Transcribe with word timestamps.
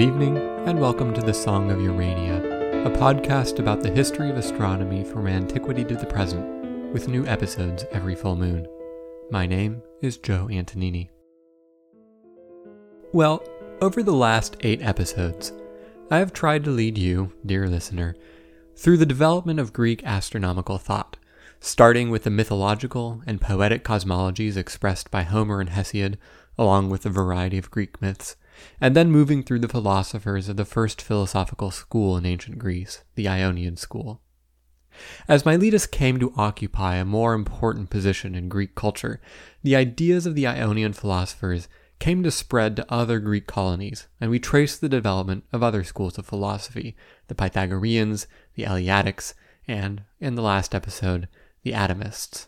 Good 0.00 0.08
evening, 0.08 0.38
and 0.66 0.80
welcome 0.80 1.12
to 1.12 1.20
the 1.20 1.34
Song 1.34 1.70
of 1.70 1.78
Urania, 1.78 2.38
a 2.86 2.90
podcast 2.90 3.58
about 3.58 3.82
the 3.82 3.90
history 3.90 4.30
of 4.30 4.38
astronomy 4.38 5.04
from 5.04 5.26
antiquity 5.26 5.84
to 5.84 5.94
the 5.94 6.06
present, 6.06 6.90
with 6.94 7.06
new 7.06 7.26
episodes 7.26 7.84
every 7.92 8.14
full 8.14 8.34
moon. 8.34 8.66
My 9.30 9.44
name 9.44 9.82
is 10.00 10.16
Joe 10.16 10.48
Antonini. 10.50 11.10
Well, 13.12 13.44
over 13.82 14.02
the 14.02 14.14
last 14.14 14.56
eight 14.60 14.80
episodes, 14.80 15.52
I 16.10 16.16
have 16.16 16.32
tried 16.32 16.64
to 16.64 16.70
lead 16.70 16.96
you, 16.96 17.34
dear 17.44 17.68
listener, 17.68 18.16
through 18.74 18.96
the 18.96 19.04
development 19.04 19.60
of 19.60 19.74
Greek 19.74 20.02
astronomical 20.06 20.78
thought, 20.78 21.18
starting 21.60 22.08
with 22.08 22.24
the 22.24 22.30
mythological 22.30 23.20
and 23.26 23.38
poetic 23.38 23.84
cosmologies 23.84 24.56
expressed 24.56 25.10
by 25.10 25.24
Homer 25.24 25.60
and 25.60 25.68
Hesiod, 25.68 26.16
along 26.56 26.88
with 26.88 27.04
a 27.04 27.10
variety 27.10 27.58
of 27.58 27.70
Greek 27.70 28.00
myths 28.00 28.36
and 28.80 28.96
then 28.96 29.10
moving 29.10 29.42
through 29.42 29.60
the 29.60 29.68
philosophers 29.68 30.48
of 30.48 30.56
the 30.56 30.64
first 30.64 31.00
philosophical 31.00 31.70
school 31.70 32.16
in 32.16 32.26
ancient 32.26 32.58
Greece, 32.58 33.02
the 33.14 33.28
Ionian 33.28 33.76
school. 33.76 34.22
As 35.28 35.46
Miletus 35.46 35.86
came 35.86 36.18
to 36.18 36.32
occupy 36.36 36.96
a 36.96 37.04
more 37.04 37.34
important 37.34 37.90
position 37.90 38.34
in 38.34 38.48
Greek 38.48 38.74
culture, 38.74 39.20
the 39.62 39.76
ideas 39.76 40.26
of 40.26 40.34
the 40.34 40.46
Ionian 40.46 40.92
philosophers 40.92 41.68
came 42.00 42.22
to 42.22 42.30
spread 42.30 42.76
to 42.76 42.92
other 42.92 43.20
Greek 43.20 43.46
colonies, 43.46 44.08
and 44.20 44.30
we 44.30 44.38
trace 44.38 44.76
the 44.76 44.88
development 44.88 45.44
of 45.52 45.62
other 45.62 45.84
schools 45.84 46.18
of 46.18 46.26
philosophy 46.26 46.96
the 47.28 47.34
Pythagoreans, 47.34 48.26
the 48.54 48.64
Eleatics, 48.64 49.34
and, 49.68 50.02
in 50.18 50.34
the 50.34 50.42
last 50.42 50.74
episode, 50.74 51.28
the 51.62 51.72
Atomists. 51.72 52.46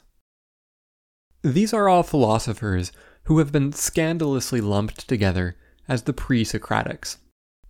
These 1.42 1.72
are 1.72 1.88
all 1.88 2.02
philosophers 2.02 2.92
who 3.24 3.38
have 3.38 3.52
been 3.52 3.72
scandalously 3.72 4.60
lumped 4.60 5.06
together 5.06 5.56
as 5.92 6.04
the 6.04 6.12
pre 6.14 6.42
Socratics. 6.42 7.18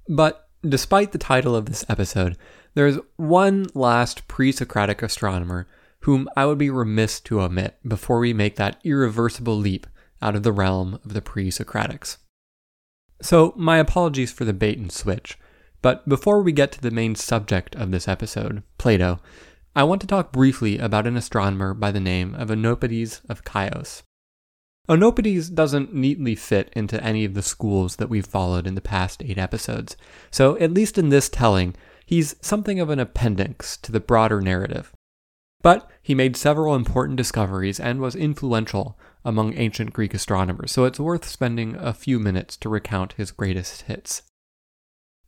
But 0.09 0.49
despite 0.63 1.11
the 1.11 1.19
title 1.19 1.57
of 1.57 1.67
this 1.67 1.85
episode, 1.89 2.39
there 2.75 2.87
is 2.87 3.01
one 3.17 3.67
last 3.75 4.29
pre 4.29 4.53
Socratic 4.53 5.03
astronomer 5.03 5.67
whom 6.03 6.29
I 6.37 6.47
would 6.47 6.59
be 6.59 6.71
remiss 6.71 7.21
to 7.21 7.41
omit 7.41 7.79
before 7.87 8.21
we 8.21 8.33
make 8.33 8.57
that 8.57 8.81
irreversible 8.85 9.57
leap 9.57 9.89
out 10.21 10.37
of 10.37 10.45
the 10.45 10.53
realm 10.53 11.01
of 11.05 11.15
the 11.15 11.21
pre 11.21 11.51
Socratics. 11.51 12.19
So, 13.21 13.55
my 13.57 13.79
apologies 13.79 14.31
for 14.31 14.45
the 14.45 14.53
bait 14.53 14.79
and 14.79 14.93
switch, 14.93 15.37
but 15.81 16.09
before 16.09 16.43
we 16.43 16.53
get 16.53 16.71
to 16.73 16.81
the 16.81 16.93
main 16.93 17.17
subject 17.17 17.75
of 17.75 17.91
this 17.91 18.07
episode, 18.07 18.63
Plato, 18.79 19.21
I 19.75 19.83
want 19.83 20.01
to 20.03 20.07
talk 20.07 20.31
briefly 20.31 20.79
about 20.79 21.09
an 21.09 21.17
astronomer 21.17 21.75
by 21.75 21.91
the 21.91 22.01
name 22.01 22.37
of 22.37 22.51
Oenopides 22.51 23.21
of 23.29 23.43
Chios. 23.45 24.05
Oenopides 24.89 25.55
doesn't 25.55 25.95
neatly 25.95 26.35
fit 26.35 26.71
into 26.75 27.03
any 27.03 27.25
of 27.25 27.35
the 27.35 27.43
schools 27.43 27.97
that 27.97 28.09
we've 28.09 28.27
followed 28.27 28.67
in 28.67 28.75
the 28.75 28.81
past 28.81 29.23
eight 29.23 29.39
episodes, 29.39 29.97
so 30.31 30.59
at 30.59 30.75
least 30.75 30.99
in 30.99 31.09
this 31.09 31.29
telling, 31.29 31.75
he's 32.05 32.35
something 32.41 32.81
of 32.81 32.91
an 32.91 32.99
appendix 32.99 33.77
to 33.77 33.93
the 33.93 34.01
broader 34.01 34.41
narrative. 34.41 34.93
But 35.63 35.89
he 36.03 36.17
made 36.17 36.37
several 36.37 36.75
important 36.75 37.17
discoveries 37.17 37.79
and 37.79 38.01
was 38.01 38.17
influential 38.17 38.99
among 39.25 39.55
ancient 39.55 39.93
Greek 39.93 40.15
astronomers, 40.15 40.73
so 40.73 40.85
it's 40.85 40.99
worth 40.99 41.29
spending 41.29 41.77
a 41.77 41.95
few 41.95 42.19
minutes 42.19 42.57
to 42.57 42.69
recount 42.69 43.13
his 43.13 43.31
greatest 43.31 43.83
hits. 43.83 44.23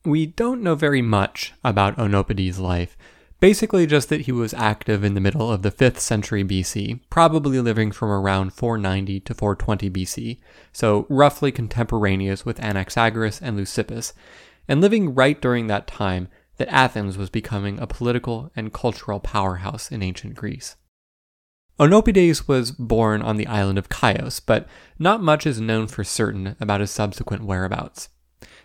We 0.05 0.27
don't 0.27 0.62
know 0.62 0.75
very 0.75 1.00
much 1.00 1.55
about 1.62 1.97
Oenopides' 1.97 2.58
life, 2.58 2.97
Basically, 3.45 3.87
just 3.87 4.09
that 4.09 4.23
he 4.23 4.33
was 4.33 4.55
active 4.55 5.05
in 5.05 5.12
the 5.12 5.20
middle 5.20 5.53
of 5.53 5.61
the 5.61 5.70
5th 5.70 5.98
century 5.98 6.42
BC, 6.42 7.00
probably 7.10 7.60
living 7.60 7.93
from 7.93 8.09
around 8.09 8.55
490 8.55 9.21
to 9.21 9.34
420 9.34 9.91
BC, 9.91 10.38
so 10.72 11.05
roughly 11.10 11.53
contemporaneous 11.53 12.47
with 12.47 12.59
Anaxagoras 12.59 13.43
and 13.43 13.59
Leucippus, 13.59 14.15
and 14.66 14.81
living 14.81 15.15
right 15.15 15.38
during 15.43 15.66
that 15.66 15.87
time 15.87 16.28
that 16.56 16.72
Athens 16.72 17.19
was 17.19 17.28
becoming 17.28 17.78
a 17.78 17.87
political 17.87 18.50
and 18.56 18.72
cultural 18.72 19.21
powerhouse 19.21 19.93
in 19.93 20.03
ancient 20.03 20.37
Greece. 20.37 20.77
Oenopides 21.78 22.49
was 22.49 22.71
born 22.71 23.21
on 23.21 23.37
the 23.37 23.47
island 23.47 23.77
of 23.77 23.88
Chios, 23.93 24.41
but 24.41 24.66
not 24.99 25.22
much 25.22 25.47
is 25.47 25.60
known 25.60 25.87
for 25.87 26.03
certain 26.03 26.56
about 26.60 26.81
his 26.81 26.91
subsequent 26.91 27.44
whereabouts. 27.44 28.09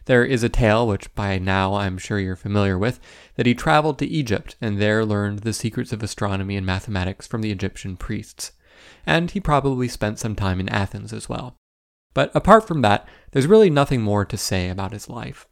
There 0.09 0.25
is 0.25 0.41
a 0.41 0.49
tale, 0.49 0.87
which 0.87 1.13
by 1.13 1.37
now 1.37 1.75
I'm 1.75 1.99
sure 1.99 2.17
you're 2.17 2.35
familiar 2.35 2.79
with, 2.79 2.99
that 3.35 3.45
he 3.45 3.53
traveled 3.53 3.99
to 3.99 4.07
Egypt 4.07 4.55
and 4.59 4.81
there 4.81 5.05
learned 5.05 5.41
the 5.41 5.53
secrets 5.53 5.93
of 5.93 6.01
astronomy 6.01 6.57
and 6.57 6.65
mathematics 6.65 7.27
from 7.27 7.43
the 7.43 7.51
Egyptian 7.51 7.95
priests. 7.95 8.53
And 9.05 9.29
he 9.29 9.39
probably 9.39 9.87
spent 9.87 10.17
some 10.17 10.35
time 10.35 10.59
in 10.59 10.67
Athens 10.67 11.13
as 11.13 11.29
well. 11.29 11.57
But 12.15 12.31
apart 12.35 12.67
from 12.67 12.81
that, 12.81 13.07
there's 13.29 13.45
really 13.45 13.69
nothing 13.69 14.01
more 14.01 14.25
to 14.25 14.35
say 14.35 14.69
about 14.69 14.93
his 14.93 15.09
life. 15.09 15.47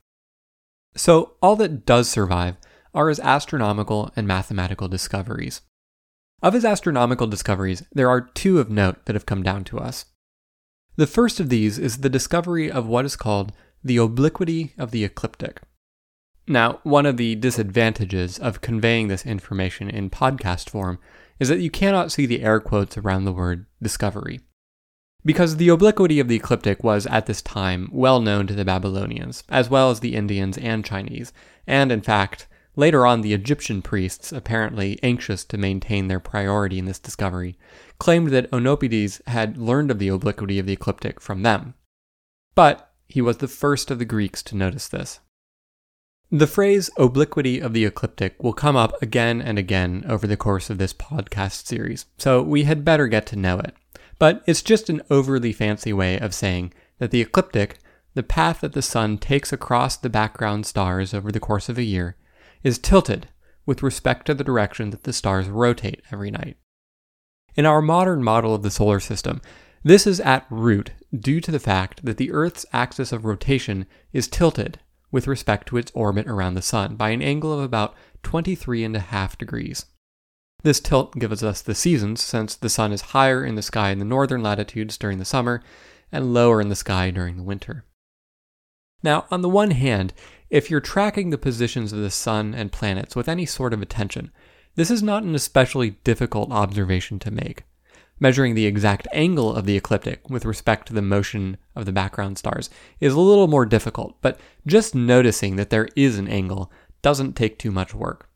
So, 0.95 1.35
all 1.39 1.55
that 1.57 1.85
does 1.85 2.09
survive 2.09 2.57
are 2.95 3.09
his 3.09 3.19
astronomical 3.19 4.11
and 4.15 4.27
mathematical 4.27 4.87
discoveries. 4.87 5.61
Of 6.41 6.55
his 6.55 6.65
astronomical 6.65 7.27
discoveries, 7.27 7.83
there 7.93 8.09
are 8.09 8.21
two 8.21 8.57
of 8.57 8.71
note 8.71 9.05
that 9.05 9.15
have 9.15 9.27
come 9.27 9.43
down 9.43 9.65
to 9.65 9.77
us. 9.77 10.05
The 10.95 11.05
first 11.05 11.39
of 11.39 11.49
these 11.49 11.77
is 11.77 11.97
the 11.97 12.09
discovery 12.09 12.71
of 12.71 12.87
what 12.87 13.05
is 13.05 13.15
called 13.15 13.53
the 13.83 13.97
obliquity 13.97 14.73
of 14.77 14.91
the 14.91 15.03
ecliptic. 15.03 15.61
Now, 16.47 16.79
one 16.83 17.05
of 17.05 17.17
the 17.17 17.35
disadvantages 17.35 18.39
of 18.39 18.61
conveying 18.61 19.07
this 19.07 19.25
information 19.25 19.89
in 19.89 20.09
podcast 20.09 20.69
form 20.69 20.99
is 21.39 21.49
that 21.49 21.59
you 21.59 21.69
cannot 21.69 22.11
see 22.11 22.25
the 22.25 22.41
air 22.41 22.59
quotes 22.59 22.97
around 22.97 23.25
the 23.25 23.33
word 23.33 23.65
discovery. 23.81 24.39
Because 25.25 25.57
the 25.57 25.69
obliquity 25.69 26.19
of 26.21 26.29
the 26.29 26.37
ecliptic 26.37 26.83
was 26.83 27.05
at 27.07 27.25
this 27.25 27.41
time 27.41 27.89
well 27.91 28.21
known 28.21 28.47
to 28.47 28.53
the 28.53 28.63
Babylonians, 28.63 29.43
as 29.49 29.69
well 29.69 29.91
as 29.91 29.99
the 29.99 30.15
Indians 30.15 30.57
and 30.57 30.85
Chinese, 30.85 31.33
and 31.65 31.91
in 31.91 32.01
fact, 32.01 32.47
later 32.77 33.05
on 33.05 33.21
the 33.21 33.33
Egyptian 33.33 33.81
priests, 33.81 34.31
apparently 34.31 34.99
anxious 35.03 35.43
to 35.43 35.57
maintain 35.57 36.07
their 36.07 36.19
priority 36.19 36.79
in 36.79 36.85
this 36.85 36.99
discovery, 36.99 37.57
claimed 37.99 38.29
that 38.29 38.49
Oenopides 38.51 39.25
had 39.27 39.57
learned 39.57 39.91
of 39.91 39.99
the 39.99 40.07
obliquity 40.07 40.59
of 40.59 40.65
the 40.65 40.73
ecliptic 40.73 41.19
from 41.19 41.43
them. 41.43 41.73
But 42.55 42.86
he 43.07 43.21
was 43.21 43.37
the 43.37 43.47
first 43.47 43.89
of 43.91 43.99
the 43.99 44.05
Greeks 44.05 44.43
to 44.43 44.55
notice 44.55 44.87
this. 44.87 45.19
The 46.29 46.47
phrase 46.47 46.89
obliquity 46.97 47.59
of 47.59 47.71
the 47.71 47.85
ecliptic 47.85 48.43
will 48.43 48.51
come 48.51 48.75
up 48.75 49.01
again 49.01 49.41
and 49.41 49.57
again 49.57 50.03
over 50.09 50.27
the 50.27 50.35
course 50.35 50.69
of 50.69 50.77
this 50.77 50.93
podcast 50.93 51.65
series, 51.65 52.05
so 52.17 52.41
we 52.41 52.63
had 52.63 52.83
better 52.83 53.07
get 53.07 53.25
to 53.27 53.37
know 53.37 53.59
it. 53.59 53.73
But 54.19 54.43
it's 54.45 54.61
just 54.61 54.89
an 54.89 55.01
overly 55.09 55.53
fancy 55.53 55.93
way 55.93 56.19
of 56.19 56.33
saying 56.33 56.73
that 56.99 57.11
the 57.11 57.21
ecliptic, 57.21 57.79
the 58.13 58.23
path 58.23 58.59
that 58.59 58.73
the 58.73 58.81
sun 58.81 59.17
takes 59.17 59.53
across 59.53 59.95
the 59.95 60.09
background 60.09 60.65
stars 60.65 61.13
over 61.13 61.31
the 61.31 61.39
course 61.39 61.69
of 61.69 61.77
a 61.77 61.83
year, 61.83 62.17
is 62.61 62.77
tilted 62.77 63.29
with 63.65 63.83
respect 63.83 64.25
to 64.25 64.33
the 64.33 64.43
direction 64.43 64.89
that 64.89 65.03
the 65.03 65.13
stars 65.13 65.47
rotate 65.47 66.01
every 66.11 66.31
night. 66.31 66.57
In 67.55 67.65
our 67.65 67.81
modern 67.81 68.21
model 68.21 68.53
of 68.53 68.63
the 68.63 68.71
solar 68.71 68.99
system, 68.99 69.41
this 69.83 70.07
is 70.07 70.19
at 70.19 70.45
root 70.49 70.91
due 71.17 71.39
to 71.41 71.51
the 71.51 71.59
fact 71.59 72.05
that 72.05 72.17
the 72.17 72.31
Earth's 72.31 72.65
axis 72.73 73.11
of 73.11 73.25
rotation 73.25 73.85
is 74.11 74.27
tilted 74.27 74.79
with 75.11 75.27
respect 75.27 75.67
to 75.67 75.77
its 75.77 75.91
orbit 75.95 76.27
around 76.27 76.55
the 76.55 76.61
Sun 76.61 76.95
by 76.95 77.09
an 77.09 77.21
angle 77.21 77.53
of 77.53 77.61
about 77.61 77.95
23.5 78.23 79.37
degrees. 79.37 79.85
This 80.63 80.79
tilt 80.79 81.17
gives 81.17 81.43
us 81.43 81.61
the 81.61 81.75
seasons 81.75 82.21
since 82.21 82.55
the 82.55 82.69
Sun 82.69 82.91
is 82.91 83.01
higher 83.01 83.45
in 83.45 83.55
the 83.55 83.61
sky 83.61 83.91
in 83.91 83.99
the 83.99 84.05
northern 84.05 84.41
latitudes 84.41 84.97
during 84.97 85.19
the 85.19 85.25
summer 85.25 85.63
and 86.11 86.33
lower 86.33 86.59
in 86.59 86.69
the 86.69 86.75
sky 86.75 87.11
during 87.11 87.37
the 87.37 87.43
winter. 87.43 87.85
Now, 89.03 89.25
on 89.29 89.41
the 89.41 89.49
one 89.49 89.71
hand, 89.71 90.13
if 90.49 90.71
you're 90.71 90.81
tracking 90.81 91.29
the 91.29 91.37
positions 91.37 91.93
of 91.93 91.99
the 91.99 92.09
Sun 92.09 92.55
and 92.55 92.71
planets 92.71 93.15
with 93.15 93.29
any 93.29 93.45
sort 93.45 93.73
of 93.73 93.81
attention, 93.81 94.31
this 94.75 94.89
is 94.89 95.03
not 95.03 95.23
an 95.23 95.35
especially 95.35 95.91
difficult 96.03 96.51
observation 96.51 97.19
to 97.19 97.31
make. 97.31 97.63
Measuring 98.19 98.55
the 98.55 98.65
exact 98.65 99.07
angle 99.13 99.53
of 99.53 99.65
the 99.65 99.77
ecliptic 99.77 100.27
with 100.29 100.45
respect 100.45 100.87
to 100.87 100.93
the 100.93 101.01
motion 101.01 101.57
of 101.75 101.85
the 101.85 101.91
background 101.91 102.37
stars 102.37 102.69
is 102.99 103.13
a 103.13 103.19
little 103.19 103.47
more 103.47 103.65
difficult, 103.65 104.19
but 104.21 104.39
just 104.65 104.95
noticing 104.95 105.55
that 105.55 105.69
there 105.69 105.87
is 105.95 106.17
an 106.17 106.27
angle 106.27 106.71
doesn't 107.01 107.35
take 107.35 107.59
too 107.59 107.71
much 107.71 107.93
work. 107.93 108.29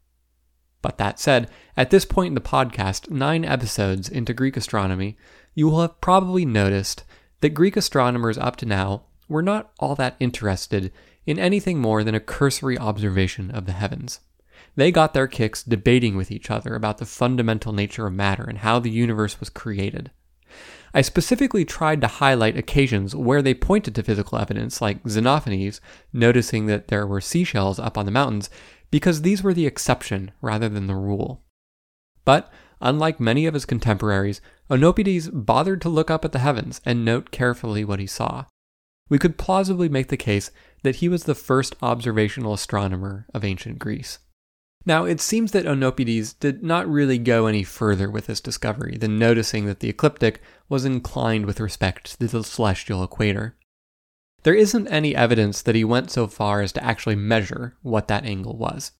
But 0.82 0.98
that 0.98 1.20
said, 1.20 1.50
at 1.76 1.90
this 1.90 2.06
point 2.06 2.30
in 2.30 2.36
the 2.36 2.42
podcast, 2.42 3.10
nine 3.10 3.44
episodes 3.44 4.10
into 4.10 4.34
Greek 4.34 4.56
astronomy, 4.56 5.18
you 5.54 5.68
will 5.68 5.82
have 5.82 6.02
probably 6.02 6.46
noticed 6.46 7.04
that 7.42 7.50
Greek 7.50 7.76
astronomers 7.76 8.38
up 8.38 8.56
to 8.58 8.66
now 8.66 9.06
were 9.28 9.42
not 9.42 9.72
all 9.80 9.96
that 9.96 10.16
interested 10.20 10.92
in 11.26 11.40
anything 11.40 11.80
more 11.80 12.04
than 12.04 12.16
a 12.16 12.20
cursory 12.20 12.78
observation 12.78 13.52
of 13.52 13.66
the 13.66 13.72
heavens. 13.72 14.20
They 14.76 14.92
got 14.92 15.14
their 15.14 15.28
kicks 15.28 15.64
debating 15.64 16.16
with 16.16 16.32
each 16.32 16.50
other 16.50 16.76
about 16.76 16.98
the 16.98 17.06
fundamental 17.06 17.74
nature 17.74 18.08
of 18.08 18.14
matter 18.14 18.44
and 18.44 18.60
how 18.60 18.80
the 18.80 18.90
universe 18.90 19.40
was 19.40 19.50
created. 19.50 20.12
I 20.94 21.02
specifically 21.02 21.64
tried 21.64 22.02
to 22.02 22.08
highlight 22.08 22.58
occasions 22.58 23.16
where 23.16 23.42
they 23.42 23.54
pointed 23.54 23.96
to 23.96 24.04
physical 24.04 24.38
evidence, 24.38 24.82
like 24.82 25.04
Xenophanes 25.04 25.80
noticing 26.12 26.66
that 26.66 26.90
there 26.90 27.08
were 27.08 27.22
seashells 27.22 27.80
up 27.80 27.98
on 27.98 28.06
the 28.06 28.12
mountains, 28.12 28.50
because 28.90 29.22
these 29.22 29.42
were 29.42 29.54
the 29.54 29.66
exception 29.66 30.32
rather 30.42 30.68
than 30.68 30.88
the 30.88 30.96
rule. 30.96 31.44
But, 32.26 32.52
unlike 32.82 33.22
many 33.22 33.46
of 33.46 33.54
his 33.54 33.66
contemporaries, 33.66 34.42
Oenopides 34.70 35.30
bothered 35.34 35.82
to 35.82 35.90
look 35.90 36.12
up 36.12 36.26
at 36.26 36.34
the 36.34 36.40
heavens 36.40 36.82
and 36.86 37.06
note 37.06 37.32
carefully 37.32 37.86
what 37.86 38.00
he 38.00 38.08
saw. 38.08 38.46
We 39.10 39.18
could 39.18 39.38
plausibly 39.38 39.88
make 39.88 40.10
the 40.10 40.18
case 40.18 40.52
that 40.84 40.98
he 40.98 41.08
was 41.08 41.24
the 41.24 41.36
first 41.36 41.76
observational 41.82 42.54
astronomer 42.54 43.28
of 43.34 43.46
ancient 43.46 43.80
Greece. 43.80 44.20
Now, 44.86 45.06
it 45.06 45.22
seems 45.22 45.52
that 45.52 45.66
Oenopides 45.66 46.40
did 46.40 46.64
not 46.64 46.90
really 46.90 47.20
go 47.20 47.46
any 47.46 47.64
further 47.64 48.10
with 48.10 48.26
this 48.28 48.42
discovery 48.42 48.98
than 48.98 49.20
noticing 49.20 49.66
that 49.66 49.80
the 49.80 49.90
ecliptic 49.90 50.42
was 50.70 50.86
inclined 50.86 51.46
with 51.46 51.60
respect 51.60 52.20
to 52.20 52.28
the 52.28 52.44
celestial 52.44 53.04
equator. 53.04 53.56
There 54.44 54.56
isn't 54.56 54.88
any 54.88 55.16
evidence 55.16 55.62
that 55.62 55.76
he 55.76 55.84
went 55.84 56.10
so 56.10 56.26
far 56.26 56.62
as 56.62 56.72
to 56.74 56.84
actually 56.84 57.16
measure 57.16 57.78
what 57.84 58.08
that 58.08 58.26
angle 58.26 58.58
was. 58.58 58.94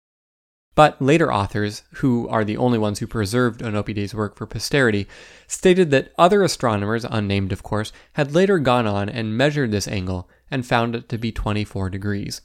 But 0.76 1.02
later 1.02 1.34
authors, 1.34 1.84
who 1.96 2.30
are 2.30 2.46
the 2.46 2.58
only 2.58 2.78
ones 2.78 3.00
who 3.00 3.08
preserved 3.08 3.62
Oenopides' 3.62 4.14
work 4.14 4.38
for 4.38 4.46
posterity, 4.46 5.08
stated 5.48 5.92
that 5.92 6.14
other 6.18 6.44
astronomers, 6.44 7.06
unnamed 7.10 7.52
of 7.52 7.64
course, 7.64 7.92
had 8.14 8.34
later 8.34 8.60
gone 8.60 8.88
on 8.88 9.10
and 9.10 9.36
measured 9.36 9.72
this 9.72 9.88
angle 9.88 10.30
and 10.50 10.66
found 10.66 10.96
it 10.96 11.10
to 11.10 11.18
be 11.18 11.32
24 11.32 11.90
degrees. 11.90 12.42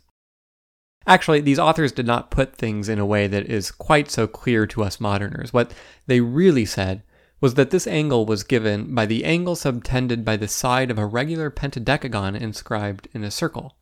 Actually, 1.07 1.41
these 1.41 1.59
authors 1.59 1.93
did 1.93 2.07
not 2.07 2.33
put 2.33 2.57
things 2.57 2.89
in 2.89 2.99
a 2.99 3.07
way 3.07 3.29
that 3.29 3.47
is 3.47 3.71
quite 3.71 4.11
so 4.11 4.27
clear 4.27 4.67
to 4.67 4.83
us 4.83 5.01
moderners. 5.01 5.53
What 5.53 5.73
they 6.07 6.21
really 6.21 6.65
said 6.65 7.03
was 7.41 7.55
that 7.55 7.71
this 7.71 7.87
angle 7.87 8.27
was 8.27 8.43
given 8.43 8.95
by 8.95 9.07
the 9.07 9.25
angle 9.25 9.55
subtended 9.55 10.25
by 10.25 10.37
the 10.37 10.49
side 10.49 10.91
of 10.91 10.99
a 10.99 11.07
regular 11.07 11.51
pentadecagon 11.51 12.35
inscribed 12.35 13.09
in 13.13 13.23
a 13.23 13.31
circle, 13.31 13.77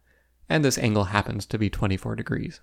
and 0.49 0.65
this 0.65 0.77
angle 0.77 1.05
happens 1.05 1.47
to 1.47 1.59
be 1.59 1.71
24 1.71 2.17
degrees. 2.17 2.61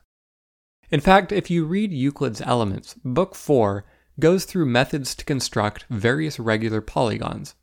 In 0.92 1.00
fact, 1.00 1.32
if 1.32 1.50
you 1.50 1.66
read 1.66 1.92
Euclid's 1.92 2.42
Elements, 2.42 2.96
Book 3.04 3.34
4 3.34 3.86
goes 4.20 4.46
through 4.46 4.66
methods 4.66 5.16
to 5.16 5.26
construct 5.26 5.86
various 5.90 6.38
regular 6.38 6.82
polygons. 6.82 7.56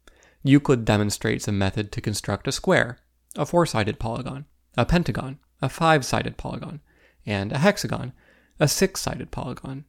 Euclid 0.43 0.85
demonstrates 0.85 1.47
a 1.47 1.53
method 1.53 1.93
to 1.93 2.01
construct 2.01 2.49
a 2.49 2.53
square, 2.53 2.99
a 3.37 3.45
four 3.45 3.67
sided 3.67 3.99
polygon, 3.99 4.47
a 4.77 4.87
pentagon, 4.87 5.39
a 5.61 5.69
five 5.69 6.05
sided 6.05 6.37
polygon, 6.37 6.81
and 7.29 7.53
a 7.53 7.59
hexagon, 7.59 8.13
a 8.59 8.67
six 8.67 9.03
sided 9.03 9.31
polygon. 9.31 9.85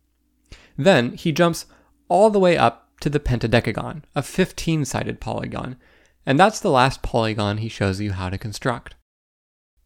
Then 0.78 1.14
he 1.14 1.32
jumps 1.32 1.66
all 2.10 2.30
the 2.30 2.40
way 2.40 2.58
up 2.58 2.90
to 3.00 3.10
the 3.10 3.20
pentadecagon, 3.20 4.04
a 4.14 4.22
15 4.22 4.86
sided 4.86 5.20
polygon, 5.22 5.78
and 6.26 6.38
that's 6.38 6.60
the 6.60 6.70
last 6.70 7.02
polygon 7.02 7.58
he 7.58 7.70
shows 7.70 8.02
you 8.02 8.12
how 8.12 8.30
to 8.30 8.38
construct. 8.38 8.96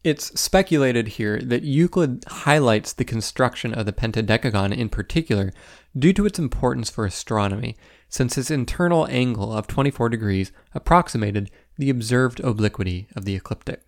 It's 0.02 0.38
speculated 0.38 1.08
here 1.08 1.40
that 1.40 1.62
Euclid 1.62 2.24
highlights 2.26 2.92
the 2.92 3.04
construction 3.04 3.72
of 3.72 3.86
the 3.86 3.92
pentadecagon 3.92 4.76
in 4.76 4.90
particular 4.90 5.52
due 5.96 6.12
to 6.12 6.26
its 6.26 6.38
importance 6.38 6.90
for 6.90 7.06
astronomy, 7.06 7.76
since 8.08 8.36
its 8.36 8.50
internal 8.50 9.06
angle 9.08 9.56
of 9.56 9.66
24 9.66 10.10
degrees 10.10 10.52
approximated 10.74 11.50
the 11.78 11.88
observed 11.88 12.40
obliquity 12.40 13.08
of 13.16 13.24
the 13.24 13.34
ecliptic. 13.34 13.82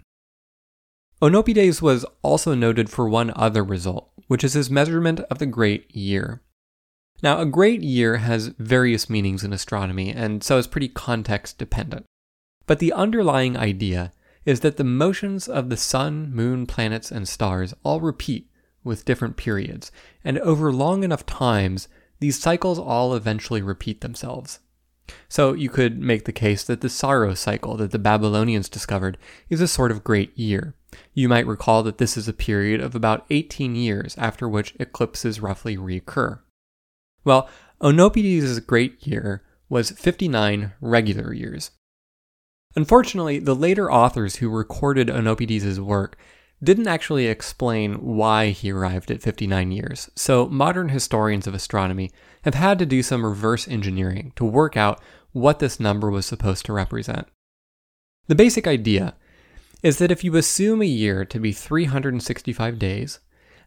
Oenopides 1.22 1.80
was 1.80 2.04
also 2.22 2.54
noted 2.54 2.90
for 2.90 3.08
one 3.08 3.32
other 3.34 3.64
result, 3.64 4.10
which 4.26 4.44
is 4.44 4.52
his 4.52 4.70
measurement 4.70 5.20
of 5.30 5.38
the 5.38 5.46
great 5.46 5.94
year. 5.94 6.42
Now, 7.22 7.40
a 7.40 7.46
great 7.46 7.82
year 7.82 8.18
has 8.18 8.48
various 8.58 9.08
meanings 9.08 9.42
in 9.42 9.52
astronomy, 9.54 10.10
and 10.10 10.44
so 10.44 10.58
is 10.58 10.66
pretty 10.66 10.88
context 10.88 11.56
dependent. 11.56 12.04
But 12.66 12.80
the 12.80 12.92
underlying 12.92 13.56
idea 13.56 14.12
is 14.44 14.60
that 14.60 14.76
the 14.76 14.84
motions 14.84 15.48
of 15.48 15.70
the 15.70 15.76
sun, 15.78 16.34
moon, 16.34 16.66
planets, 16.66 17.10
and 17.10 17.26
stars 17.26 17.72
all 17.82 18.00
repeat 18.00 18.50
with 18.84 19.06
different 19.06 19.38
periods, 19.38 19.90
and 20.22 20.38
over 20.40 20.70
long 20.70 21.02
enough 21.02 21.24
times, 21.24 21.88
these 22.20 22.38
cycles 22.38 22.78
all 22.78 23.14
eventually 23.14 23.62
repeat 23.62 24.02
themselves. 24.02 24.60
So 25.28 25.52
you 25.52 25.68
could 25.68 25.98
make 25.98 26.24
the 26.24 26.32
case 26.32 26.64
that 26.64 26.80
the 26.80 26.88
Saros 26.88 27.40
cycle 27.40 27.76
that 27.76 27.90
the 27.90 27.98
Babylonians 27.98 28.68
discovered 28.68 29.18
is 29.48 29.60
a 29.60 29.68
sort 29.68 29.90
of 29.90 30.04
great 30.04 30.36
year. 30.36 30.74
You 31.14 31.28
might 31.28 31.46
recall 31.46 31.82
that 31.82 31.98
this 31.98 32.16
is 32.16 32.28
a 32.28 32.32
period 32.32 32.80
of 32.80 32.94
about 32.94 33.26
18 33.30 33.74
years 33.74 34.16
after 34.18 34.48
which 34.48 34.74
eclipses 34.78 35.40
roughly 35.40 35.76
reoccur. 35.76 36.40
Well, 37.24 37.48
Oenopides' 37.80 38.64
great 38.66 39.06
year 39.06 39.42
was 39.68 39.90
59 39.90 40.72
regular 40.80 41.32
years. 41.32 41.72
Unfortunately, 42.74 43.38
the 43.38 43.54
later 43.54 43.90
authors 43.90 44.36
who 44.36 44.48
recorded 44.48 45.08
Oenopides' 45.08 45.78
work 45.78 46.16
didn't 46.62 46.88
actually 46.88 47.26
explain 47.26 47.94
why 47.94 48.50
he 48.50 48.70
arrived 48.70 49.10
at 49.10 49.22
59 49.22 49.72
years, 49.72 50.10
so 50.14 50.46
modern 50.46 50.88
historians 50.88 51.46
of 51.46 51.54
astronomy 51.54 52.10
have 52.46 52.54
had 52.54 52.78
to 52.78 52.86
do 52.86 53.02
some 53.02 53.26
reverse 53.26 53.66
engineering 53.66 54.32
to 54.36 54.44
work 54.44 54.76
out 54.76 55.02
what 55.32 55.58
this 55.58 55.80
number 55.80 56.08
was 56.08 56.24
supposed 56.24 56.64
to 56.64 56.72
represent. 56.72 57.26
The 58.28 58.36
basic 58.36 58.68
idea 58.68 59.16
is 59.82 59.98
that 59.98 60.12
if 60.12 60.22
you 60.22 60.36
assume 60.36 60.80
a 60.80 60.86
year 60.86 61.24
to 61.24 61.40
be 61.40 61.50
365 61.50 62.78
days 62.78 63.18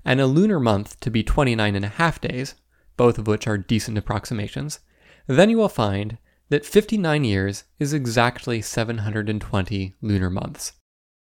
and 0.06 0.22
a 0.22 0.26
lunar 0.26 0.62
month 0.62 0.98
to 1.02 1.12
be 1.12 1.24
29 1.24 1.76
and 1.76 1.84
a 1.84 1.90
half 1.90 2.22
days, 2.22 2.56
both 2.96 3.18
of 3.18 3.28
which 3.28 3.48
are 3.48 3.58
decent 3.58 3.98
approximations, 3.98 4.80
then 5.28 5.50
you 5.50 5.58
will 5.58 5.70
find 5.70 6.18
that 6.48 6.66
59 6.66 7.26
years 7.26 7.66
is 7.80 7.92
exactly 7.92 8.62
720 8.62 9.96
lunar 10.02 10.30
months. 10.30 10.72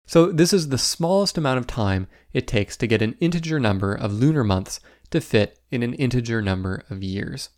So, 0.06 0.32
this 0.32 0.54
is 0.54 0.70
the 0.70 0.78
smallest 0.78 1.38
amount 1.40 1.58
of 1.58 1.68
time 1.68 2.08
it 2.34 2.48
takes 2.48 2.78
to 2.78 2.88
get 2.88 3.02
an 3.02 3.18
integer 3.20 3.60
number 3.60 3.94
of 3.94 4.14
lunar 4.14 4.44
months 4.44 4.80
to 5.12 5.22
fit 5.22 5.60
in 5.72 5.84
an 5.84 5.94
integer 5.94 6.42
number 6.42 6.84
of 6.90 7.04
years. 7.04 7.50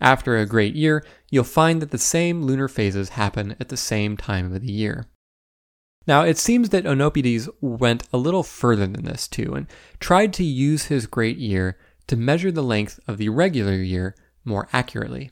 After 0.00 0.36
a 0.36 0.46
great 0.46 0.74
year, 0.74 1.04
you'll 1.30 1.44
find 1.44 1.80
that 1.80 1.90
the 1.90 1.98
same 1.98 2.42
lunar 2.42 2.68
phases 2.68 3.10
happen 3.10 3.54
at 3.60 3.68
the 3.68 3.76
same 3.76 4.16
time 4.16 4.52
of 4.52 4.60
the 4.60 4.72
year. 4.72 5.06
Now, 6.06 6.22
it 6.22 6.38
seems 6.38 6.70
that 6.70 6.84
Oenopides 6.84 7.48
went 7.60 8.08
a 8.12 8.18
little 8.18 8.42
further 8.42 8.86
than 8.86 9.04
this 9.04 9.28
too, 9.28 9.54
and 9.54 9.68
tried 10.00 10.32
to 10.34 10.44
use 10.44 10.86
his 10.86 11.06
great 11.06 11.38
year 11.38 11.78
to 12.08 12.16
measure 12.16 12.50
the 12.50 12.62
length 12.64 12.98
of 13.06 13.18
the 13.18 13.28
regular 13.28 13.74
year 13.74 14.16
more 14.44 14.68
accurately. 14.72 15.30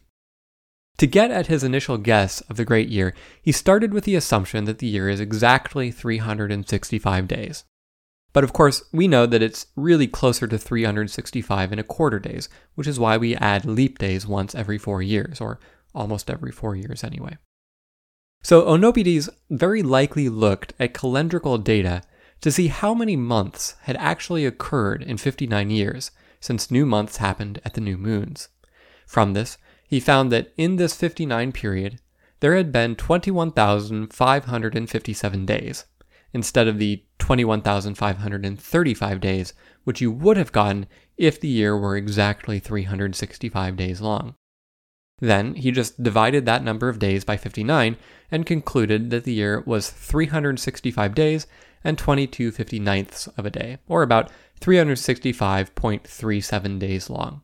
To 0.98 1.06
get 1.06 1.30
at 1.30 1.48
his 1.48 1.64
initial 1.64 1.98
guess 1.98 2.40
of 2.42 2.56
the 2.56 2.64
great 2.64 2.88
year, 2.88 3.14
he 3.42 3.52
started 3.52 3.92
with 3.92 4.04
the 4.04 4.14
assumption 4.14 4.66
that 4.66 4.78
the 4.78 4.86
year 4.86 5.08
is 5.08 5.18
exactly 5.18 5.90
365 5.90 7.26
days. 7.26 7.64
But 8.32 8.44
of 8.44 8.52
course, 8.52 8.84
we 8.92 9.08
know 9.08 9.26
that 9.26 9.42
it's 9.42 9.66
really 9.74 10.06
closer 10.06 10.46
to 10.46 10.58
365 10.58 11.72
and 11.72 11.80
a 11.80 11.84
quarter 11.84 12.18
days, 12.18 12.48
which 12.74 12.86
is 12.86 13.00
why 13.00 13.16
we 13.16 13.34
add 13.36 13.64
leap 13.64 13.98
days 13.98 14.26
once 14.26 14.54
every 14.54 14.78
four 14.78 15.02
years, 15.02 15.40
or 15.40 15.58
almost 15.94 16.30
every 16.30 16.52
four 16.52 16.76
years 16.76 17.02
anyway. 17.02 17.36
So 18.42 18.62
Oenopides 18.62 19.28
very 19.50 19.82
likely 19.82 20.28
looked 20.28 20.72
at 20.78 20.94
calendrical 20.94 21.62
data 21.62 22.02
to 22.40 22.50
see 22.50 22.68
how 22.68 22.94
many 22.94 23.16
months 23.16 23.74
had 23.82 23.96
actually 23.96 24.46
occurred 24.46 25.02
in 25.02 25.18
59 25.18 25.68
years, 25.70 26.10
since 26.40 26.70
new 26.70 26.86
months 26.86 27.18
happened 27.18 27.60
at 27.64 27.74
the 27.74 27.82
new 27.82 27.98
moons. 27.98 28.48
From 29.06 29.34
this, 29.34 29.58
he 29.86 30.00
found 30.00 30.32
that 30.32 30.52
in 30.56 30.76
this 30.76 30.94
59 30.94 31.52
period, 31.52 32.00
there 32.38 32.56
had 32.56 32.72
been 32.72 32.96
21,557 32.96 35.46
days, 35.46 35.84
instead 36.32 36.68
of 36.68 36.78
the 36.78 37.02
21,535 37.18 39.20
days 39.20 39.52
which 39.84 40.00
you 40.00 40.10
would 40.10 40.36
have 40.36 40.50
gotten 40.52 40.86
if 41.16 41.40
the 41.40 41.48
year 41.48 41.76
were 41.76 41.96
exactly 41.96 42.58
365 42.58 43.76
days 43.76 44.00
long. 44.00 44.34
Then 45.20 45.54
he 45.54 45.70
just 45.70 46.02
divided 46.02 46.46
that 46.46 46.64
number 46.64 46.88
of 46.88 46.98
days 46.98 47.24
by 47.24 47.36
59 47.36 47.96
and 48.30 48.46
concluded 48.46 49.10
that 49.10 49.24
the 49.24 49.34
year 49.34 49.62
was 49.66 49.90
365 49.90 51.14
days 51.14 51.46
and 51.84 51.98
22 51.98 52.52
59ths 52.52 53.28
of 53.38 53.44
a 53.46 53.50
day, 53.50 53.78
or 53.86 54.02
about 54.02 54.30
365.37 54.60 56.78
days 56.78 57.10
long. 57.10 57.42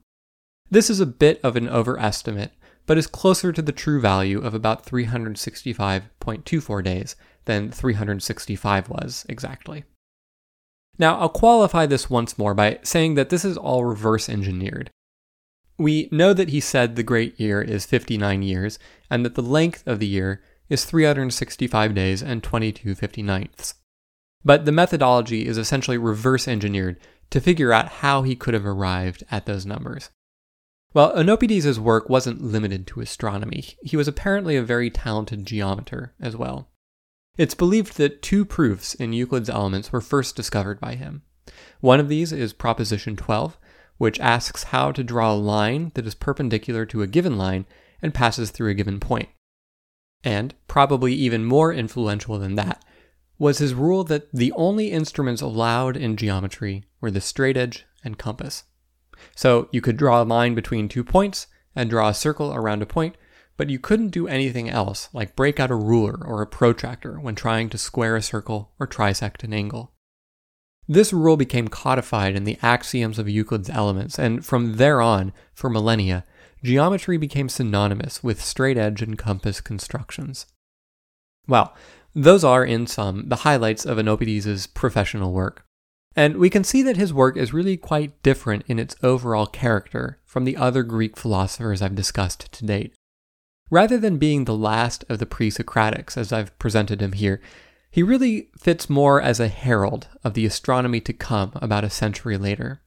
This 0.71 0.89
is 0.91 1.01
a 1.01 1.07
bit 1.07 1.41
of 1.43 1.57
an 1.57 1.69
overestimate, 1.69 2.53
but 2.87 2.99
is 2.99 3.07
closer 3.07 3.53
to 3.53 3.63
the 3.63 3.73
true 3.73 4.01
value 4.01 4.41
of 4.41 4.53
about 4.55 4.87
365.24 4.87 6.85
days 6.85 7.17
than 7.47 7.71
365 7.71 8.89
was 8.89 9.25
exactly. 9.29 9.85
Now, 10.99 11.19
I'll 11.19 11.29
qualify 11.29 11.87
this 11.87 12.09
once 12.09 12.39
more 12.39 12.55
by 12.55 12.79
saying 12.83 13.15
that 13.15 13.31
this 13.31 13.45
is 13.45 13.57
all 13.57 13.85
reverse 13.85 14.29
engineered. 14.29 14.91
We 15.79 16.09
know 16.11 16.33
that 16.33 16.49
he 16.49 16.61
said 16.61 16.97
the 16.97 17.03
great 17.03 17.39
year 17.39 17.61
is 17.61 17.85
59 17.85 18.43
years, 18.43 18.79
and 19.11 19.25
that 19.25 19.35
the 19.35 19.43
length 19.43 19.87
of 19.87 19.99
the 19.99 20.07
year 20.07 20.43
is 20.69 20.85
365 20.85 21.95
days 21.95 22.23
and 22.23 22.43
22 22.43 22.95
59ths. 22.95 23.75
But 24.45 24.65
the 24.65 24.73
methodology 24.73 25.47
is 25.47 25.59
essentially 25.59 25.99
reverse 25.99 26.49
engineered 26.49 26.99
to 27.31 27.41
figure 27.41 27.73
out 27.73 27.89
how 27.89 28.23
he 28.23 28.37
could 28.37 28.55
have 28.55 28.65
arrived 28.65 29.25
at 29.31 29.47
those 29.47 29.67
numbers. 29.67 30.11
Well, 30.95 31.15
Oenopides' 31.15 31.79
work 31.79 32.09
wasn't 32.09 32.41
limited 32.41 32.87
to 32.87 33.01
astronomy. 33.01 33.65
He 33.83 33.97
was 33.97 34.09
apparently 34.09 34.57
a 34.57 34.63
very 34.63 34.89
talented 34.89 35.45
geometer 35.45 36.15
as 36.21 36.37
well. 36.37 36.71
It's 37.37 37.55
believed 37.55 37.99
that 37.99 38.23
two 38.23 38.45
proofs 38.45 38.95
in 38.95 39.13
Euclid's 39.13 39.51
Elements 39.51 39.93
were 39.93 40.01
first 40.01 40.37
discovered 40.37 40.81
by 40.81 40.95
him. 40.95 41.23
One 41.81 42.01
of 42.01 42.09
these 42.09 42.33
is 42.33 42.53
Proposition 42.53 43.17
12, 43.17 43.59
which 43.99 44.21
asks 44.21 44.65
how 44.65 44.93
to 44.93 45.05
draw 45.05 45.33
a 45.33 45.35
line 45.35 45.93
that 45.95 46.07
is 46.07 46.15
perpendicular 46.15 46.87
to 46.87 47.03
a 47.03 47.07
given 47.07 47.37
line 47.37 47.67
and 48.03 48.15
passes 48.15 48.51
through 48.51 48.71
a 48.71 48.75
given 48.75 49.01
point. 49.01 49.29
And, 50.25 50.55
probably 50.67 51.13
even 51.15 51.45
more 51.45 51.73
influential 51.73 52.39
than 52.39 52.55
that, 52.57 52.83
was 53.39 53.59
his 53.59 53.75
rule 53.75 54.03
that 54.05 54.33
the 54.33 54.53
only 54.53 54.91
instruments 54.91 55.43
allowed 55.43 55.97
in 55.97 56.17
geometry 56.17 56.85
were 57.01 57.11
the 57.11 57.21
straight 57.21 57.57
edge 57.57 57.85
and 58.03 58.19
compass. 58.19 58.65
So 59.35 59.69
you 59.73 59.81
could 59.81 59.97
draw 59.97 60.23
a 60.23 60.25
line 60.25 60.55
between 60.55 60.89
two 60.89 61.05
points 61.05 61.47
and 61.75 61.91
draw 61.91 62.09
a 62.09 62.15
circle 62.15 62.55
around 62.55 62.83
a 62.83 62.87
point, 62.87 63.17
but 63.57 63.71
you 63.71 63.79
couldn't 63.79 64.09
do 64.09 64.29
anything 64.29 64.69
else 64.69 65.09
like 65.13 65.37
break 65.37 65.59
out 65.59 65.71
a 65.71 65.75
ruler 65.75 66.19
or 66.25 66.43
a 66.43 66.47
protractor 66.47 67.19
when 67.19 67.35
trying 67.35 67.69
to 67.71 67.79
square 67.79 68.17
a 68.17 68.23
circle 68.23 68.73
or 68.79 68.87
trisect 68.87 69.43
an 69.45 69.53
angle. 69.53 69.93
This 70.89 71.13
rule 71.13 71.37
became 71.37 71.69
codified 71.69 72.37
in 72.37 72.45
the 72.45 72.59
axioms 72.63 73.19
of 73.19 73.29
Euclid's 73.29 73.69
elements, 73.69 74.19
and 74.19 74.45
from 74.45 74.77
there 74.77 75.01
on, 75.01 75.33
for 75.53 75.69
millennia, 75.69 76.25
geometry 76.63 77.17
became 77.17 77.49
synonymous 77.49 78.23
with 78.23 78.43
straight 78.43 78.79
edge 78.79 79.03
and 79.03 79.19
compass 79.19 79.61
constructions. 79.61 80.47
Well, 81.49 81.75
those 82.15 82.45
are, 82.45 82.65
in 82.65 82.87
sum, 82.87 83.29
the 83.29 83.37
highlights 83.37 83.85
of 83.85 83.99
Oenopides' 83.99 84.73
professional 84.73 85.33
work. 85.33 85.65
And 86.15 86.39
we 86.39 86.49
can 86.49 86.65
see 86.65 86.83
that 86.83 86.97
his 86.97 87.13
work 87.13 87.37
is 87.37 87.53
really 87.53 87.77
quite 87.77 88.23
different 88.23 88.65
in 88.67 88.79
its 88.79 88.97
overall 89.03 89.47
character 89.47 90.19
from 90.25 90.45
the 90.45 90.57
other 90.57 90.83
Greek 90.83 91.17
philosophers 91.17 91.83
I've 91.83 91.95
discussed 91.95 92.51
to 92.53 92.65
date. 92.65 92.95
Rather 93.71 93.99
than 93.99 94.19
being 94.19 94.45
the 94.45 94.57
last 94.57 95.05
of 95.09 95.19
the 95.19 95.27
pre 95.27 95.51
Socratics, 95.51 96.17
as 96.17 96.33
I've 96.33 96.57
presented 96.59 97.01
him 97.03 97.13
here, 97.13 97.41
he 97.91 98.03
really 98.03 98.51
fits 98.59 98.91
more 98.91 99.21
as 99.21 99.41
a 99.41 99.49
herald 99.49 100.09
of 100.23 100.35
the 100.35 100.47
astronomy 100.47 101.01
to 101.01 101.13
come 101.13 101.53
about 101.57 101.85
a 101.85 101.91
century 101.91 102.37
later. 102.37 102.83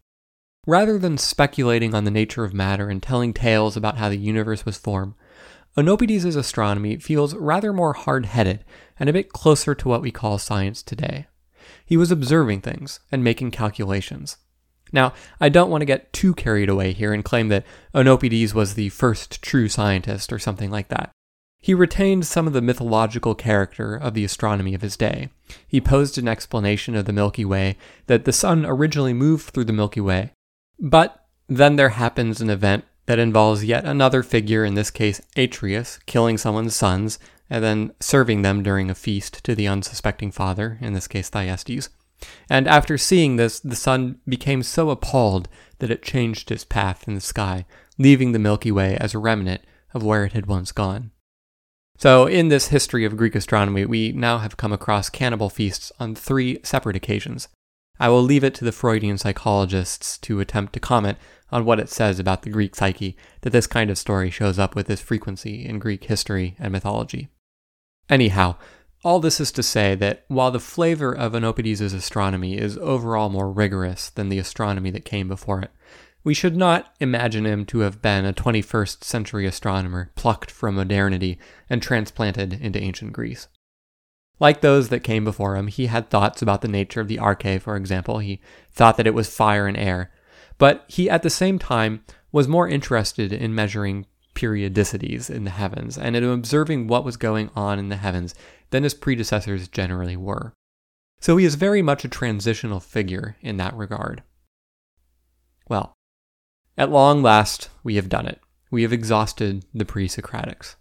Rather 0.67 0.97
than 0.97 1.17
speculating 1.17 1.95
on 1.95 2.03
the 2.03 2.11
nature 2.11 2.43
of 2.43 2.53
matter 2.53 2.89
and 2.89 3.01
telling 3.01 3.33
tales 3.33 3.75
about 3.75 3.97
how 3.97 4.07
the 4.07 4.17
universe 4.17 4.65
was 4.65 4.77
formed, 4.77 5.15
Oenopides' 5.77 6.35
astronomy 6.35 6.97
feels 6.97 7.33
rather 7.35 7.73
more 7.73 7.93
hard 7.93 8.25
headed 8.25 8.63
and 8.99 9.09
a 9.09 9.13
bit 9.13 9.33
closer 9.33 9.73
to 9.73 9.87
what 9.87 10.01
we 10.01 10.11
call 10.11 10.37
science 10.37 10.83
today. 10.83 11.27
He 11.85 11.97
was 11.97 12.11
observing 12.11 12.61
things 12.61 12.99
and 13.11 13.23
making 13.23 13.51
calculations. 13.51 14.37
Now, 14.91 15.13
I 15.39 15.49
don't 15.49 15.69
want 15.69 15.81
to 15.81 15.85
get 15.85 16.11
too 16.13 16.33
carried 16.33 16.69
away 16.69 16.93
here 16.93 17.13
and 17.13 17.23
claim 17.23 17.49
that 17.49 17.65
Oenopides 17.93 18.53
was 18.53 18.73
the 18.73 18.89
first 18.89 19.41
true 19.41 19.69
scientist 19.69 20.33
or 20.33 20.39
something 20.39 20.71
like 20.71 20.89
that. 20.89 21.11
He 21.61 21.73
retained 21.73 22.25
some 22.25 22.47
of 22.47 22.53
the 22.53 22.61
mythological 22.61 23.35
character 23.35 23.95
of 23.95 24.13
the 24.13 24.23
astronomy 24.23 24.73
of 24.73 24.81
his 24.81 24.95
day. 24.95 25.29
He 25.67 25.81
posed 25.81 26.17
an 26.17 26.27
explanation 26.27 26.95
of 26.95 27.05
the 27.05 27.13
Milky 27.13 27.43
Way 27.43 27.75
that 28.07 28.23
the 28.23 28.31
sun 28.31 28.65
originally 28.65 29.13
moved 29.13 29.49
through 29.49 29.65
the 29.65 29.73
Milky 29.73 29.99
Way. 29.99 30.31
But 30.79 31.25
then 31.47 31.75
there 31.75 31.89
happens 31.89 32.39
an 32.39 32.49
event 32.49 32.85
that 33.07 33.19
involves 33.19 33.65
yet 33.65 33.83
another 33.83 34.23
figure, 34.23 34.63
in 34.63 34.75
this 34.75 34.91
case 34.91 35.19
Atreus, 35.35 35.99
killing 36.05 36.37
someone's 36.37 36.75
sons 36.75 37.19
and 37.49 37.63
then 37.63 37.91
serving 37.99 38.43
them 38.43 38.63
during 38.63 38.89
a 38.89 38.95
feast 38.95 39.43
to 39.43 39.55
the 39.55 39.67
unsuspecting 39.67 40.31
father, 40.31 40.77
in 40.79 40.93
this 40.93 41.07
case 41.07 41.27
Thyestes. 41.27 41.89
And 42.49 42.67
after 42.67 42.97
seeing 42.97 43.35
this, 43.35 43.59
the 43.59 43.75
sun 43.75 44.19
became 44.27 44.63
so 44.63 44.89
appalled 44.89 45.47
that 45.79 45.91
it 45.91 46.03
changed 46.03 46.51
its 46.51 46.63
path 46.63 47.07
in 47.07 47.15
the 47.15 47.21
sky, 47.21 47.65
leaving 47.97 48.31
the 48.31 48.39
Milky 48.39 48.71
Way 48.71 48.97
as 48.97 49.13
a 49.13 49.19
remnant 49.19 49.61
of 49.93 50.03
where 50.03 50.25
it 50.25 50.33
had 50.33 50.45
once 50.45 50.71
gone. 50.71 51.11
So, 51.97 52.27
in 52.27 52.47
this 52.47 52.69
history 52.69 53.03
of 53.03 53.17
Greek 53.17 53.35
astronomy, 53.35 53.85
we 53.85 54.13
now 54.13 54.37
have 54.37 54.55
come 54.55 54.71
across 54.71 55.09
cannibal 55.09 55.49
feasts 55.49 55.91
on 55.99 56.15
three 56.15 56.59
separate 56.63 56.95
occasions. 56.95 57.49
I 57.99 58.07
will 58.07 58.21
leave 58.21 58.45
it 58.45 58.55
to 58.55 58.65
the 58.65 58.71
Freudian 58.71 59.17
psychologists 59.17 60.17
to 60.19 60.39
attempt 60.39 60.71
to 60.73 60.79
comment 60.79 61.17
on 61.51 61.65
what 61.65 61.79
it 61.79 61.89
says 61.89 62.17
about 62.17 62.43
the 62.43 62.49
Greek 62.49 62.73
psyche 62.75 63.17
that 63.41 63.49
this 63.49 63.67
kind 63.67 63.89
of 63.89 63.97
story 63.97 64.29
shows 64.29 64.57
up 64.57 64.75
with 64.75 64.87
this 64.87 65.01
frequency 65.01 65.65
in 65.65 65.79
Greek 65.79 66.05
history 66.05 66.55
and 66.57 66.71
mythology. 66.71 67.27
Anyhow, 68.09 68.55
all 69.03 69.19
this 69.19 69.39
is 69.39 69.51
to 69.53 69.63
say 69.63 69.95
that 69.95 70.25
while 70.27 70.51
the 70.51 70.59
flavor 70.59 71.15
of 71.15 71.33
Oenopides' 71.33 71.93
astronomy 71.93 72.57
is 72.57 72.77
overall 72.79 73.29
more 73.29 73.51
rigorous 73.51 74.09
than 74.09 74.29
the 74.29 74.39
astronomy 74.39 74.91
that 74.91 75.05
came 75.05 75.27
before 75.27 75.61
it, 75.61 75.71
we 76.23 76.33
should 76.33 76.57
not 76.57 76.93
imagine 76.99 77.45
him 77.45 77.65
to 77.65 77.79
have 77.79 78.01
been 78.01 78.25
a 78.25 78.33
21st 78.33 79.03
century 79.03 79.45
astronomer 79.45 80.11
plucked 80.15 80.51
from 80.51 80.75
modernity 80.75 81.39
and 81.69 81.81
transplanted 81.81 82.53
into 82.53 82.81
ancient 82.81 83.13
Greece. 83.13 83.47
Like 84.37 84.61
those 84.61 84.89
that 84.89 85.03
came 85.03 85.23
before 85.23 85.55
him, 85.55 85.67
he 85.67 85.87
had 85.87 86.09
thoughts 86.09 86.41
about 86.41 86.61
the 86.61 86.67
nature 86.67 87.01
of 87.01 87.07
the 87.07 87.17
arche, 87.17 87.61
for 87.61 87.75
example. 87.75 88.19
He 88.19 88.41
thought 88.71 88.97
that 88.97 89.07
it 89.07 89.13
was 89.13 89.33
fire 89.33 89.67
and 89.67 89.77
air. 89.77 90.11
But 90.57 90.85
he, 90.87 91.09
at 91.09 91.23
the 91.23 91.29
same 91.29 91.57
time, 91.57 92.03
was 92.31 92.47
more 92.47 92.67
interested 92.67 93.31
in 93.31 93.55
measuring 93.55 94.05
periodicities 94.35 95.29
in 95.29 95.43
the 95.43 95.51
heavens 95.51 95.97
and 95.97 96.15
in 96.15 96.23
observing 96.23 96.87
what 96.87 97.03
was 97.03 97.17
going 97.17 97.49
on 97.55 97.79
in 97.79 97.89
the 97.89 97.97
heavens 97.97 98.33
than 98.71 98.83
his 98.83 98.93
predecessors 98.93 99.67
generally 99.67 100.17
were. 100.17 100.53
So 101.19 101.37
he 101.37 101.45
is 101.45 101.55
very 101.55 101.81
much 101.81 102.05
a 102.05 102.09
transitional 102.09 102.79
figure 102.79 103.35
in 103.41 103.57
that 103.57 103.75
regard. 103.75 104.23
Well, 105.67 105.93
at 106.77 106.89
long 106.89 107.21
last, 107.21 107.69
we 107.83 107.95
have 107.95 108.09
done 108.09 108.25
it. 108.25 108.39
We 108.71 108.83
have 108.83 108.93
exhausted 108.93 109.65
the 109.73 109.85
pre 109.85 110.07
Socratics. 110.07 110.75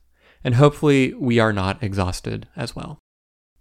And 0.44 0.54
hopefully, 0.54 1.12
we 1.14 1.40
are 1.40 1.52
not 1.52 1.82
exhausted 1.82 2.46
as 2.54 2.76
well. 2.76 2.98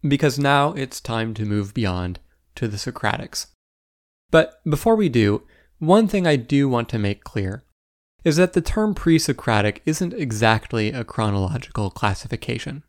Because 0.08 0.38
now 0.38 0.74
it's 0.74 1.02
time 1.02 1.34
to 1.34 1.46
move 1.46 1.74
beyond 1.74 2.20
to 2.56 2.68
the 2.68 2.78
Socratics. 2.78 3.48
But 4.30 4.62
before 4.70 4.96
we 4.96 5.10
do, 5.10 5.44
one 5.80 6.08
thing 6.08 6.28
I 6.28 6.36
do 6.36 6.70
want 6.70 6.90
to 6.90 7.00
make 7.00 7.24
clear 7.24 7.64
is 8.24 8.36
that 8.36 8.54
the 8.54 8.62
term 8.62 8.94
pre 8.94 9.18
Socratic 9.18 9.82
isn't 9.86 10.14
exactly 10.14 10.92
a 10.92 11.04
chronological 11.04 11.90
classification. 11.90 12.84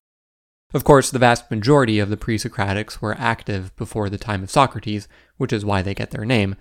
Of 0.74 0.84
course, 0.84 1.10
the 1.10 1.18
vast 1.18 1.50
majority 1.50 1.98
of 1.98 2.10
the 2.10 2.16
pre 2.16 2.36
Socratics 2.36 3.00
were 3.00 3.16
active 3.18 3.74
before 3.76 4.10
the 4.10 4.18
time 4.18 4.42
of 4.42 4.50
Socrates, 4.50 5.08
which 5.36 5.52
is 5.52 5.64
why 5.64 5.80
they 5.82 5.94
get 5.94 6.10
their 6.10 6.26
name, 6.26 6.56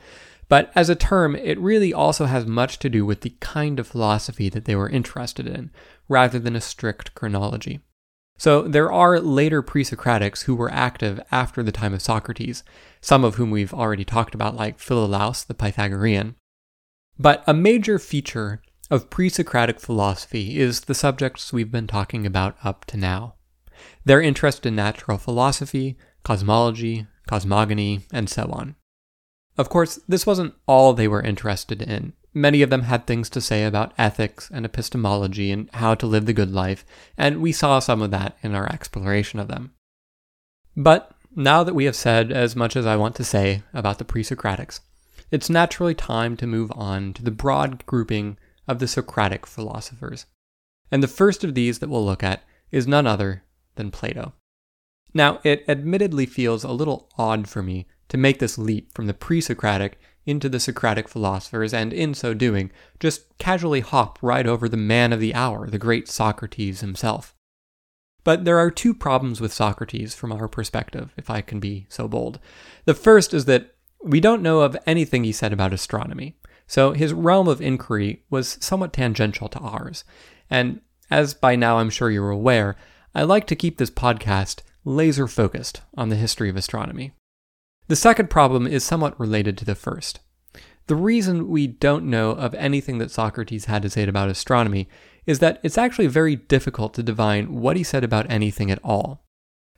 but 0.50 0.72
as 0.76 0.90
a 0.90 0.96
term, 0.96 1.36
it 1.36 1.60
really 1.60 1.94
also 1.94 2.26
has 2.26 2.46
much 2.46 2.80
to 2.80 2.90
do 2.90 3.06
with 3.06 3.22
the 3.22 3.36
kind 3.42 3.80
of 3.80 3.88
philosophy 3.88 4.50
that 4.50 4.66
they 4.66 4.76
were 4.76 4.90
interested 4.90 5.46
in, 5.46 5.72
rather 6.08 6.40
than 6.40 6.56
a 6.56 6.62
strict 6.62 7.14
chronology. 7.16 7.82
So 8.38 8.62
there 8.62 8.92
are 8.92 9.20
later 9.20 9.62
pre 9.62 9.84
Socratics 9.84 10.44
who 10.44 10.56
were 10.56 10.72
active 10.72 11.20
after 11.32 11.64
the 11.64 11.72
time 11.72 11.94
of 11.94 12.02
Socrates, 12.02 12.64
some 13.02 13.26
of 13.26 13.36
whom 13.36 13.52
we've 13.52 13.74
already 13.74 14.06
talked 14.06 14.36
about, 14.36 14.56
like 14.56 14.80
Philolaus 14.80 15.46
the 15.46 15.54
Pythagorean. 15.54 16.36
But 17.20 17.44
a 17.48 17.54
major 17.54 18.00
feature 18.00 18.62
of 18.90 19.10
pre 19.10 19.28
Socratic 19.28 19.82
philosophy 19.82 20.60
is 20.60 20.82
the 20.82 20.96
subjects 20.96 21.52
we've 21.52 21.72
been 21.72 21.88
talking 21.88 22.26
about 22.26 22.56
up 22.64 22.86
to 22.86 22.96
now. 22.96 23.37
Their 24.06 24.22
interest 24.22 24.66
in 24.66 24.76
natural 24.76 25.18
philosophy, 25.18 25.98
cosmology, 26.24 27.08
cosmogony, 27.28 28.02
and 28.12 28.30
so 28.30 28.50
on. 28.52 28.76
Of 29.58 29.70
course, 29.70 30.00
this 30.08 30.26
wasn't 30.26 30.54
all 30.68 30.94
they 30.94 31.08
were 31.08 31.22
interested 31.22 31.82
in. 31.82 32.14
Many 32.34 32.62
of 32.62 32.70
them 32.70 32.84
had 32.84 33.08
things 33.08 33.30
to 33.32 33.42
say 33.42 33.64
about 33.64 33.94
ethics 33.98 34.50
and 34.54 34.66
epistemology 34.66 35.52
and 35.52 35.70
how 35.74 35.96
to 35.96 36.06
live 36.06 36.28
the 36.28 36.34
good 36.34 36.52
life, 36.52 36.86
and 37.18 37.42
we 37.42 37.52
saw 37.52 37.80
some 37.80 38.02
of 38.02 38.12
that 38.12 38.38
in 38.44 38.54
our 38.54 38.72
exploration 38.72 39.40
of 39.40 39.48
them. 39.48 39.74
But 40.76 41.12
now 41.36 41.64
that 41.64 41.74
we 41.74 41.86
have 41.86 41.96
said 41.96 42.32
as 42.32 42.56
much 42.56 42.76
as 42.76 42.86
I 42.86 42.96
want 42.96 43.16
to 43.16 43.24
say 43.24 43.64
about 43.74 43.98
the 43.98 44.06
pre 44.06 44.24
Socratics, 44.24 44.82
it's 45.32 45.50
naturally 45.50 45.96
time 45.96 46.38
to 46.38 46.46
move 46.46 46.72
on 46.76 47.14
to 47.14 47.24
the 47.24 47.32
broad 47.32 47.86
grouping 47.88 48.38
of 48.68 48.78
the 48.80 48.88
Socratic 48.88 49.48
philosophers. 49.48 50.26
And 50.92 51.02
the 51.02 51.08
first 51.08 51.44
of 51.44 51.56
these 51.56 51.80
that 51.80 51.90
we'll 51.90 52.06
look 52.06 52.24
at 52.24 52.44
is 52.72 52.88
none 52.88 53.08
other 53.08 53.44
than 53.78 53.92
Plato. 53.92 54.34
Now, 55.14 55.40
it 55.44 55.64
admittedly 55.68 56.26
feels 56.26 56.64
a 56.64 56.72
little 56.72 57.10
odd 57.18 57.48
for 57.48 57.64
me 57.64 57.88
to 58.10 58.18
make 58.18 58.40
this 58.40 58.58
leap 58.58 58.94
from 58.94 59.08
the 59.08 59.14
pre 59.14 59.42
Socratic 59.42 60.00
into 60.26 60.50
the 60.50 60.60
Socratic 60.60 61.08
philosophers, 61.08 61.74
and 61.74 61.94
in 61.94 62.14
so 62.14 62.34
doing, 62.34 62.70
just 63.00 63.38
casually 63.38 63.80
hop 63.80 64.20
right 64.22 64.46
over 64.46 64.68
the 64.68 64.76
man 64.76 65.14
of 65.14 65.22
the 65.22 65.34
hour, 65.34 65.70
the 65.70 65.80
great 65.80 66.08
Socrates 66.08 66.82
himself. 66.82 67.34
But 68.26 68.44
there 68.44 68.58
are 68.58 68.70
two 68.70 68.94
problems 68.94 69.40
with 69.40 69.54
Socrates 69.54 70.14
from 70.14 70.34
our 70.34 70.50
perspective, 70.50 71.14
if 71.16 71.30
I 71.30 71.40
can 71.40 71.62
be 71.62 71.88
so 71.88 72.10
bold. 72.10 72.40
The 72.84 72.94
first 72.94 73.34
is 73.34 73.46
that 73.46 73.76
we 74.04 74.20
don't 74.20 74.42
know 74.42 74.62
of 74.62 74.76
anything 74.86 75.24
he 75.24 75.32
said 75.32 75.54
about 75.54 75.74
astronomy, 75.74 76.38
so 76.68 76.92
his 76.92 77.14
realm 77.14 77.48
of 77.48 77.62
inquiry 77.62 78.26
was 78.30 78.58
somewhat 78.60 78.92
tangential 78.92 79.48
to 79.48 79.60
ours. 79.60 80.04
And 80.50 80.82
as 81.10 81.34
by 81.34 81.56
now 81.56 81.78
I'm 81.78 81.90
sure 81.90 82.12
you're 82.12 82.30
aware, 82.30 82.76
I 83.18 83.24
like 83.24 83.48
to 83.48 83.56
keep 83.56 83.80
this 83.80 83.90
podcast 83.90 84.60
laser 84.86 85.28
focused 85.28 85.82
on 85.98 86.10
the 86.10 86.16
history 86.16 86.52
of 86.52 86.56
astronomy. 86.56 87.14
The 87.88 87.96
second 87.96 88.30
problem 88.30 88.68
is 88.68 88.84
somewhat 88.84 89.20
related 89.20 89.58
to 89.58 89.66
the 89.66 89.74
first. 89.74 90.20
The 90.86 90.96
reason 90.96 91.50
we 91.50 91.66
don't 91.66 92.06
know 92.06 92.30
of 92.30 92.54
anything 92.54 93.00
that 93.00 93.10
Socrates 93.10 93.66
had 93.66 93.82
to 93.82 93.90
say 93.90 94.04
about 94.04 94.30
astronomy 94.30 94.88
is 95.26 95.40
that 95.40 95.60
it's 95.64 95.80
actually 95.80 96.06
very 96.06 96.36
difficult 96.36 96.94
to 96.94 97.02
divine 97.02 97.60
what 97.60 97.76
he 97.76 97.82
said 97.82 98.04
about 98.04 98.30
anything 98.30 98.70
at 98.70 98.80
all. 98.84 99.26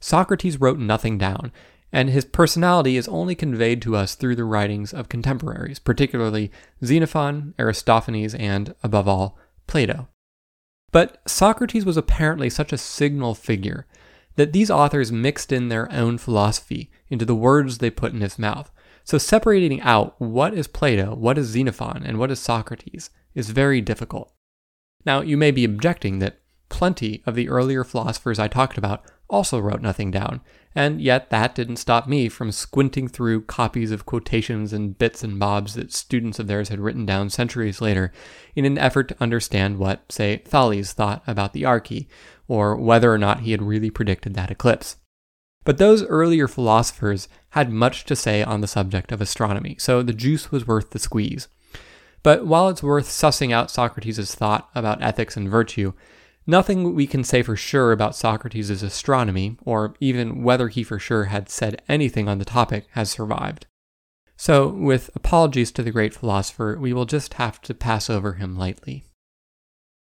Socrates 0.01 0.59
wrote 0.59 0.77
nothing 0.77 1.17
down, 1.17 1.53
and 1.93 2.09
his 2.09 2.25
personality 2.25 2.97
is 2.97 3.07
only 3.07 3.35
conveyed 3.35 3.81
to 3.83 3.95
us 3.95 4.15
through 4.15 4.35
the 4.35 4.43
writings 4.43 4.93
of 4.93 5.07
contemporaries, 5.07 5.79
particularly 5.79 6.51
Xenophon, 6.83 7.53
Aristophanes, 7.57 8.35
and, 8.35 8.75
above 8.83 9.07
all, 9.07 9.39
Plato. 9.65 10.09
But 10.91 11.21
Socrates 11.27 11.85
was 11.85 11.97
apparently 11.97 12.49
such 12.49 12.73
a 12.73 12.77
signal 12.77 13.35
figure 13.35 13.85
that 14.35 14.53
these 14.53 14.71
authors 14.71 15.11
mixed 15.11 15.51
in 15.51 15.69
their 15.69 15.91
own 15.91 16.17
philosophy 16.17 16.89
into 17.09 17.25
the 17.25 17.35
words 17.35 17.77
they 17.77 17.89
put 17.89 18.13
in 18.13 18.21
his 18.21 18.39
mouth. 18.39 18.71
So 19.03 19.17
separating 19.17 19.81
out 19.81 20.15
what 20.19 20.53
is 20.53 20.67
Plato, 20.67 21.15
what 21.15 21.37
is 21.37 21.47
Xenophon, 21.47 22.03
and 22.05 22.17
what 22.17 22.31
is 22.31 22.39
Socrates 22.39 23.09
is 23.35 23.49
very 23.49 23.81
difficult. 23.81 24.31
Now, 25.05 25.21
you 25.21 25.37
may 25.37 25.51
be 25.51 25.63
objecting 25.63 26.19
that 26.19 26.39
plenty 26.69 27.23
of 27.25 27.35
the 27.35 27.49
earlier 27.49 27.83
philosophers 27.83 28.39
I 28.39 28.47
talked 28.47 28.77
about 28.77 29.03
also 29.29 29.59
wrote 29.59 29.81
nothing 29.81 30.11
down, 30.11 30.41
and 30.75 31.01
yet 31.01 31.29
that 31.29 31.55
didn't 31.55 31.77
stop 31.77 32.07
me 32.07 32.29
from 32.29 32.51
squinting 32.51 33.07
through 33.07 33.41
copies 33.41 33.91
of 33.91 34.05
quotations 34.05 34.71
and 34.71 34.97
bits 34.97 35.23
and 35.23 35.39
bobs 35.39 35.73
that 35.73 35.91
students 35.91 36.39
of 36.39 36.47
theirs 36.47 36.69
had 36.69 36.79
written 36.79 37.05
down 37.05 37.29
centuries 37.29 37.81
later 37.81 38.11
in 38.55 38.65
an 38.65 38.77
effort 38.77 39.07
to 39.07 39.21
understand 39.21 39.77
what, 39.77 40.03
say, 40.11 40.37
Thales 40.45 40.93
thought 40.93 41.23
about 41.25 41.53
the 41.53 41.63
Arche, 41.63 42.07
or 42.47 42.75
whether 42.75 43.11
or 43.11 43.17
not 43.17 43.41
he 43.41 43.51
had 43.51 43.61
really 43.61 43.89
predicted 43.89 44.33
that 44.35 44.51
eclipse. 44.51 44.97
But 45.65 45.77
those 45.77 46.03
earlier 46.05 46.47
philosophers 46.47 47.27
had 47.51 47.71
much 47.71 48.05
to 48.05 48.15
say 48.15 48.43
on 48.43 48.61
the 48.61 48.67
subject 48.67 49.11
of 49.11 49.21
astronomy, 49.21 49.75
so 49.79 50.01
the 50.01 50.13
juice 50.13 50.51
was 50.51 50.67
worth 50.67 50.91
the 50.91 50.99
squeeze. 50.99 51.47
But 52.23 52.45
while 52.45 52.69
it's 52.69 52.83
worth 52.83 53.07
sussing 53.07 53.51
out 53.51 53.71
Socrates' 53.71 54.35
thought 54.35 54.69
about 54.75 55.01
ethics 55.01 55.37
and 55.37 55.49
virtue, 55.49 55.93
Nothing 56.49 56.95
we 56.95 57.05
can 57.05 57.23
say 57.23 57.43
for 57.43 57.55
sure 57.55 57.91
about 57.91 58.15
Socrates' 58.15 58.81
astronomy, 58.81 59.55
or 59.65 59.93
even 59.99 60.41
whether 60.41 60.69
he 60.69 60.81
for 60.81 60.97
sure 60.97 61.25
had 61.25 61.47
said 61.47 61.79
anything 61.87 62.27
on 62.27 62.39
the 62.39 62.43
topic, 62.43 62.87
has 62.93 63.11
survived. 63.11 63.67
So, 64.35 64.67
with 64.67 65.11
apologies 65.13 65.71
to 65.73 65.83
the 65.83 65.91
great 65.91 66.11
philosopher, 66.11 66.75
we 66.81 66.91
will 66.91 67.05
just 67.05 67.35
have 67.35 67.61
to 67.61 67.75
pass 67.75 68.09
over 68.09 68.33
him 68.33 68.57
lightly. 68.57 69.05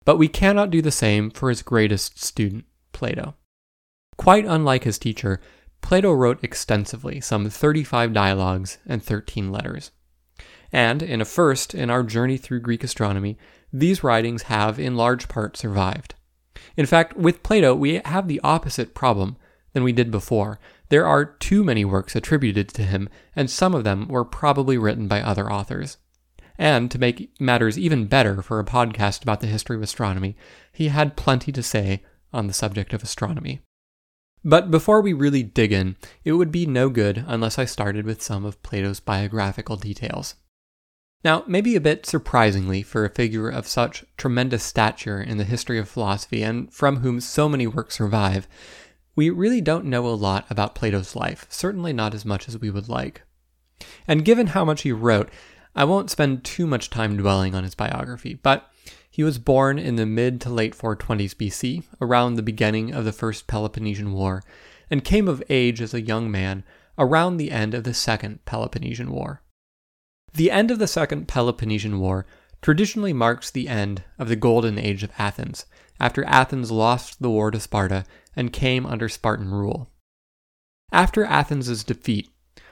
But 0.07 0.17
we 0.17 0.27
cannot 0.27 0.71
do 0.71 0.81
the 0.81 0.91
same 0.91 1.31
for 1.31 1.51
his 1.51 1.61
greatest 1.61 2.25
student, 2.25 2.65
Plato. 2.93 3.35
Quite 4.17 4.47
unlike 4.47 4.85
his 4.85 4.99
teacher, 4.99 5.39
Plato 5.83 6.13
wrote 6.13 6.43
extensively, 6.43 7.21
some 7.21 7.51
35 7.51 8.15
dialogues 8.15 8.79
and 8.87 9.03
13 9.03 9.53
letters. 9.53 9.91
And, 10.73 11.03
in 11.03 11.21
a 11.21 11.27
first 11.27 11.75
in 11.75 11.91
our 11.91 12.03
journey 12.03 12.39
through 12.39 12.61
Greek 12.61 12.83
astronomy, 12.83 13.37
these 13.71 14.03
writings 14.03 14.45
have 14.45 14.79
in 14.79 14.97
large 14.97 15.29
part 15.29 15.59
survived. 15.59 16.15
In 16.77 16.87
fact, 16.87 17.17
with 17.17 17.43
Plato, 17.43 17.75
we 17.75 18.01
have 18.05 18.29
the 18.29 18.41
opposite 18.43 18.95
problem 18.95 19.37
than 19.73 19.83
we 19.83 19.93
did 19.93 20.11
before. 20.11 20.59
There 20.89 21.07
are 21.07 21.25
too 21.25 21.65
many 21.65 21.85
works 21.85 22.15
attributed 22.15 22.69
to 22.71 22.83
him, 22.83 23.09
and 23.35 23.51
some 23.51 23.75
of 23.75 23.85
them 23.85 24.09
were 24.09 24.25
probably 24.25 24.79
written 24.79 25.09
by 25.09 25.23
other 25.23 25.51
authors. 25.51 25.97
And 26.59 26.91
to 26.91 26.99
make 26.99 27.33
matters 27.41 27.79
even 27.79 28.07
better 28.07 28.43
for 28.43 28.61
a 28.61 28.65
podcast 28.65 29.23
about 29.23 29.41
the 29.41 29.47
history 29.47 29.77
of 29.77 29.83
astronomy, 29.83 30.37
he 30.73 30.89
had 30.89 31.17
plenty 31.17 31.51
to 31.53 31.63
say 31.63 32.03
on 32.33 32.47
the 32.47 32.53
subject 32.53 32.93
of 32.93 33.03
astronomy. 33.03 33.61
But 34.45 34.71
before 34.71 35.01
we 35.01 35.13
really 35.13 35.43
dig 35.43 35.73
in, 35.73 35.97
it 36.25 36.33
would 36.33 36.51
be 36.51 36.67
no 36.67 36.89
good 36.89 37.25
unless 37.27 37.59
I 37.59 37.65
started 37.65 38.05
with 38.05 38.23
some 38.23 38.45
of 38.45 38.63
Plato's 38.63 39.01
biographical 39.01 39.77
details. 39.77 40.35
Now, 41.25 41.45
maybe 41.47 41.77
a 41.77 41.81
bit 41.81 42.05
surprisingly 42.05 42.83
for 42.83 43.05
a 43.05 43.11
figure 43.11 43.49
of 43.49 43.69
such 43.69 44.05
tremendous 44.17 44.65
stature 44.65 45.21
in 45.21 45.39
the 45.39 45.45
history 45.45 45.79
of 45.79 45.89
philosophy 45.89 46.43
and 46.43 46.73
from 46.73 46.97
whom 46.97 47.21
so 47.21 47.49
many 47.49 47.67
works 47.67 47.97
survive, 47.97 48.49
we 49.15 49.31
really 49.31 49.61
don't 49.61 49.85
know 49.85 50.07
a 50.07 50.11
lot 50.11 50.47
about 50.51 50.75
Plato's 50.75 51.15
life, 51.15 51.47
certainly 51.49 51.93
not 51.93 52.15
as 52.15 52.25
much 52.25 52.49
as 52.49 52.59
we 52.59 52.71
would 52.71 52.89
like. 52.89 53.23
And 54.09 54.25
given 54.25 54.49
how 54.49 54.65
much 54.65 54.83
he 54.83 54.93
wrote, 54.93 55.31
I 55.75 55.85
won't 55.85 56.11
spend 56.11 56.45
too 56.45 56.67
much 56.67 56.91
time 56.91 57.17
dwelling 57.17 57.55
on 57.55 57.65
his 57.65 57.75
biography, 57.75 58.35
but 58.35 58.71
he 59.09 59.23
was 59.23 59.39
born 59.39 59.79
in 59.79 59.97
the 59.97 60.07
mid 60.07 60.41
to 60.41 60.51
late 60.51 60.77
420s 60.77 61.35
BC, 61.35 61.85
around 62.01 62.35
the 62.35 62.43
beginning 62.43 62.93
of 62.93 63.05
the 63.05 63.13
First 63.13 63.47
Peloponnesian 63.47 64.13
War, 64.13 64.43
and 64.91 65.05
came 65.05 65.29
of 65.29 65.43
age 65.49 65.81
as 65.81 65.95
a 65.95 66.01
young 66.01 66.31
man 66.31 66.65
around 66.99 67.37
the 67.37 67.51
end 67.51 67.75
of 67.75 67.85
the 67.85 67.95
Second 67.95 68.45
Peloponnesian 68.45 69.11
War. 69.13 69.43
The 70.35 70.51
end 70.51 70.71
of 70.71 70.79
the 70.79 70.87
Second 70.87 71.29
Peloponnesian 71.29 72.01
War 72.01 72.27
traditionally 72.63 73.13
marks 73.13 73.51
the 73.51 73.69
end 73.69 74.03
of 74.19 74.29
the 74.29 74.37
golden 74.37 74.79
age 74.79 75.03
of 75.03 75.13
Athens, 75.19 75.67
after 76.01 76.25
Athens 76.25 76.71
lost 76.71 77.21
the 77.21 77.31
war 77.31 77.51
to 77.51 77.61
Sparta 77.61 78.05
and 78.35 78.53
came 78.53 78.87
under 78.87 79.09
Spartan 79.09 79.51
rule. 79.51 79.91
After 80.91 81.25
Athens' 81.25 81.85
defeat, 81.85 82.31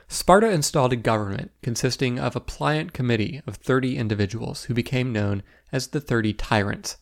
Sparta 0.08 0.50
installed 0.50 0.92
a 0.92 0.96
government 0.96 1.52
consisting 1.62 2.18
of 2.18 2.34
a 2.34 2.40
pliant 2.40 2.92
committee 2.92 3.42
of 3.46 3.56
30 3.56 3.96
individuals 3.96 4.64
who 4.64 4.74
became 4.74 5.12
known 5.12 5.42
as 5.70 5.88
the 5.88 6.00
30 6.00 6.32
tyrants. 6.34 6.96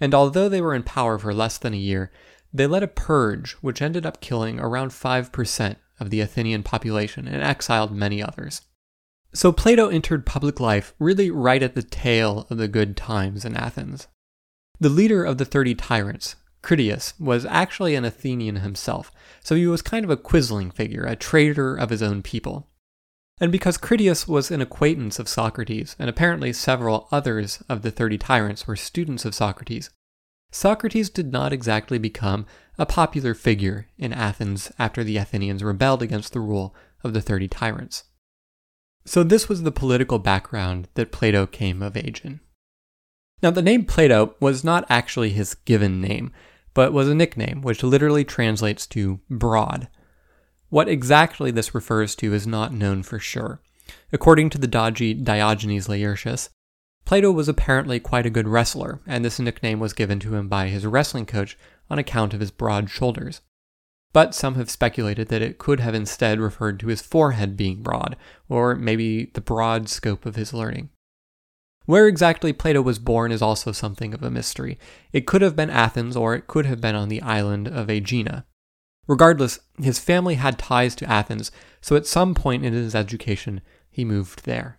And 0.00 0.14
although 0.14 0.48
they 0.48 0.60
were 0.60 0.74
in 0.74 0.82
power 0.82 1.18
for 1.18 1.34
less 1.34 1.58
than 1.58 1.74
a 1.74 1.78
year, 1.78 2.10
they 2.52 2.66
led 2.66 2.82
a 2.82 2.88
purge 2.88 3.52
which 3.60 3.82
ended 3.82 4.06
up 4.06 4.20
killing 4.20 4.58
around 4.58 4.90
5% 4.90 5.76
of 6.00 6.10
the 6.10 6.20
Athenian 6.20 6.62
population 6.62 7.26
and 7.28 7.42
exiled 7.42 7.92
many 7.92 8.22
others. 8.22 8.62
So 9.36 9.52
Plato 9.52 9.88
entered 9.88 10.24
public 10.24 10.60
life 10.60 10.94
really 10.98 11.30
right 11.30 11.62
at 11.62 11.74
the 11.74 11.82
tail 11.82 12.46
of 12.48 12.56
the 12.56 12.68
good 12.68 12.96
times 12.96 13.44
in 13.44 13.54
Athens. 13.54 14.08
The 14.80 14.88
leader 14.88 15.24
of 15.24 15.36
the 15.36 15.44
30 15.44 15.74
tyrants, 15.74 16.36
Critias, 16.62 17.12
was 17.20 17.44
actually 17.44 17.94
an 17.94 18.06
Athenian 18.06 18.56
himself, 18.56 19.12
so 19.44 19.54
he 19.54 19.66
was 19.66 19.82
kind 19.82 20.06
of 20.06 20.10
a 20.10 20.16
quisling 20.16 20.72
figure, 20.72 21.04
a 21.04 21.16
traitor 21.16 21.76
of 21.76 21.90
his 21.90 22.02
own 22.02 22.22
people. 22.22 22.70
And 23.38 23.52
because 23.52 23.76
Critias 23.76 24.26
was 24.26 24.50
an 24.50 24.62
acquaintance 24.62 25.18
of 25.18 25.28
Socrates, 25.28 25.96
and 25.98 26.08
apparently 26.08 26.54
several 26.54 27.06
others 27.12 27.62
of 27.68 27.82
the 27.82 27.90
30 27.90 28.16
tyrants 28.16 28.66
were 28.66 28.74
students 28.74 29.26
of 29.26 29.34
Socrates, 29.34 29.90
Socrates 30.50 31.10
did 31.10 31.30
not 31.30 31.52
exactly 31.52 31.98
become 31.98 32.46
a 32.78 32.86
popular 32.86 33.34
figure 33.34 33.86
in 33.98 34.14
Athens 34.14 34.72
after 34.78 35.04
the 35.04 35.18
Athenians 35.18 35.62
rebelled 35.62 36.00
against 36.00 36.32
the 36.32 36.40
rule 36.40 36.74
of 37.04 37.12
the 37.12 37.20
30 37.20 37.48
tyrants. 37.48 38.04
So, 39.06 39.22
this 39.22 39.48
was 39.48 39.62
the 39.62 39.70
political 39.70 40.18
background 40.18 40.88
that 40.94 41.12
Plato 41.12 41.46
came 41.46 41.80
of 41.80 41.96
age 41.96 42.22
in. 42.24 42.40
Now, 43.40 43.52
the 43.52 43.62
name 43.62 43.84
Plato 43.84 44.34
was 44.40 44.64
not 44.64 44.84
actually 44.88 45.30
his 45.30 45.54
given 45.54 46.00
name, 46.00 46.32
but 46.74 46.92
was 46.92 47.08
a 47.08 47.14
nickname, 47.14 47.62
which 47.62 47.84
literally 47.84 48.24
translates 48.24 48.84
to 48.88 49.20
broad. 49.30 49.88
What 50.70 50.88
exactly 50.88 51.52
this 51.52 51.74
refers 51.74 52.16
to 52.16 52.34
is 52.34 52.48
not 52.48 52.74
known 52.74 53.04
for 53.04 53.20
sure. 53.20 53.60
According 54.12 54.50
to 54.50 54.58
the 54.58 54.66
dodgy 54.66 55.14
Diogenes 55.14 55.88
Laertius, 55.88 56.50
Plato 57.04 57.30
was 57.30 57.48
apparently 57.48 58.00
quite 58.00 58.26
a 58.26 58.30
good 58.30 58.48
wrestler, 58.48 59.00
and 59.06 59.24
this 59.24 59.38
nickname 59.38 59.78
was 59.78 59.92
given 59.92 60.18
to 60.18 60.34
him 60.34 60.48
by 60.48 60.66
his 60.66 60.84
wrestling 60.84 61.26
coach 61.26 61.56
on 61.88 62.00
account 62.00 62.34
of 62.34 62.40
his 62.40 62.50
broad 62.50 62.90
shoulders 62.90 63.40
but 64.16 64.34
some 64.34 64.54
have 64.54 64.70
speculated 64.70 65.28
that 65.28 65.42
it 65.42 65.58
could 65.58 65.78
have 65.78 65.94
instead 65.94 66.40
referred 66.40 66.80
to 66.80 66.86
his 66.86 67.02
forehead 67.02 67.54
being 67.54 67.82
broad, 67.82 68.16
or 68.48 68.74
maybe 68.74 69.26
the 69.34 69.42
broad 69.42 69.90
scope 69.90 70.24
of 70.24 70.36
his 70.36 70.54
learning. 70.54 70.88
Where 71.84 72.08
exactly 72.08 72.54
Plato 72.54 72.80
was 72.80 72.98
born 72.98 73.30
is 73.30 73.42
also 73.42 73.72
something 73.72 74.14
of 74.14 74.22
a 74.22 74.30
mystery. 74.30 74.78
It 75.12 75.26
could 75.26 75.42
have 75.42 75.54
been 75.54 75.68
Athens, 75.68 76.16
or 76.16 76.34
it 76.34 76.46
could 76.46 76.64
have 76.64 76.80
been 76.80 76.94
on 76.94 77.10
the 77.10 77.20
island 77.20 77.68
of 77.68 77.90
Aegina. 77.90 78.46
Regardless, 79.06 79.58
his 79.78 79.98
family 79.98 80.36
had 80.36 80.58
ties 80.58 80.94
to 80.94 81.10
Athens, 81.10 81.52
so 81.82 81.94
at 81.94 82.06
some 82.06 82.34
point 82.34 82.64
in 82.64 82.72
his 82.72 82.94
education, 82.94 83.60
he 83.90 84.02
moved 84.02 84.46
there. 84.46 84.78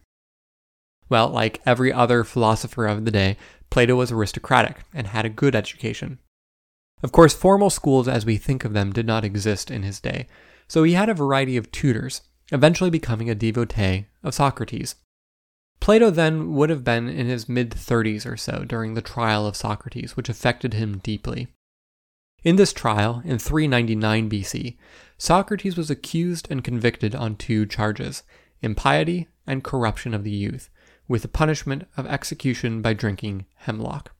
Well, 1.09 1.29
like 1.29 1.61
every 1.63 1.93
other 1.93 2.23
philosopher 2.23 2.87
of 2.87 3.05
the 3.05 3.11
day, 3.11 3.37
Plato 3.69 3.97
was 3.97 4.11
aristocratic 4.11 4.77
and 4.95 5.05
had 5.05 5.27
a 5.27 5.29
good 5.29 5.55
education. 5.55 6.17
Of 7.03 7.11
course, 7.11 7.33
formal 7.33 7.69
schools 7.69 8.07
as 8.07 8.25
we 8.25 8.37
think 8.37 8.65
of 8.65 8.73
them 8.73 8.91
did 8.91 9.05
not 9.05 9.23
exist 9.23 9.69
in 9.69 9.83
his 9.83 9.99
day, 9.99 10.27
so 10.67 10.83
he 10.83 10.93
had 10.93 11.09
a 11.09 11.13
variety 11.13 11.55
of 11.55 11.71
tutors, 11.71 12.21
eventually 12.51 12.89
becoming 12.89 13.29
a 13.29 13.35
devotee 13.35 14.07
of 14.23 14.33
Socrates. 14.33 14.95
Plato 15.79 16.09
then 16.09 16.53
would 16.53 16.69
have 16.69 16.83
been 16.83 17.07
in 17.07 17.27
his 17.27 17.47
mid 17.47 17.69
30s 17.71 18.25
or 18.25 18.35
so 18.35 18.65
during 18.65 18.93
the 18.93 19.01
trial 19.01 19.45
of 19.45 19.55
Socrates, 19.55 20.17
which 20.17 20.29
affected 20.29 20.73
him 20.73 20.97
deeply. 20.97 21.47
In 22.43 22.55
this 22.55 22.73
trial, 22.73 23.21
in 23.23 23.39
399 23.39 24.29
BC, 24.29 24.77
Socrates 25.17 25.77
was 25.77 25.89
accused 25.89 26.47
and 26.49 26.63
convicted 26.63 27.15
on 27.15 27.35
two 27.35 27.65
charges 27.65 28.23
impiety 28.61 29.27
and 29.45 29.63
corruption 29.63 30.13
of 30.13 30.23
the 30.23 30.31
youth, 30.31 30.69
with 31.07 31.21
the 31.21 31.27
punishment 31.27 31.87
of 31.95 32.07
execution 32.07 32.81
by 32.81 32.93
drinking 32.93 33.45
hemlock. 33.55 34.11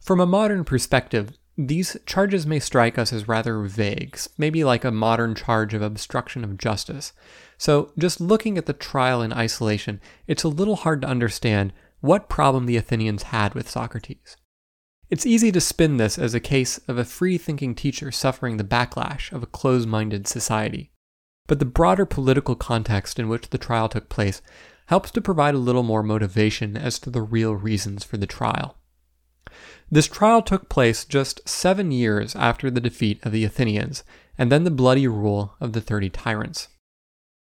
From 0.00 0.18
a 0.18 0.26
modern 0.26 0.64
perspective, 0.64 1.38
these 1.66 1.96
charges 2.06 2.46
may 2.46 2.58
strike 2.58 2.98
us 2.98 3.12
as 3.12 3.28
rather 3.28 3.62
vague, 3.62 4.18
maybe 4.38 4.64
like 4.64 4.84
a 4.84 4.90
modern 4.90 5.34
charge 5.34 5.74
of 5.74 5.82
obstruction 5.82 6.44
of 6.44 6.56
justice. 6.56 7.12
So, 7.58 7.92
just 7.98 8.20
looking 8.20 8.56
at 8.56 8.66
the 8.66 8.72
trial 8.72 9.20
in 9.20 9.32
isolation, 9.32 10.00
it's 10.26 10.44
a 10.44 10.48
little 10.48 10.76
hard 10.76 11.02
to 11.02 11.08
understand 11.08 11.72
what 12.00 12.28
problem 12.28 12.66
the 12.66 12.76
Athenians 12.76 13.24
had 13.24 13.54
with 13.54 13.68
Socrates. 13.68 14.36
It's 15.10 15.26
easy 15.26 15.50
to 15.52 15.60
spin 15.60 15.96
this 15.96 16.18
as 16.18 16.34
a 16.34 16.40
case 16.40 16.78
of 16.88 16.96
a 16.96 17.04
free 17.04 17.36
thinking 17.36 17.74
teacher 17.74 18.10
suffering 18.10 18.56
the 18.56 18.64
backlash 18.64 19.32
of 19.32 19.42
a 19.42 19.46
close 19.46 19.84
minded 19.84 20.26
society. 20.26 20.92
But 21.46 21.58
the 21.58 21.64
broader 21.64 22.06
political 22.06 22.54
context 22.54 23.18
in 23.18 23.28
which 23.28 23.50
the 23.50 23.58
trial 23.58 23.88
took 23.88 24.08
place 24.08 24.40
helps 24.86 25.10
to 25.10 25.20
provide 25.20 25.54
a 25.54 25.58
little 25.58 25.82
more 25.82 26.02
motivation 26.02 26.76
as 26.76 26.98
to 27.00 27.10
the 27.10 27.22
real 27.22 27.54
reasons 27.54 28.04
for 28.04 28.16
the 28.16 28.26
trial. 28.26 28.76
This 29.90 30.06
trial 30.06 30.40
took 30.40 30.68
place 30.68 31.04
just 31.04 31.48
seven 31.48 31.90
years 31.90 32.36
after 32.36 32.70
the 32.70 32.80
defeat 32.80 33.24
of 33.24 33.32
the 33.32 33.44
Athenians, 33.44 34.04
and 34.38 34.50
then 34.50 34.62
the 34.62 34.70
bloody 34.70 35.08
rule 35.08 35.54
of 35.60 35.72
the 35.72 35.80
Thirty 35.80 36.08
Tyrants. 36.08 36.68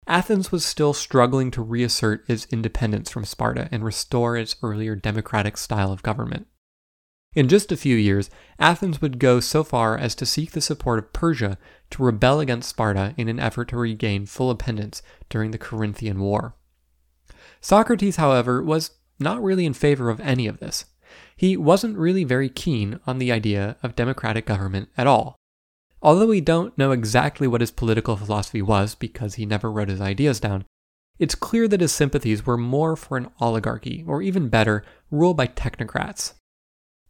Athens 0.07 0.51
was 0.51 0.64
still 0.64 0.95
struggling 0.95 1.51
to 1.51 1.62
reassert 1.62 2.25
its 2.29 2.47
independence 2.51 3.11
from 3.11 3.25
Sparta 3.25 3.68
and 3.71 3.85
restore 3.85 4.37
its 4.37 4.57
earlier 4.62 4.97
democratic 4.97 5.57
style 5.57 5.92
of 5.92 6.03
government. 6.03 6.47
In 7.35 7.49
just 7.49 7.71
a 7.71 7.77
few 7.77 7.97
years, 7.97 8.29
Athens 8.59 9.01
would 9.01 9.18
go 9.18 9.38
so 9.40 9.62
far 9.62 9.97
as 9.97 10.14
to 10.16 10.27
seek 10.27 10.53
the 10.53 10.61
support 10.61 10.99
of 10.99 11.12
Persia 11.12 11.57
to 11.90 12.03
rebel 12.03 12.40
against 12.40 12.68
Sparta 12.68 13.14
in 13.16 13.29
an 13.29 13.40
effort 13.40 13.68
to 13.68 13.77
regain 13.77 14.27
full 14.27 14.51
independence 14.51 15.03
during 15.29 15.51
the 15.51 15.59
Corinthian 15.59 16.18
War. 16.18 16.57
Socrates, 17.61 18.16
however, 18.16 18.62
was 18.62 18.92
not 19.18 19.42
really 19.42 19.64
in 19.64 19.73
favor 19.73 20.11
of 20.11 20.21
any 20.21 20.47
of 20.47 20.59
this. 20.59 20.87
He 21.37 21.57
wasn't 21.57 21.99
really 21.99 22.25
very 22.25 22.49
keen 22.49 23.01
on 23.07 23.18
the 23.18 23.33
idea 23.33 23.77
of 23.83 23.97
democratic 23.97 24.47
government 24.47 24.88
at 24.97 25.07
all. 25.07 25.37
Although 26.01 26.27
we 26.27 26.40
don't 26.40 26.77
know 26.77 26.90
exactly 26.90 27.47
what 27.47 27.61
his 27.61 27.71
political 27.71 28.16
philosophy 28.16 28.62
was 28.62 28.95
because 28.95 29.35
he 29.35 29.47
never 29.47 29.71
wrote 29.71 29.88
his 29.88 30.01
ideas 30.01 30.40
down, 30.40 30.64
it's 31.18 31.35
clear 31.35 31.68
that 31.68 31.81
his 31.81 31.92
sympathies 31.92 32.45
were 32.45 32.57
more 32.57 32.97
for 32.97 33.16
an 33.16 33.29
oligarchy, 33.40 34.03
or 34.07 34.23
even 34.23 34.49
better, 34.49 34.85
rule 35.11 35.35
by 35.35 35.47
technocrats. 35.47 36.35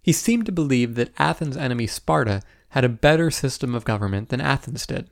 He 0.03 0.13
seemed 0.13 0.47
to 0.47 0.53
believe 0.53 0.97
that 0.97 1.13
Athens' 1.19 1.57
enemy 1.57 1.87
Sparta 1.87 2.43
had 2.71 2.85
a 2.85 2.89
better 2.89 3.31
system 3.31 3.75
of 3.75 3.85
government 3.85 4.29
than 4.29 4.41
Athens 4.41 4.87
did. 4.87 5.09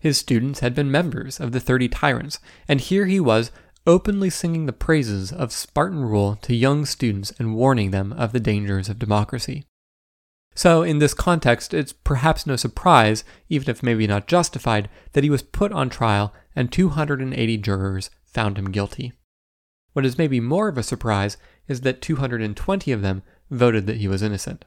His 0.00 0.18
students 0.18 0.60
had 0.60 0.74
been 0.74 0.90
members 0.90 1.38
of 1.40 1.52
the 1.52 1.60
Thirty 1.60 1.88
Tyrants, 1.88 2.40
and 2.66 2.80
here 2.80 3.06
he 3.06 3.20
was 3.20 3.52
openly 3.86 4.30
singing 4.30 4.66
the 4.66 4.72
praises 4.72 5.32
of 5.32 5.52
Spartan 5.52 6.04
rule 6.04 6.36
to 6.42 6.54
young 6.54 6.84
students 6.84 7.32
and 7.38 7.54
warning 7.54 7.90
them 7.90 8.12
of 8.12 8.32
the 8.32 8.40
dangers 8.40 8.88
of 8.88 8.98
democracy. 8.98 9.64
So, 10.54 10.82
in 10.82 10.98
this 10.98 11.14
context, 11.14 11.72
it's 11.72 11.92
perhaps 11.92 12.46
no 12.46 12.56
surprise, 12.56 13.24
even 13.48 13.70
if 13.70 13.82
maybe 13.82 14.06
not 14.06 14.26
justified, 14.26 14.90
that 15.12 15.24
he 15.24 15.30
was 15.30 15.42
put 15.42 15.72
on 15.72 15.88
trial 15.88 16.34
and 16.54 16.70
280 16.70 17.56
jurors 17.58 18.10
found 18.24 18.58
him 18.58 18.70
guilty. 18.70 19.12
What 19.92 20.04
is 20.04 20.18
maybe 20.18 20.40
more 20.40 20.68
of 20.68 20.78
a 20.78 20.82
surprise 20.82 21.36
is 21.68 21.80
that 21.82 22.02
220 22.02 22.92
of 22.92 23.02
them 23.02 23.22
voted 23.50 23.86
that 23.86 23.96
he 23.98 24.08
was 24.08 24.22
innocent. 24.22 24.64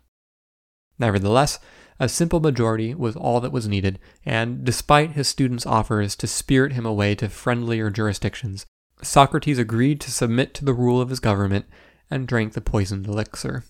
Nevertheless, 1.00 1.60
a 2.00 2.10
simple 2.10 2.40
majority 2.40 2.94
was 2.94 3.16
all 3.16 3.40
that 3.42 3.52
was 3.52 3.68
needed, 3.68 4.00
and 4.26 4.64
despite 4.64 5.12
his 5.12 5.28
students' 5.28 5.66
offers 5.66 6.16
to 6.16 6.28
spirit 6.28 6.74
him 6.74 6.86
away 6.86 7.16
to 7.16 7.30
friendlier 7.30 7.90
jurisdictions, 7.90 8.66
Socrates 9.06 9.60
agreed 9.60 10.00
to 10.02 10.12
submit 10.12 10.54
to 10.56 10.66
the 10.66 10.74
rule 10.74 11.02
of 11.02 11.10
his 11.10 11.20
government 11.20 11.66
and 12.10 12.28
drank 12.28 12.54
the 12.54 12.62
poisoned 12.62 13.08
elixir. 13.08 13.64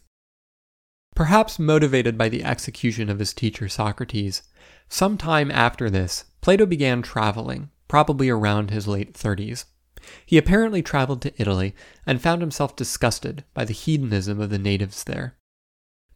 Perhaps 1.15 1.59
motivated 1.59 2.17
by 2.17 2.29
the 2.29 2.43
execution 2.43 3.09
of 3.09 3.19
his 3.19 3.33
teacher 3.33 3.69
Socrates, 3.69 4.43
some 4.89 5.17
time 5.17 5.51
after 5.51 5.89
this, 5.89 6.25
Plato 6.41 6.65
began 6.65 7.01
traveling, 7.01 7.69
probably 7.87 8.29
around 8.29 8.71
his 8.71 8.87
late 8.87 9.13
30s. 9.13 9.65
He 10.25 10.37
apparently 10.37 10.81
traveled 10.81 11.21
to 11.21 11.41
Italy 11.41 11.75
and 12.05 12.21
found 12.21 12.41
himself 12.41 12.75
disgusted 12.75 13.43
by 13.53 13.65
the 13.65 13.73
hedonism 13.73 14.41
of 14.41 14.49
the 14.49 14.59
natives 14.59 15.03
there. 15.03 15.37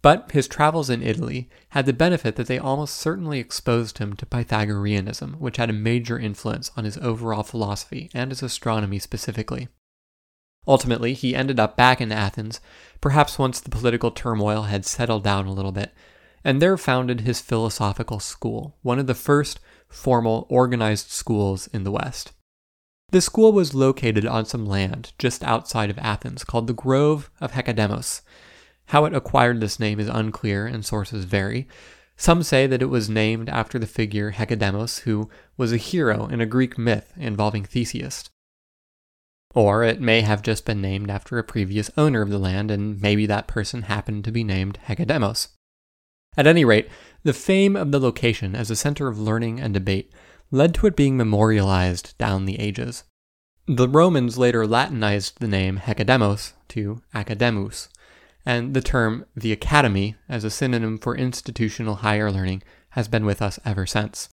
But 0.02 0.32
his 0.32 0.48
travels 0.48 0.90
in 0.90 1.02
Italy 1.02 1.50
had 1.70 1.86
the 1.86 1.94
benefit 1.94 2.36
that 2.36 2.48
they 2.48 2.60
almost 2.60 2.96
certainly 2.96 3.40
exposed 3.40 3.98
him 3.98 4.16
to 4.16 4.26
Pythagoreanism, 4.26 5.34
which 5.40 5.58
had 5.58 5.70
a 5.70 5.74
major 5.74 6.20
influence 6.20 6.72
on 6.78 6.84
his 6.84 6.98
overall 7.00 7.44
philosophy 7.44 8.10
and 8.14 8.32
his 8.32 8.44
astronomy 8.44 9.00
specifically. 9.00 9.68
Ultimately, 10.68 11.14
he 11.14 11.36
ended 11.36 11.60
up 11.60 11.78
back 11.78 12.02
in 12.02 12.12
Athens, 12.12 12.60
perhaps 13.00 13.40
once 13.40 13.60
the 13.60 13.70
political 13.70 14.12
turmoil 14.12 14.64
had 14.64 14.86
settled 14.86 15.24
down 15.24 15.46
a 15.46 15.54
little 15.54 15.72
bit, 15.72 15.94
and 16.44 16.62
there 16.62 16.78
founded 16.78 17.22
his 17.22 17.42
philosophical 17.42 18.20
school, 18.20 18.78
one 18.82 19.00
of 19.00 19.08
the 19.08 19.16
first 19.16 19.60
formal 19.88 20.46
organized 20.50 21.10
schools 21.10 21.68
in 21.68 21.84
the 21.84 21.92
West. 21.92 22.34
The 23.12 23.22
school 23.22 23.54
was 23.54 23.74
located 23.74 24.26
on 24.26 24.46
some 24.46 24.66
land 24.66 25.14
just 25.18 25.42
outside 25.42 25.90
of 25.90 25.98
Athens 25.98 26.44
called 26.44 26.68
the 26.68 26.74
Grove 26.74 27.32
of 27.40 27.54
Hecademos. 27.54 28.22
How 28.88 29.06
it 29.06 29.14
acquired 29.14 29.60
this 29.60 29.80
name 29.80 30.00
is 30.00 30.08
unclear 30.08 30.66
and 30.66 30.86
sources 30.86 31.26
vary. 31.26 31.68
Some 32.16 32.42
say 32.42 32.68
that 32.68 32.82
it 32.82 32.88
was 32.88 33.10
named 33.10 33.50
after 33.50 33.78
the 33.78 33.86
figure 33.86 34.32
Hecademos, 34.32 35.02
who 35.02 35.30
was 35.58 35.74
a 35.74 35.78
hero 35.78 36.28
in 36.28 36.42
a 36.42 36.46
Greek 36.46 36.78
myth 36.78 37.12
involving 37.18 37.66
Theseus. 37.66 38.30
Or 39.54 39.84
it 39.84 40.00
may 40.00 40.22
have 40.22 40.42
just 40.42 40.66
been 40.66 40.82
named 40.82 41.10
after 41.10 41.38
a 41.38 41.44
previous 41.44 41.92
owner 41.98 42.22
of 42.22 42.30
the 42.30 42.40
land, 42.40 42.72
and 42.72 43.02
maybe 43.02 43.26
that 43.26 43.48
person 43.48 43.84
happened 43.84 44.24
to 44.24 44.32
be 44.32 44.44
named 44.44 44.80
Hecademos. 44.88 45.50
At 46.38 46.48
any 46.48 46.64
rate, 46.64 46.88
the 47.24 47.34
fame 47.34 47.76
of 47.76 47.92
the 47.92 48.00
location 48.00 48.56
as 48.56 48.72
a 48.72 48.76
center 48.76 49.08
of 49.08 49.20
learning 49.20 49.60
and 49.60 49.74
debate 49.74 50.12
led 50.50 50.74
to 50.76 50.88
it 50.88 50.96
being 50.96 51.18
memorialized 51.18 52.18
down 52.18 52.46
the 52.46 52.60
ages. 52.60 53.04
The 53.68 53.90
Romans 53.90 54.38
later 54.38 54.66
Latinized 54.66 55.40
the 55.40 55.48
name 55.48 55.78
Hecademos 55.78 56.54
to 56.70 57.02
Academus, 57.14 57.90
and 58.48 58.74
the 58.74 58.82
term 58.82 59.26
the 59.36 59.52
academy 59.52 60.16
as 60.30 60.46
a 60.46 60.50
synonym 60.50 60.98
for 60.98 61.18
institutional 61.18 61.96
higher 61.96 62.32
learning 62.32 62.64
has 62.92 63.10
been 63.10 63.26
with 63.26 63.42
us 63.42 63.60
ever 63.66 63.86
since. 63.86 64.30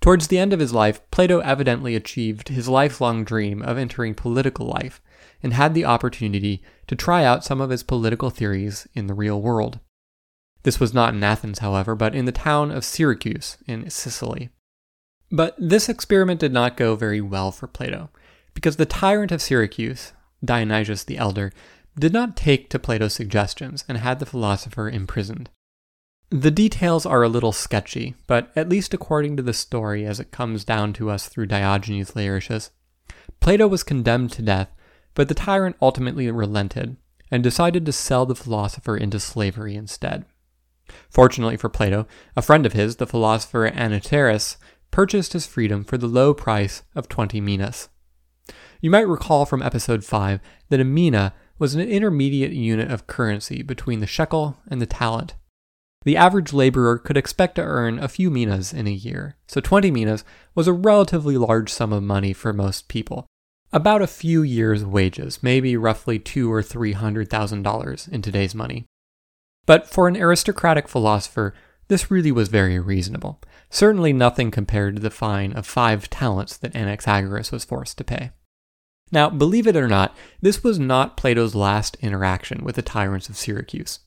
Towards 0.00 0.28
the 0.28 0.38
end 0.38 0.54
of 0.54 0.60
his 0.60 0.72
life, 0.72 1.02
Plato 1.10 1.40
evidently 1.40 1.94
achieved 1.94 2.48
his 2.48 2.70
lifelong 2.70 3.22
dream 3.22 3.60
of 3.60 3.76
entering 3.76 4.14
political 4.14 4.66
life 4.66 5.02
and 5.42 5.52
had 5.52 5.74
the 5.74 5.84
opportunity 5.84 6.62
to 6.86 6.96
try 6.96 7.22
out 7.22 7.44
some 7.44 7.60
of 7.60 7.68
his 7.68 7.82
political 7.82 8.30
theories 8.30 8.88
in 8.94 9.08
the 9.08 9.14
real 9.14 9.42
world. 9.42 9.78
This 10.62 10.80
was 10.80 10.94
not 10.94 11.12
in 11.12 11.22
Athens, 11.22 11.58
however, 11.58 11.94
but 11.94 12.14
in 12.14 12.24
the 12.24 12.32
town 12.32 12.70
of 12.70 12.82
Syracuse 12.82 13.58
in 13.66 13.90
Sicily. 13.90 14.48
But 15.30 15.54
this 15.58 15.90
experiment 15.90 16.40
did 16.40 16.52
not 16.52 16.78
go 16.78 16.96
very 16.96 17.20
well 17.20 17.52
for 17.52 17.66
Plato, 17.66 18.08
because 18.54 18.76
the 18.76 18.86
tyrant 18.86 19.32
of 19.32 19.42
Syracuse, 19.42 20.14
Dionysius 20.42 21.04
the 21.04 21.18
Elder, 21.18 21.52
did 21.98 22.12
not 22.12 22.36
take 22.36 22.70
to 22.70 22.78
Plato's 22.78 23.14
suggestions 23.14 23.84
and 23.88 23.98
had 23.98 24.18
the 24.18 24.26
philosopher 24.26 24.88
imprisoned. 24.88 25.50
The 26.30 26.50
details 26.50 27.04
are 27.04 27.22
a 27.22 27.28
little 27.28 27.52
sketchy, 27.52 28.14
but 28.26 28.50
at 28.56 28.68
least 28.68 28.94
according 28.94 29.36
to 29.36 29.42
the 29.42 29.52
story 29.52 30.06
as 30.06 30.18
it 30.18 30.30
comes 30.30 30.64
down 30.64 30.94
to 30.94 31.10
us 31.10 31.28
through 31.28 31.46
Diogenes 31.46 32.16
Laertius, 32.16 32.70
Plato 33.40 33.66
was 33.66 33.82
condemned 33.82 34.32
to 34.32 34.42
death, 34.42 34.70
but 35.14 35.28
the 35.28 35.34
tyrant 35.34 35.76
ultimately 35.82 36.30
relented 36.30 36.96
and 37.30 37.42
decided 37.42 37.84
to 37.84 37.92
sell 37.92 38.24
the 38.24 38.34
philosopher 38.34 38.96
into 38.96 39.20
slavery 39.20 39.74
instead. 39.74 40.24
Fortunately 41.10 41.56
for 41.56 41.68
Plato, 41.68 42.06
a 42.36 42.42
friend 42.42 42.64
of 42.64 42.72
his, 42.72 42.96
the 42.96 43.06
philosopher 43.06 43.70
Anniceris, 43.70 44.56
purchased 44.90 45.32
his 45.32 45.46
freedom 45.46 45.84
for 45.84 45.98
the 45.98 46.06
low 46.06 46.32
price 46.34 46.82
of 46.94 47.08
20 47.08 47.40
minas. 47.40 47.88
You 48.80 48.90
might 48.90 49.08
recall 49.08 49.46
from 49.46 49.62
episode 49.62 50.04
5 50.04 50.40
that 50.68 50.80
a 50.80 50.84
mina 50.84 51.34
was 51.62 51.76
an 51.76 51.80
intermediate 51.80 52.50
unit 52.50 52.90
of 52.90 53.06
currency 53.06 53.62
between 53.62 54.00
the 54.00 54.06
shekel 54.06 54.58
and 54.66 54.82
the 54.82 54.84
talent. 54.84 55.36
The 56.04 56.16
average 56.16 56.52
laborer 56.52 56.98
could 56.98 57.16
expect 57.16 57.54
to 57.54 57.62
earn 57.62 58.00
a 58.00 58.08
few 58.08 58.32
minas 58.32 58.72
in 58.72 58.88
a 58.88 58.90
year, 58.90 59.36
so 59.46 59.60
20 59.60 59.88
minas 59.92 60.24
was 60.56 60.66
a 60.66 60.72
relatively 60.72 61.36
large 61.36 61.72
sum 61.72 61.92
of 61.92 62.02
money 62.02 62.32
for 62.32 62.52
most 62.52 62.88
people. 62.88 63.26
About 63.72 64.02
a 64.02 64.08
few 64.08 64.42
years' 64.42 64.84
wages, 64.84 65.40
maybe 65.40 65.76
roughly 65.76 66.18
two 66.18 66.52
or 66.52 66.64
three 66.64 66.94
hundred 66.94 67.30
thousand 67.30 67.62
dollars 67.62 68.08
in 68.08 68.22
today's 68.22 68.56
money. 68.56 68.86
But 69.64 69.88
for 69.88 70.08
an 70.08 70.16
aristocratic 70.16 70.88
philosopher, 70.88 71.54
this 71.86 72.10
really 72.10 72.32
was 72.32 72.48
very 72.48 72.80
reasonable. 72.80 73.40
Certainly 73.70 74.14
nothing 74.14 74.50
compared 74.50 74.96
to 74.96 75.00
the 75.00 75.10
fine 75.10 75.52
of 75.52 75.64
five 75.64 76.10
talents 76.10 76.56
that 76.56 76.74
Anaxagoras 76.74 77.52
was 77.52 77.64
forced 77.64 77.98
to 77.98 78.04
pay. 78.04 78.32
Now, 79.12 79.28
believe 79.28 79.66
it 79.66 79.76
or 79.76 79.88
not, 79.88 80.16
this 80.40 80.64
was 80.64 80.78
not 80.78 81.18
Plato's 81.18 81.54
last 81.54 81.96
interaction 82.00 82.64
with 82.64 82.76
the 82.76 82.82
tyrants 82.82 83.28
of 83.28 83.36
Syracuse. 83.36 84.00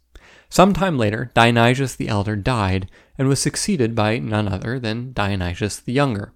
Sometime 0.49 0.97
later, 0.97 1.31
Dionysius 1.35 1.95
the 1.95 2.07
Elder 2.07 2.35
died 2.35 2.89
and 3.17 3.27
was 3.27 3.39
succeeded 3.39 3.93
by 3.93 4.17
none 4.17 4.47
other 4.47 4.79
than 4.79 5.13
Dionysius 5.13 5.79
the 5.79 5.93
Younger. 5.93 6.33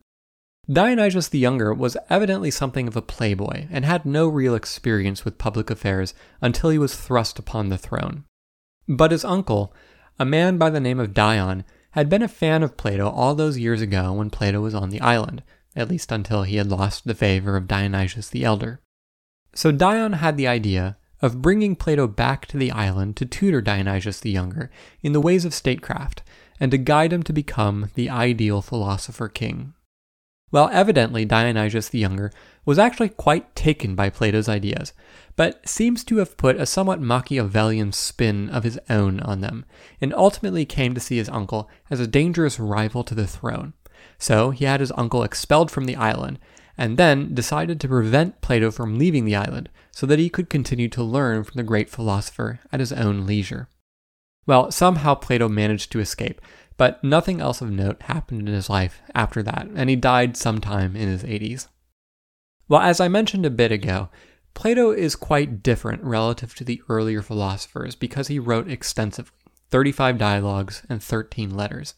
Dionysius 0.71 1.27
the 1.27 1.39
Younger 1.39 1.73
was 1.73 1.97
evidently 2.11 2.51
something 2.51 2.87
of 2.87 2.95
a 2.95 3.01
playboy 3.01 3.67
and 3.71 3.85
had 3.85 4.05
no 4.05 4.27
real 4.27 4.53
experience 4.53 5.25
with 5.25 5.39
public 5.39 5.71
affairs 5.71 6.13
until 6.41 6.69
he 6.69 6.77
was 6.77 6.95
thrust 6.95 7.39
upon 7.39 7.69
the 7.69 7.77
throne. 7.77 8.25
But 8.87 9.11
his 9.11 9.25
uncle, 9.25 9.73
a 10.19 10.25
man 10.25 10.59
by 10.59 10.69
the 10.69 10.79
name 10.79 10.99
of 10.99 11.13
Dion, 11.13 11.63
had 11.91 12.07
been 12.07 12.21
a 12.21 12.27
fan 12.27 12.61
of 12.61 12.77
Plato 12.77 13.09
all 13.09 13.33
those 13.33 13.57
years 13.57 13.81
ago 13.81 14.13
when 14.13 14.29
Plato 14.29 14.61
was 14.61 14.75
on 14.75 14.89
the 14.89 15.01
island, 15.01 15.41
at 15.79 15.89
least 15.89 16.11
until 16.11 16.43
he 16.43 16.57
had 16.57 16.67
lost 16.67 17.05
the 17.05 17.15
favor 17.15 17.55
of 17.55 17.67
Dionysius 17.67 18.29
the 18.29 18.43
Elder. 18.43 18.81
So 19.53 19.71
Dion 19.71 20.13
had 20.13 20.37
the 20.37 20.47
idea 20.47 20.97
of 21.21 21.41
bringing 21.41 21.75
Plato 21.75 22.07
back 22.07 22.45
to 22.47 22.57
the 22.57 22.71
island 22.71 23.15
to 23.17 23.25
tutor 23.25 23.61
Dionysius 23.61 24.19
the 24.19 24.29
Younger 24.29 24.69
in 25.01 25.13
the 25.13 25.21
ways 25.21 25.45
of 25.45 25.53
statecraft 25.53 26.21
and 26.59 26.71
to 26.71 26.77
guide 26.77 27.13
him 27.13 27.23
to 27.23 27.33
become 27.33 27.89
the 27.95 28.09
ideal 28.09 28.61
philosopher 28.61 29.27
king. 29.27 29.73
Well, 30.51 30.69
evidently, 30.71 31.25
Dionysius 31.25 31.89
the 31.89 31.99
Younger 31.99 32.31
was 32.65 32.79
actually 32.79 33.09
quite 33.09 33.55
taken 33.55 33.95
by 33.95 34.09
Plato's 34.09 34.49
ideas, 34.49 34.93
but 35.35 35.67
seems 35.67 36.03
to 36.05 36.17
have 36.17 36.37
put 36.37 36.59
a 36.59 36.65
somewhat 36.65 37.01
Machiavellian 37.01 37.91
spin 37.91 38.49
of 38.49 38.63
his 38.63 38.79
own 38.89 39.19
on 39.19 39.41
them, 39.41 39.65
and 40.01 40.13
ultimately 40.13 40.65
came 40.65 40.93
to 40.95 40.99
see 40.99 41.17
his 41.17 41.29
uncle 41.29 41.69
as 41.89 41.99
a 41.99 42.07
dangerous 42.07 42.59
rival 42.59 43.03
to 43.03 43.15
the 43.15 43.27
throne. 43.27 43.73
So 44.19 44.51
he 44.51 44.65
had 44.65 44.81
his 44.81 44.91
uncle 44.95 45.23
expelled 45.23 45.71
from 45.71 45.85
the 45.85 45.95
island, 45.95 46.37
and 46.77 46.97
then 46.97 47.33
decided 47.33 47.79
to 47.79 47.87
prevent 47.87 48.41
Plato 48.41 48.69
from 48.71 48.99
leaving 48.99 49.25
the 49.25 49.35
island 49.35 49.69
so 49.91 50.05
that 50.05 50.19
he 50.19 50.29
could 50.29 50.49
continue 50.49 50.87
to 50.89 51.03
learn 51.03 51.43
from 51.43 51.57
the 51.57 51.63
great 51.63 51.89
philosopher 51.89 52.59
at 52.71 52.79
his 52.79 52.93
own 52.93 53.25
leisure. 53.25 53.67
Well, 54.45 54.71
somehow 54.71 55.15
Plato 55.15 55.49
managed 55.49 55.91
to 55.91 55.99
escape, 55.99 56.41
but 56.77 57.03
nothing 57.03 57.41
else 57.41 57.61
of 57.61 57.71
note 57.71 58.03
happened 58.03 58.47
in 58.47 58.55
his 58.55 58.69
life 58.69 59.01
after 59.13 59.43
that, 59.43 59.67
and 59.75 59.89
he 59.89 59.95
died 59.95 60.37
sometime 60.37 60.95
in 60.95 61.09
his 61.09 61.23
80s. 61.23 61.67
Well, 62.67 62.81
as 62.81 62.99
I 62.99 63.07
mentioned 63.07 63.45
a 63.45 63.49
bit 63.49 63.71
ago, 63.71 64.09
Plato 64.53 64.91
is 64.91 65.15
quite 65.15 65.61
different 65.63 66.03
relative 66.03 66.55
to 66.55 66.63
the 66.63 66.81
earlier 66.87 67.21
philosophers 67.21 67.95
because 67.95 68.27
he 68.27 68.39
wrote 68.39 68.69
extensively 68.69 69.33
35 69.69 70.17
dialogues 70.17 70.83
and 70.89 71.03
13 71.03 71.55
letters. 71.55 71.95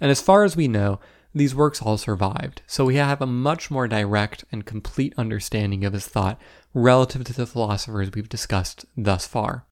And 0.00 0.10
as 0.10 0.20
far 0.20 0.44
as 0.44 0.56
we 0.56 0.68
know, 0.68 1.00
these 1.34 1.54
works 1.54 1.80
all 1.80 1.96
survived, 1.96 2.62
so 2.66 2.84
we 2.84 2.96
have 2.96 3.22
a 3.22 3.26
much 3.26 3.70
more 3.70 3.86
direct 3.86 4.44
and 4.50 4.66
complete 4.66 5.14
understanding 5.16 5.84
of 5.84 5.92
his 5.92 6.06
thought 6.06 6.40
relative 6.74 7.24
to 7.24 7.32
the 7.32 7.46
philosophers 7.46 8.10
we've 8.12 8.28
discussed 8.28 8.84
thus 8.96 9.26
far. 9.26 9.66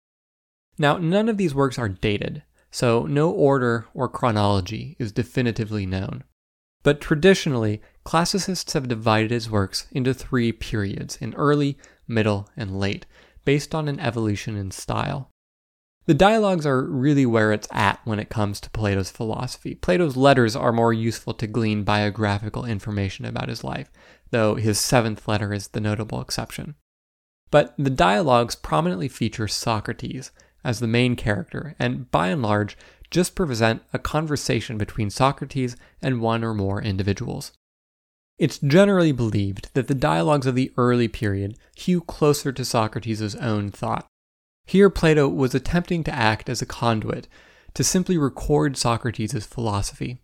Now, 0.79 0.99
none 0.99 1.29
of 1.29 1.37
these 1.37 1.55
works 1.55 1.79
are 1.79 1.88
dated, 1.88 2.44
so 2.71 3.07
no 3.07 3.31
order 3.31 3.87
or 3.92 4.09
chronology 4.09 4.94
is 4.99 5.11
definitively 5.11 5.87
known. 5.87 6.23
But 6.85 7.01
traditionally, 7.01 7.83
classicists 8.05 8.73
have 8.75 8.87
divided 8.87 9.33
his 9.33 9.51
works 9.51 9.88
into 9.90 10.14
three 10.14 10.53
periods 10.53 11.16
in 11.16 11.35
early, 11.35 11.77
middle, 12.07 12.49
and 12.57 12.79
late, 12.79 13.05
based 13.44 13.75
on 13.75 13.88
an 13.88 13.99
evolution 13.99 14.57
in 14.57 14.71
style. 14.71 15.31
The 16.09 16.14
dialogues 16.14 16.64
are 16.64 16.85
really 16.85 17.27
where 17.27 17.53
it's 17.53 17.68
at 17.71 18.01
when 18.05 18.18
it 18.18 18.31
comes 18.31 18.61
to 18.61 18.71
Plato's 18.71 19.11
philosophy. 19.11 19.75
Plato's 19.75 20.16
letters 20.16 20.57
are 20.57 20.73
more 20.73 20.94
useful 20.94 21.35
to 21.35 21.47
glean 21.47 21.85
biographical 21.85 22.64
information 22.64 23.27
about 23.27 23.51
his 23.51 23.62
life, 23.62 23.90
though 24.31 24.55
his 24.55 24.81
seventh 24.81 25.29
letter 25.29 25.53
is 25.53 25.68
the 25.68 25.83
notable 25.83 26.23
exception. 26.23 26.77
But 27.51 27.75
the 27.77 27.90
dialogues 27.90 28.55
prominently 28.55 29.09
feature 29.09 29.49
Socrates, 29.49 30.31
as 30.64 30.81
the 30.81 30.87
main 30.87 31.14
character, 31.14 31.75
and 31.79 32.11
by 32.11 32.29
and 32.29 32.40
large, 32.40 32.79
just 33.11 33.35
present 33.35 33.83
a 33.92 33.99
conversation 33.99 34.79
between 34.79 35.11
Socrates 35.11 35.77
and 36.01 36.23
one 36.23 36.42
or 36.42 36.55
more 36.55 36.81
individuals. 36.81 37.53
It's 38.38 38.57
generally 38.57 39.12
believed 39.12 39.68
that 39.75 39.88
the 39.88 39.94
dialogues 39.94 40.47
of 40.47 40.55
the 40.55 40.73
early 40.79 41.09
period 41.09 41.59
hew 41.77 42.01
closer 42.01 42.51
to 42.51 42.64
Socrates' 42.64 43.35
own 43.35 43.71
thought. 43.71 44.07
Here, 44.68 44.90
Plato 44.90 45.26
was 45.28 45.54
attempting 45.54 46.04
to 46.04 46.14
act 46.14 46.50
as 46.50 46.61
a 46.61 46.66
conduit, 46.66 47.26
to 47.72 47.83
simply 47.83 48.18
record 48.18 48.76
Socrates' 48.76 49.46
philosophy. 49.46 50.20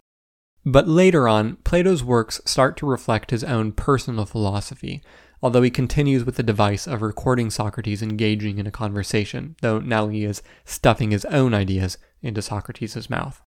But 0.66 0.86
later 0.86 1.26
on, 1.26 1.56
Plato's 1.64 2.04
works 2.04 2.42
start 2.44 2.76
to 2.76 2.86
reflect 2.86 3.30
his 3.30 3.42
own 3.42 3.72
personal 3.72 4.26
philosophy, 4.26 5.02
although 5.42 5.62
he 5.62 5.70
continues 5.70 6.24
with 6.24 6.36
the 6.36 6.42
device 6.42 6.86
of 6.86 7.00
recording 7.00 7.48
Socrates 7.48 8.02
engaging 8.02 8.58
in 8.58 8.66
a 8.66 8.70
conversation, 8.70 9.56
though 9.62 9.78
now 9.78 10.08
he 10.08 10.24
is 10.24 10.42
stuffing 10.66 11.10
his 11.10 11.24
own 11.24 11.54
ideas 11.54 11.96
into 12.20 12.42
Socrates' 12.42 13.08
mouth. 13.08 13.40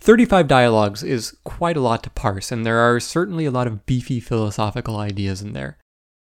35 0.00 0.46
dialogues 0.46 1.02
is 1.02 1.34
quite 1.44 1.78
a 1.78 1.80
lot 1.80 2.02
to 2.02 2.10
parse, 2.10 2.52
and 2.52 2.66
there 2.66 2.78
are 2.78 3.00
certainly 3.00 3.46
a 3.46 3.50
lot 3.50 3.66
of 3.66 3.86
beefy 3.86 4.20
philosophical 4.20 4.98
ideas 4.98 5.40
in 5.40 5.54
there. 5.54 5.78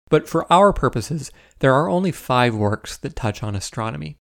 But 0.09 0.27
for 0.27 0.51
our 0.51 0.73
purposes, 0.73 1.31
there 1.59 1.73
are 1.73 1.89
only 1.89 2.11
five 2.11 2.55
works 2.55 2.97
that 2.97 3.15
touch 3.15 3.43
on 3.43 3.55
astronomy 3.55 4.17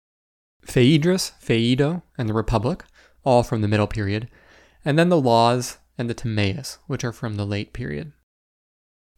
Phaedrus, 0.63 1.33
Phaedo, 1.41 2.03
and 2.19 2.29
the 2.29 2.35
Republic, 2.35 2.85
all 3.25 3.43
from 3.43 3.63
the 3.63 3.69
Middle 3.69 3.87
Period, 3.87 4.29
and 4.85 4.99
then 4.99 5.09
the 5.09 5.21
Laws 5.21 5.79
and 5.97 6.09
the 6.09 6.15
Timaeus, 6.15 6.79
which 6.87 7.05
are 7.05 7.13
from 7.13 7.37
the 7.37 7.47
Late 7.47 7.73
Period. 7.73 8.13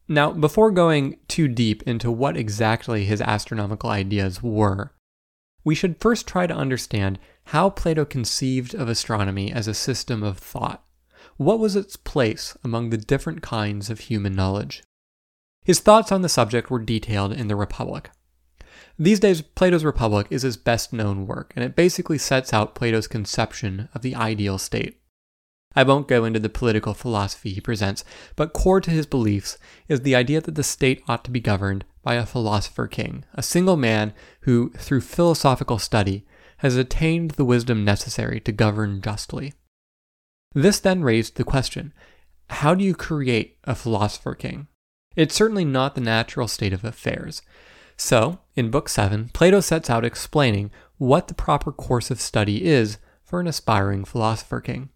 Now, 0.07 0.31
before 0.31 0.71
going 0.71 1.19
too 1.27 1.47
deep 1.47 1.83
into 1.83 2.11
what 2.11 2.35
exactly 2.35 3.05
his 3.05 3.21
astronomical 3.21 3.89
ideas 3.89 4.41
were, 4.41 4.93
we 5.63 5.75
should 5.75 6.01
first 6.01 6.27
try 6.27 6.47
to 6.47 6.55
understand 6.55 7.19
how 7.45 7.69
Plato 7.69 8.03
conceived 8.03 8.73
of 8.73 8.89
astronomy 8.89 9.51
as 9.51 9.67
a 9.67 9.73
system 9.73 10.23
of 10.23 10.37
thought. 10.37 10.83
What 11.37 11.59
was 11.59 11.75
its 11.75 11.95
place 11.95 12.57
among 12.63 12.89
the 12.89 12.97
different 12.97 13.41
kinds 13.41 13.89
of 13.89 14.01
human 14.01 14.33
knowledge? 14.33 14.83
His 15.63 15.79
thoughts 15.79 16.11
on 16.11 16.21
the 16.21 16.29
subject 16.29 16.69
were 16.71 16.79
detailed 16.79 17.33
in 17.33 17.47
the 17.47 17.55
Republic. 17.55 18.09
These 18.97 19.19
days, 19.19 19.41
Plato's 19.41 19.85
Republic 19.85 20.27
is 20.29 20.41
his 20.41 20.57
best 20.57 20.91
known 20.91 21.25
work, 21.27 21.53
and 21.55 21.63
it 21.63 21.75
basically 21.75 22.17
sets 22.17 22.53
out 22.53 22.75
Plato's 22.75 23.07
conception 23.07 23.89
of 23.93 24.01
the 24.01 24.15
ideal 24.15 24.57
state. 24.57 25.01
I 25.75 25.83
won't 25.83 26.07
go 26.07 26.25
into 26.25 26.39
the 26.39 26.49
political 26.49 26.93
philosophy 26.93 27.53
he 27.53 27.61
presents, 27.61 28.03
but 28.35 28.53
core 28.53 28.81
to 28.81 28.91
his 28.91 29.05
beliefs 29.05 29.57
is 29.87 30.01
the 30.01 30.15
idea 30.15 30.41
that 30.41 30.55
the 30.55 30.63
state 30.63 31.01
ought 31.07 31.23
to 31.23 31.31
be 31.31 31.39
governed 31.39 31.85
by 32.03 32.15
a 32.15 32.25
philosopher 32.25 32.87
king, 32.87 33.23
a 33.33 33.43
single 33.43 33.77
man 33.77 34.13
who, 34.41 34.71
through 34.71 35.01
philosophical 35.01 35.79
study, 35.79 36.25
has 36.57 36.75
attained 36.75 37.31
the 37.31 37.45
wisdom 37.45 37.85
necessary 37.85 38.39
to 38.41 38.51
govern 38.51 39.01
justly. 39.01 39.53
This 40.53 40.79
then 40.79 41.03
raised 41.03 41.37
the 41.37 41.43
question 41.43 41.93
how 42.49 42.75
do 42.75 42.83
you 42.83 42.93
create 42.93 43.57
a 43.63 43.73
philosopher 43.73 44.35
king? 44.35 44.67
It's 45.15 45.35
certainly 45.35 45.65
not 45.65 45.95
the 45.95 46.01
natural 46.01 46.47
state 46.47 46.73
of 46.73 46.83
affairs. 46.83 47.41
So, 47.97 48.39
in 48.55 48.71
Book 48.71 48.89
7, 48.89 49.29
Plato 49.33 49.59
sets 49.59 49.89
out 49.89 50.05
explaining 50.05 50.71
what 50.97 51.27
the 51.27 51.33
proper 51.33 51.71
course 51.71 52.09
of 52.09 52.21
study 52.21 52.65
is 52.65 52.97
for 53.23 53.39
an 53.39 53.47
aspiring 53.47 54.05
philosopher 54.05 54.61
king. 54.61 54.89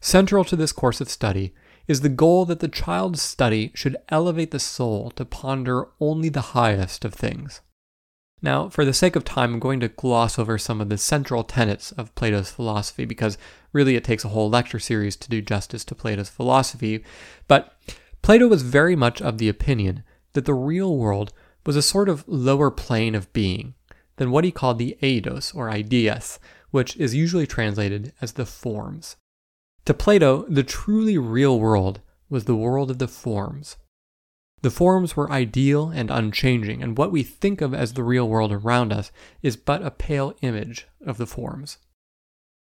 Central 0.00 0.44
to 0.44 0.56
this 0.56 0.72
course 0.72 1.00
of 1.00 1.08
study 1.08 1.54
is 1.86 2.02
the 2.02 2.08
goal 2.08 2.44
that 2.44 2.60
the 2.60 2.68
child's 2.68 3.22
study 3.22 3.72
should 3.74 3.96
elevate 4.10 4.50
the 4.50 4.60
soul 4.60 5.10
to 5.12 5.24
ponder 5.24 5.88
only 6.00 6.28
the 6.28 6.52
highest 6.52 7.04
of 7.04 7.14
things. 7.14 7.62
Now, 8.40 8.68
for 8.68 8.84
the 8.84 8.92
sake 8.92 9.16
of 9.16 9.24
time, 9.24 9.54
I'm 9.54 9.58
going 9.58 9.80
to 9.80 9.88
gloss 9.88 10.38
over 10.38 10.58
some 10.58 10.80
of 10.80 10.88
the 10.88 10.98
central 10.98 11.42
tenets 11.42 11.90
of 11.92 12.14
Plato's 12.14 12.50
philosophy 12.50 13.04
because 13.04 13.36
really 13.72 13.96
it 13.96 14.04
takes 14.04 14.24
a 14.24 14.28
whole 14.28 14.48
lecture 14.48 14.78
series 14.78 15.16
to 15.16 15.28
do 15.28 15.42
justice 15.42 15.84
to 15.86 15.94
Plato's 15.94 16.28
philosophy. 16.28 17.02
But 17.48 17.76
Plato 18.28 18.46
was 18.46 18.60
very 18.60 18.94
much 18.94 19.22
of 19.22 19.38
the 19.38 19.48
opinion 19.48 20.04
that 20.34 20.44
the 20.44 20.52
real 20.52 20.98
world 20.98 21.32
was 21.64 21.76
a 21.76 21.80
sort 21.80 22.10
of 22.10 22.28
lower 22.28 22.70
plane 22.70 23.14
of 23.14 23.32
being 23.32 23.72
than 24.16 24.30
what 24.30 24.44
he 24.44 24.50
called 24.50 24.78
the 24.78 24.98
eidos 25.00 25.56
or 25.56 25.70
ideas, 25.70 26.38
which 26.70 26.94
is 26.98 27.14
usually 27.14 27.46
translated 27.46 28.12
as 28.20 28.32
the 28.32 28.44
forms. 28.44 29.16
To 29.86 29.94
Plato, 29.94 30.44
the 30.46 30.62
truly 30.62 31.16
real 31.16 31.58
world 31.58 32.02
was 32.28 32.44
the 32.44 32.54
world 32.54 32.90
of 32.90 32.98
the 32.98 33.08
forms. 33.08 33.78
The 34.60 34.70
forms 34.70 35.16
were 35.16 35.32
ideal 35.32 35.88
and 35.88 36.10
unchanging, 36.10 36.82
and 36.82 36.98
what 36.98 37.10
we 37.10 37.22
think 37.22 37.62
of 37.62 37.72
as 37.72 37.94
the 37.94 38.04
real 38.04 38.28
world 38.28 38.52
around 38.52 38.92
us 38.92 39.10
is 39.40 39.56
but 39.56 39.82
a 39.82 39.90
pale 39.90 40.34
image 40.42 40.86
of 41.00 41.16
the 41.16 41.26
forms. 41.26 41.78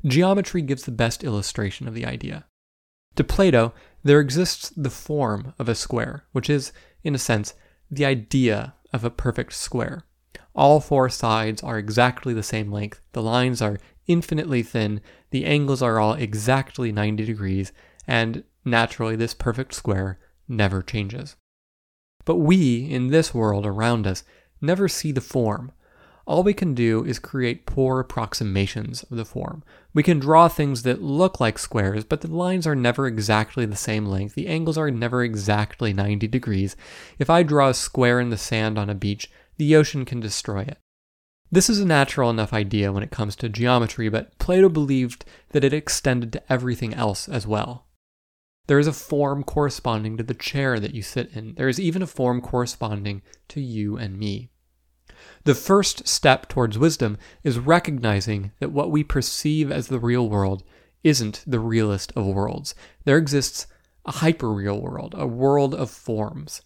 Geometry 0.05 0.61
gives 0.61 0.83
the 0.83 0.91
best 0.91 1.25
illustration 1.25 1.89
of 1.89 1.93
the 1.93 2.05
idea. 2.05 2.45
To 3.17 3.23
Plato, 3.23 3.73
there 4.03 4.19
exists 4.19 4.69
the 4.69 4.91
form 4.91 5.53
of 5.57 5.67
a 5.67 5.73
square, 5.73 6.25
which 6.33 6.51
is, 6.51 6.71
in 7.03 7.15
a 7.15 7.19
sense, 7.19 7.55
the 7.89 8.05
idea 8.05 8.75
of 8.93 9.03
a 9.03 9.09
perfect 9.09 9.53
square. 9.53 10.03
All 10.53 10.79
four 10.79 11.09
sides 11.09 11.63
are 11.63 11.79
exactly 11.79 12.33
the 12.35 12.43
same 12.43 12.71
length, 12.71 13.01
the 13.13 13.23
lines 13.23 13.59
are 13.59 13.79
infinitely 14.05 14.61
thin, 14.61 15.01
the 15.31 15.45
angles 15.45 15.81
are 15.81 15.99
all 15.99 16.13
exactly 16.13 16.91
90 16.91 17.25
degrees, 17.25 17.71
and 18.07 18.43
naturally, 18.63 19.15
this 19.15 19.33
perfect 19.33 19.73
square 19.73 20.19
never 20.47 20.83
changes. 20.83 21.35
But 22.23 22.35
we, 22.35 22.85
in 22.85 23.07
this 23.07 23.33
world 23.33 23.65
around 23.65 24.05
us, 24.05 24.23
never 24.61 24.87
see 24.87 25.11
the 25.11 25.21
form. 25.21 25.71
All 26.27 26.43
we 26.43 26.53
can 26.53 26.75
do 26.75 27.03
is 27.03 27.17
create 27.17 27.65
poor 27.65 27.99
approximations 27.99 29.01
of 29.03 29.17
the 29.17 29.25
form. 29.25 29.63
We 29.97 30.03
can 30.03 30.19
draw 30.19 30.47
things 30.47 30.83
that 30.83 31.01
look 31.01 31.39
like 31.39 31.57
squares, 31.57 32.03
but 32.03 32.21
the 32.21 32.27
lines 32.27 32.67
are 32.67 32.75
never 32.75 33.07
exactly 33.07 33.65
the 33.65 33.75
same 33.75 34.05
length. 34.05 34.35
The 34.35 34.45
angles 34.45 34.77
are 34.77 34.91
never 34.91 35.23
exactly 35.23 35.91
90 35.91 36.27
degrees. 36.27 36.75
If 37.17 37.31
I 37.31 37.41
draw 37.41 37.69
a 37.69 37.73
square 37.73 38.19
in 38.19 38.29
the 38.29 38.37
sand 38.37 38.77
on 38.77 38.91
a 38.91 38.93
beach, 38.93 39.31
the 39.57 39.75
ocean 39.75 40.05
can 40.05 40.19
destroy 40.19 40.61
it. 40.61 40.77
This 41.51 41.67
is 41.67 41.79
a 41.79 41.85
natural 41.85 42.29
enough 42.29 42.53
idea 42.53 42.91
when 42.91 43.01
it 43.01 43.09
comes 43.09 43.35
to 43.37 43.49
geometry, 43.49 44.07
but 44.07 44.37
Plato 44.37 44.69
believed 44.69 45.25
that 45.49 45.63
it 45.63 45.73
extended 45.73 46.31
to 46.33 46.43
everything 46.47 46.93
else 46.93 47.27
as 47.27 47.47
well. 47.47 47.87
There 48.67 48.77
is 48.77 48.85
a 48.85 48.93
form 48.93 49.43
corresponding 49.43 50.15
to 50.17 50.23
the 50.23 50.35
chair 50.35 50.79
that 50.79 50.93
you 50.93 51.01
sit 51.01 51.31
in. 51.33 51.55
There 51.55 51.69
is 51.69 51.79
even 51.79 52.03
a 52.03 52.05
form 52.05 52.39
corresponding 52.39 53.23
to 53.47 53.59
you 53.59 53.97
and 53.97 54.19
me. 54.19 54.51
The 55.47 55.55
first 55.55 56.09
step 56.09 56.49
towards 56.49 56.77
wisdom 56.77 57.17
is 57.41 57.57
recognizing 57.57 58.51
that 58.59 58.73
what 58.73 58.91
we 58.91 59.01
perceive 59.01 59.71
as 59.71 59.87
the 59.87 59.97
real 59.97 60.27
world 60.29 60.61
isn't 61.05 61.41
the 61.47 61.61
realest 61.61 62.11
of 62.17 62.25
worlds. 62.25 62.75
There 63.05 63.17
exists 63.17 63.65
a 64.05 64.11
hyperreal 64.11 64.81
world, 64.81 65.15
a 65.17 65.25
world 65.25 65.73
of 65.73 65.89
forms. 65.89 66.63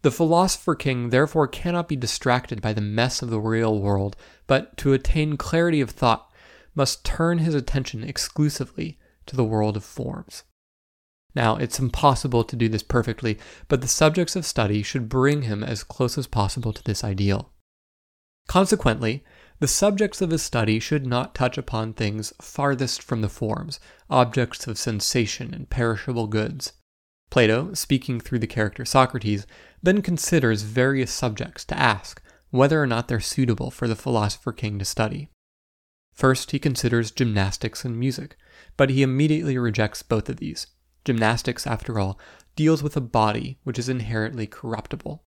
The 0.00 0.10
philosopher 0.10 0.74
king 0.74 1.10
therefore 1.10 1.46
cannot 1.46 1.88
be 1.88 1.96
distracted 1.96 2.62
by 2.62 2.72
the 2.72 2.80
mess 2.80 3.20
of 3.20 3.28
the 3.28 3.38
real 3.38 3.78
world, 3.78 4.16
but 4.46 4.78
to 4.78 4.94
attain 4.94 5.36
clarity 5.36 5.82
of 5.82 5.90
thought 5.90 6.32
must 6.74 7.04
turn 7.04 7.36
his 7.36 7.54
attention 7.54 8.02
exclusively 8.02 8.98
to 9.26 9.36
the 9.36 9.44
world 9.44 9.76
of 9.76 9.84
forms. 9.84 10.44
Now, 11.34 11.56
it's 11.56 11.78
impossible 11.78 12.44
to 12.44 12.56
do 12.56 12.70
this 12.70 12.82
perfectly, 12.82 13.38
but 13.68 13.82
the 13.82 13.88
subjects 13.88 14.36
of 14.36 14.46
study 14.46 14.82
should 14.82 15.10
bring 15.10 15.42
him 15.42 15.62
as 15.62 15.84
close 15.84 16.16
as 16.16 16.26
possible 16.26 16.72
to 16.72 16.82
this 16.82 17.04
ideal. 17.04 17.52
Consequently, 18.50 19.22
the 19.60 19.68
subjects 19.68 20.20
of 20.20 20.30
his 20.32 20.42
study 20.42 20.80
should 20.80 21.06
not 21.06 21.36
touch 21.36 21.56
upon 21.56 21.92
things 21.92 22.32
farthest 22.42 23.00
from 23.00 23.20
the 23.20 23.28
forms, 23.28 23.78
objects 24.10 24.66
of 24.66 24.76
sensation 24.76 25.54
and 25.54 25.70
perishable 25.70 26.26
goods. 26.26 26.72
Plato, 27.30 27.72
speaking 27.74 28.18
through 28.18 28.40
the 28.40 28.48
character 28.48 28.84
Socrates, 28.84 29.46
then 29.84 30.02
considers 30.02 30.62
various 30.62 31.12
subjects 31.12 31.64
to 31.66 31.78
ask 31.78 32.20
whether 32.50 32.82
or 32.82 32.88
not 32.88 33.06
they're 33.06 33.20
suitable 33.20 33.70
for 33.70 33.86
the 33.86 33.94
philosopher 33.94 34.50
king 34.50 34.80
to 34.80 34.84
study. 34.84 35.28
First, 36.12 36.50
he 36.50 36.58
considers 36.58 37.12
gymnastics 37.12 37.84
and 37.84 37.96
music, 37.96 38.36
but 38.76 38.90
he 38.90 39.02
immediately 39.02 39.58
rejects 39.58 40.02
both 40.02 40.28
of 40.28 40.38
these. 40.38 40.66
Gymnastics, 41.04 41.68
after 41.68 42.00
all, 42.00 42.18
deals 42.56 42.82
with 42.82 42.96
a 42.96 43.00
body 43.00 43.60
which 43.62 43.78
is 43.78 43.88
inherently 43.88 44.48
corruptible. 44.48 45.22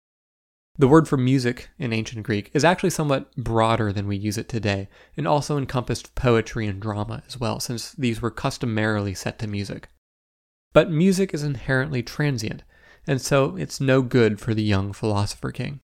The 0.75 0.88
word 0.88 1.07
for 1.07 1.17
music 1.17 1.69
in 1.77 1.93
ancient 1.93 2.23
Greek 2.23 2.49
is 2.53 2.65
actually 2.65 2.89
somewhat 2.89 3.36
broader 3.36 3.93
than 3.93 4.07
we 4.07 4.17
use 4.17 4.39
it 4.39 4.49
today, 4.49 4.89
and 5.15 5.27
also 5.27 5.57
encompassed 5.57 6.15
poetry 6.15 6.65
and 6.65 6.81
drama 6.81 7.21
as 7.27 7.39
well, 7.39 7.59
since 7.59 7.91
these 7.91 8.21
were 8.21 8.31
customarily 8.31 9.13
set 9.13 9.38
to 9.39 9.47
music. 9.47 9.89
But 10.73 10.89
music 10.89 11.31
is 11.31 11.43
inherently 11.43 12.01
transient, 12.01 12.63
and 13.05 13.21
so 13.21 13.55
it's 13.55 13.79
no 13.79 14.01
good 14.01 14.39
for 14.39 14.55
the 14.55 14.63
young 14.63 14.93
philosopher 14.93 15.51
king. 15.51 15.79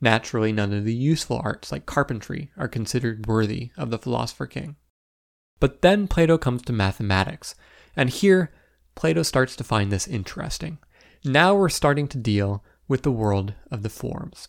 Naturally, 0.00 0.50
none 0.50 0.72
of 0.72 0.84
the 0.84 0.94
useful 0.94 1.40
arts 1.44 1.70
like 1.70 1.86
carpentry 1.86 2.50
are 2.56 2.66
considered 2.66 3.28
worthy 3.28 3.70
of 3.76 3.90
the 3.90 3.98
philosopher 3.98 4.46
king. 4.46 4.74
But 5.60 5.82
then 5.82 6.08
Plato 6.08 6.38
comes 6.38 6.62
to 6.62 6.72
mathematics, 6.72 7.54
and 7.94 8.10
here 8.10 8.52
Plato 8.96 9.22
starts 9.22 9.54
to 9.54 9.64
find 9.64 9.92
this 9.92 10.08
interesting. 10.08 10.78
Now 11.24 11.54
we're 11.54 11.68
starting 11.68 12.08
to 12.08 12.18
deal 12.18 12.64
with 12.88 13.02
the 13.02 13.12
world 13.12 13.54
of 13.70 13.82
the 13.82 13.88
forms. 13.88 14.48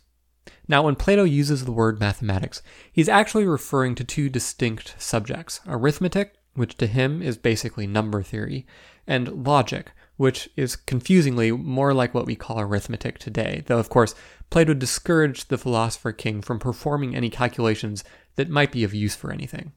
Now, 0.68 0.84
when 0.84 0.96
Plato 0.96 1.24
uses 1.24 1.66
the 1.66 1.72
word 1.72 2.00
mathematics, 2.00 2.62
he's 2.92 3.10
actually 3.10 3.46
referring 3.46 3.96
to 3.96 4.04
two 4.04 4.30
distinct 4.30 4.96
subjects 4.98 5.62
arithmetic, 5.68 6.36
which 6.54 6.78
to 6.78 6.88
him 6.88 7.22
is 7.22 7.38
basically 7.38 7.88
number 7.88 8.22
theory, 8.22 8.66
and 9.08 9.46
logic, 9.46 9.92
which 10.18 10.50
is 10.56 10.76
confusingly 10.76 11.52
more 11.52 11.94
like 11.94 12.14
what 12.14 12.26
we 12.26 12.36
call 12.36 12.60
arithmetic 12.60 13.20
today, 13.20 13.64
though, 13.68 13.80
of 13.80 13.90
course, 13.90 14.16
Plato 14.50 14.74
discouraged 14.74 15.50
the 15.50 15.58
philosopher 15.58 16.12
king 16.12 16.42
from 16.42 16.60
performing 16.60 17.16
any 17.16 17.30
calculations 17.30 18.04
that 18.36 18.50
might 18.50 18.72
be 18.72 18.84
of 18.84 18.94
use 18.94 19.16
for 19.16 19.32
anything. 19.32 19.72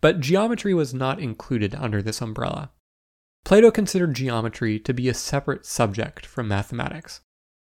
But 0.00 0.20
geometry 0.20 0.74
was 0.74 0.94
not 0.94 1.18
included 1.18 1.74
under 1.74 2.00
this 2.00 2.20
umbrella. 2.20 2.70
Plato 3.44 3.70
considered 3.70 4.14
geometry 4.14 4.78
to 4.80 4.94
be 4.94 5.08
a 5.08 5.14
separate 5.14 5.66
subject 5.66 6.24
from 6.24 6.48
mathematics. 6.48 7.20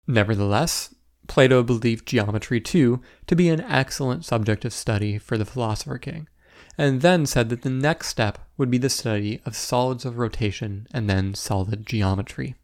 Nevertheless, 0.08 0.94
Plato 1.26 1.62
believed 1.62 2.08
geometry 2.08 2.62
too 2.62 3.02
to 3.26 3.36
be 3.36 3.50
an 3.50 3.60
excellent 3.60 4.24
subject 4.24 4.64
of 4.64 4.72
study 4.72 5.18
for 5.18 5.36
the 5.36 5.44
philosopher 5.44 5.98
king, 5.98 6.28
and 6.78 7.02
then 7.02 7.26
said 7.26 7.50
that 7.50 7.60
the 7.60 7.70
next 7.70 8.08
step 8.08 8.38
would 8.56 8.70
be 8.70 8.78
the 8.78 8.88
study 8.88 9.42
of 9.44 9.54
solids 9.54 10.06
of 10.06 10.16
rotation 10.16 10.86
and 10.92 11.10
then 11.10 11.34
solid 11.34 11.84
geometry. 11.84 12.54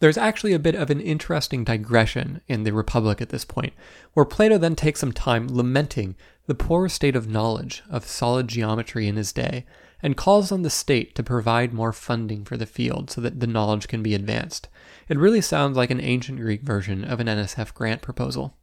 There's 0.00 0.18
actually 0.18 0.52
a 0.52 0.58
bit 0.58 0.74
of 0.74 0.90
an 0.90 1.00
interesting 1.00 1.64
digression 1.64 2.42
in 2.46 2.64
the 2.64 2.72
Republic 2.72 3.22
at 3.22 3.30
this 3.30 3.44
point, 3.46 3.72
where 4.12 4.26
Plato 4.26 4.58
then 4.58 4.76
takes 4.76 5.00
some 5.00 5.12
time 5.12 5.48
lamenting 5.48 6.14
the 6.46 6.54
poor 6.54 6.90
state 6.90 7.16
of 7.16 7.28
knowledge 7.28 7.82
of 7.88 8.06
solid 8.06 8.48
geometry 8.48 9.08
in 9.08 9.16
his 9.16 9.32
day 9.32 9.64
and 10.02 10.16
calls 10.16 10.52
on 10.52 10.62
the 10.62 10.70
state 10.70 11.14
to 11.14 11.22
provide 11.22 11.72
more 11.72 11.92
funding 11.92 12.44
for 12.44 12.56
the 12.56 12.66
field 12.66 13.10
so 13.10 13.20
that 13.20 13.40
the 13.40 13.46
knowledge 13.46 13.88
can 13.88 14.02
be 14.02 14.14
advanced. 14.14 14.68
It 15.10 15.18
really 15.18 15.40
sounds 15.40 15.76
like 15.76 15.90
an 15.90 16.00
ancient 16.00 16.38
Greek 16.38 16.62
version 16.62 17.04
of 17.04 17.18
an 17.18 17.26
NSF 17.26 17.74
grant 17.74 18.00
proposal. 18.00 18.56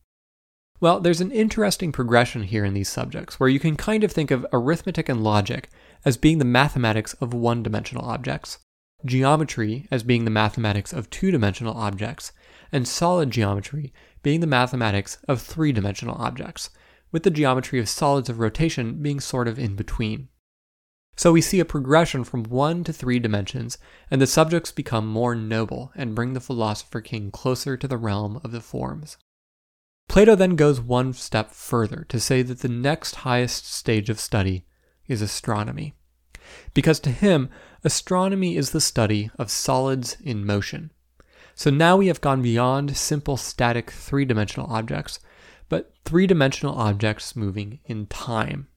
Well, 0.79 1.01
there's 1.01 1.19
an 1.19 1.31
interesting 1.31 1.91
progression 1.91 2.43
here 2.43 2.63
in 2.63 2.73
these 2.73 2.87
subjects, 2.87 3.37
where 3.37 3.49
you 3.49 3.59
can 3.59 3.75
kind 3.75 4.05
of 4.05 4.13
think 4.13 4.31
of 4.31 4.45
arithmetic 4.53 5.09
and 5.09 5.21
logic 5.21 5.67
as 6.05 6.15
being 6.15 6.37
the 6.37 6.45
mathematics 6.45 7.15
of 7.15 7.33
one 7.33 7.63
dimensional 7.63 8.05
objects, 8.05 8.59
geometry 9.03 9.89
as 9.91 10.03
being 10.03 10.23
the 10.23 10.31
mathematics 10.31 10.93
of 10.93 11.09
two 11.09 11.31
dimensional 11.31 11.75
objects, 11.75 12.31
and 12.71 12.87
solid 12.87 13.29
geometry 13.29 13.91
being 14.23 14.39
the 14.39 14.47
mathematics 14.47 15.17
of 15.27 15.41
three 15.41 15.73
dimensional 15.73 16.15
objects, 16.15 16.69
with 17.11 17.23
the 17.23 17.29
geometry 17.29 17.77
of 17.77 17.89
solids 17.89 18.29
of 18.29 18.39
rotation 18.39 19.01
being 19.01 19.19
sort 19.19 19.49
of 19.49 19.59
in 19.59 19.75
between. 19.75 20.29
So 21.17 21.31
we 21.31 21.41
see 21.41 21.59
a 21.59 21.65
progression 21.65 22.23
from 22.23 22.43
one 22.43 22.83
to 22.83 22.93
three 22.93 23.17
dimensions, 23.17 23.79
and 24.11 24.21
the 24.21 24.27
subjects 24.27 24.71
become 24.71 25.07
more 25.07 25.33
noble 25.33 25.91
and 25.95 26.13
bring 26.13 26.33
the 26.33 26.39
philosopher 26.39 27.01
king 27.01 27.31
closer 27.31 27.75
to 27.75 27.87
the 27.87 27.97
realm 27.97 28.39
of 28.43 28.51
the 28.51 28.61
forms. 28.61 29.17
Plato 30.07 30.35
then 30.35 30.55
goes 30.55 30.79
one 30.79 31.13
step 31.13 31.51
further 31.51 32.05
to 32.09 32.19
say 32.19 32.43
that 32.43 32.59
the 32.59 32.69
next 32.69 33.15
highest 33.15 33.65
stage 33.65 34.11
of 34.11 34.19
study 34.19 34.65
is 35.07 35.23
astronomy. 35.23 35.95
Because 36.75 36.99
to 37.01 37.09
him, 37.09 37.49
astronomy 37.83 38.55
is 38.55 38.69
the 38.69 38.79
study 38.79 39.31
of 39.39 39.49
solids 39.49 40.17
in 40.21 40.45
motion. 40.45 40.91
So 41.55 41.71
now 41.71 41.97
we 41.97 42.07
have 42.07 42.21
gone 42.21 42.43
beyond 42.43 42.95
simple 42.95 43.37
static 43.37 43.89
three 43.89 44.23
dimensional 44.23 44.71
objects, 44.71 45.19
but 45.67 45.93
three 46.05 46.27
dimensional 46.27 46.75
objects 46.75 47.35
moving 47.35 47.79
in 47.85 48.05
time. 48.05 48.67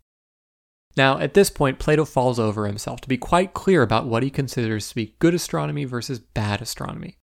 Now, 1.01 1.19
at 1.19 1.33
this 1.33 1.49
point, 1.49 1.79
Plato 1.79 2.05
falls 2.05 2.39
over 2.39 2.67
himself 2.67 3.01
to 3.01 3.09
be 3.09 3.17
quite 3.17 3.55
clear 3.55 3.81
about 3.81 4.05
what 4.05 4.23
he 4.23 4.29
considers 4.29 4.91
to 4.91 4.95
be 4.95 5.15
good 5.19 5.33
astronomy 5.33 5.87
versus 5.87 6.19
bad 6.19 6.61
astronomy. 6.61 7.17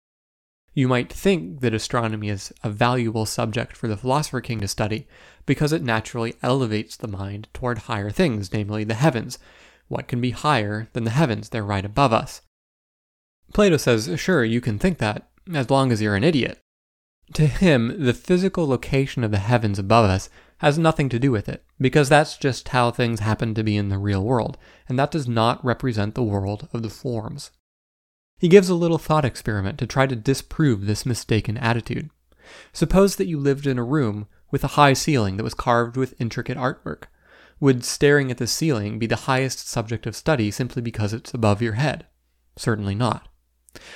You 0.73 0.87
might 0.87 1.13
think 1.13 1.59
that 1.59 1.75
astronomy 1.75 2.29
is 2.29 2.51
a 2.63 2.71
valuable 2.71 3.27
subject 3.27 3.77
for 3.77 3.87
the 3.87 3.95
philosopher 3.95 4.41
king 4.41 4.61
to 4.61 4.67
study 4.67 5.07
because 5.45 5.71
it 5.71 5.83
naturally 5.83 6.33
elevates 6.41 6.97
the 6.97 7.07
mind 7.07 7.49
toward 7.53 7.77
higher 7.77 8.09
things, 8.09 8.51
namely 8.51 8.83
the 8.83 8.95
heavens. 8.95 9.37
What 9.89 10.07
can 10.07 10.21
be 10.21 10.31
higher 10.31 10.87
than 10.93 11.03
the 11.03 11.11
heavens? 11.11 11.49
They're 11.49 11.63
right 11.63 11.85
above 11.85 12.11
us. 12.11 12.41
Plato 13.53 13.77
says, 13.77 14.09
sure, 14.19 14.43
you 14.43 14.59
can 14.59 14.79
think 14.79 14.97
that, 14.97 15.29
as 15.53 15.69
long 15.69 15.91
as 15.91 16.01
you're 16.01 16.15
an 16.15 16.23
idiot. 16.23 16.57
To 17.33 17.47
him, 17.47 18.03
the 18.03 18.13
physical 18.13 18.67
location 18.67 19.23
of 19.23 19.31
the 19.31 19.39
heavens 19.39 19.77
above 19.77 20.09
us 20.09 20.29
has 20.59 20.77
nothing 20.77 21.09
to 21.09 21.19
do 21.19 21.31
with 21.31 21.47
it, 21.47 21.63
because 21.79 22.09
that's 22.09 22.37
just 22.37 22.69
how 22.69 22.89
things 22.89 23.19
happen 23.19 23.53
to 23.53 23.63
be 23.63 23.77
in 23.77 23.89
the 23.89 23.97
real 23.97 24.23
world, 24.23 24.57
and 24.87 24.97
that 24.97 25.11
does 25.11 25.27
not 25.27 25.63
represent 25.63 26.15
the 26.15 26.23
world 26.23 26.67
of 26.73 26.81
the 26.81 26.89
forms. 26.89 27.51
He 28.39 28.47
gives 28.47 28.69
a 28.69 28.75
little 28.75 28.97
thought 28.97 29.25
experiment 29.25 29.77
to 29.79 29.87
try 29.87 30.07
to 30.07 30.15
disprove 30.15 30.85
this 30.85 31.05
mistaken 31.05 31.57
attitude. 31.57 32.09
Suppose 32.71 33.17
that 33.17 33.27
you 33.27 33.39
lived 33.39 33.67
in 33.67 33.77
a 33.77 33.83
room 33.83 34.27
with 34.51 34.63
a 34.63 34.69
high 34.69 34.93
ceiling 34.93 35.37
that 35.37 35.43
was 35.43 35.53
carved 35.53 35.97
with 35.97 36.19
intricate 36.19 36.57
artwork. 36.57 37.03
Would 37.59 37.83
staring 37.83 38.31
at 38.31 38.37
the 38.37 38.47
ceiling 38.47 38.99
be 38.99 39.07
the 39.07 39.15
highest 39.15 39.67
subject 39.67 40.05
of 40.05 40.15
study 40.15 40.51
simply 40.51 40.81
because 40.81 41.13
it's 41.13 41.33
above 41.33 41.61
your 41.61 41.73
head? 41.73 42.05
Certainly 42.55 42.95
not. 42.95 43.27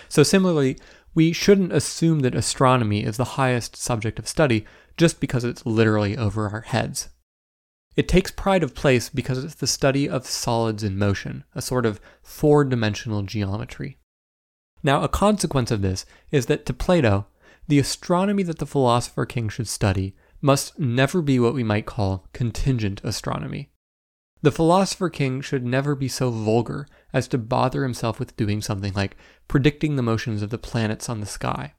So, 0.10 0.24
similarly, 0.24 0.78
we 1.14 1.34
shouldn't 1.34 1.74
assume 1.74 2.20
that 2.20 2.36
astronomy 2.36 3.04
is 3.04 3.18
the 3.18 3.36
highest 3.36 3.76
subject 3.76 4.20
of 4.20 4.28
study 4.28 4.66
just 4.98 5.20
because 5.20 5.44
it's 5.44 5.66
literally 5.66 6.18
over 6.18 6.50
our 6.50 6.62
heads. 6.62 7.10
It 7.96 8.08
takes 8.08 8.32
pride 8.32 8.64
of 8.64 8.74
place 8.74 9.10
because 9.10 9.44
it's 9.44 9.56
the 9.56 9.68
study 9.68 10.08
of 10.08 10.26
solids 10.26 10.84
in 10.84 10.98
motion, 10.98 11.44
a 11.54 11.62
sort 11.62 11.86
of 11.86 12.00
four 12.24 12.64
dimensional 12.64 13.24
geometry. 13.24 13.98
Now, 14.82 15.04
a 15.04 15.10
consequence 15.10 15.72
of 15.72 15.82
this 15.82 16.06
is 16.32 16.46
that 16.46 16.66
to 16.66 16.74
Plato, 16.74 17.28
the 17.68 17.80
astronomy 17.80 18.44
that 18.44 18.60
the 18.60 18.66
philosopher 18.66 19.26
king 19.26 19.50
should 19.50 19.68
study 19.68 20.16
must 20.42 20.80
never 20.80 21.22
be 21.22 21.40
what 21.40 21.54
we 21.54 21.64
might 21.64 21.86
call 21.86 22.28
contingent 22.34 23.02
astronomy. 23.04 23.70
The 24.42 24.52
philosopher 24.52 25.10
king 25.10 25.42
should 25.42 25.64
never 25.64 25.94
be 25.94 26.08
so 26.08 26.32
vulgar 26.32 26.88
as 27.14 27.28
to 27.28 27.38
bother 27.38 27.84
himself 27.84 28.20
with 28.20 28.36
doing 28.36 28.62
something 28.62 28.94
like 28.94 29.16
predicting 29.52 29.98
the 29.98 30.02
motions 30.02 30.42
of 30.42 30.50
the 30.50 30.58
planets 30.58 31.10
on 31.10 31.20
the 31.20 31.26
sky. 31.26 31.74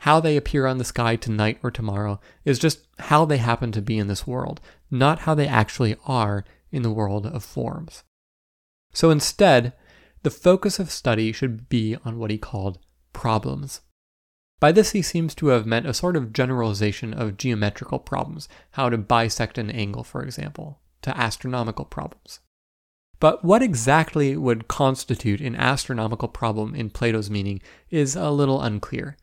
How 0.00 0.20
they 0.20 0.36
appear 0.36 0.66
on 0.66 0.76
the 0.76 0.84
sky 0.84 1.16
tonight 1.16 1.58
or 1.62 1.70
tomorrow 1.70 2.20
is 2.44 2.58
just 2.58 2.86
how 2.98 3.24
they 3.24 3.38
happen 3.38 3.72
to 3.72 3.80
be 3.80 3.96
in 3.96 4.06
this 4.06 4.26
world, 4.26 4.60
not 4.90 5.20
how 5.20 5.34
they 5.34 5.48
actually 5.48 5.96
are 6.04 6.44
in 6.70 6.82
the 6.82 6.90
world 6.90 7.24
of 7.24 7.42
forms. 7.42 8.04
So 8.92 9.08
instead, 9.08 9.72
the 10.24 10.30
focus 10.30 10.78
of 10.78 10.90
study 10.90 11.32
should 11.32 11.70
be 11.70 11.96
on 12.04 12.18
what 12.18 12.30
he 12.30 12.36
called 12.36 12.78
problems. 13.14 13.80
By 14.60 14.70
this, 14.70 14.90
he 14.90 15.00
seems 15.00 15.34
to 15.36 15.46
have 15.46 15.64
meant 15.64 15.86
a 15.86 15.94
sort 15.94 16.16
of 16.16 16.34
generalization 16.34 17.14
of 17.14 17.38
geometrical 17.38 17.98
problems, 17.98 18.46
how 18.72 18.90
to 18.90 18.98
bisect 18.98 19.56
an 19.56 19.70
angle, 19.70 20.04
for 20.04 20.22
example, 20.22 20.82
to 21.00 21.16
astronomical 21.16 21.86
problems. 21.86 22.40
But 23.20 23.44
what 23.44 23.62
exactly 23.62 24.34
would 24.36 24.66
constitute 24.66 25.42
an 25.42 25.54
astronomical 25.54 26.26
problem 26.26 26.74
in 26.74 26.88
Plato's 26.88 27.30
meaning 27.30 27.60
is 27.90 28.16
a 28.16 28.30
little 28.30 28.62
unclear. 28.62 29.16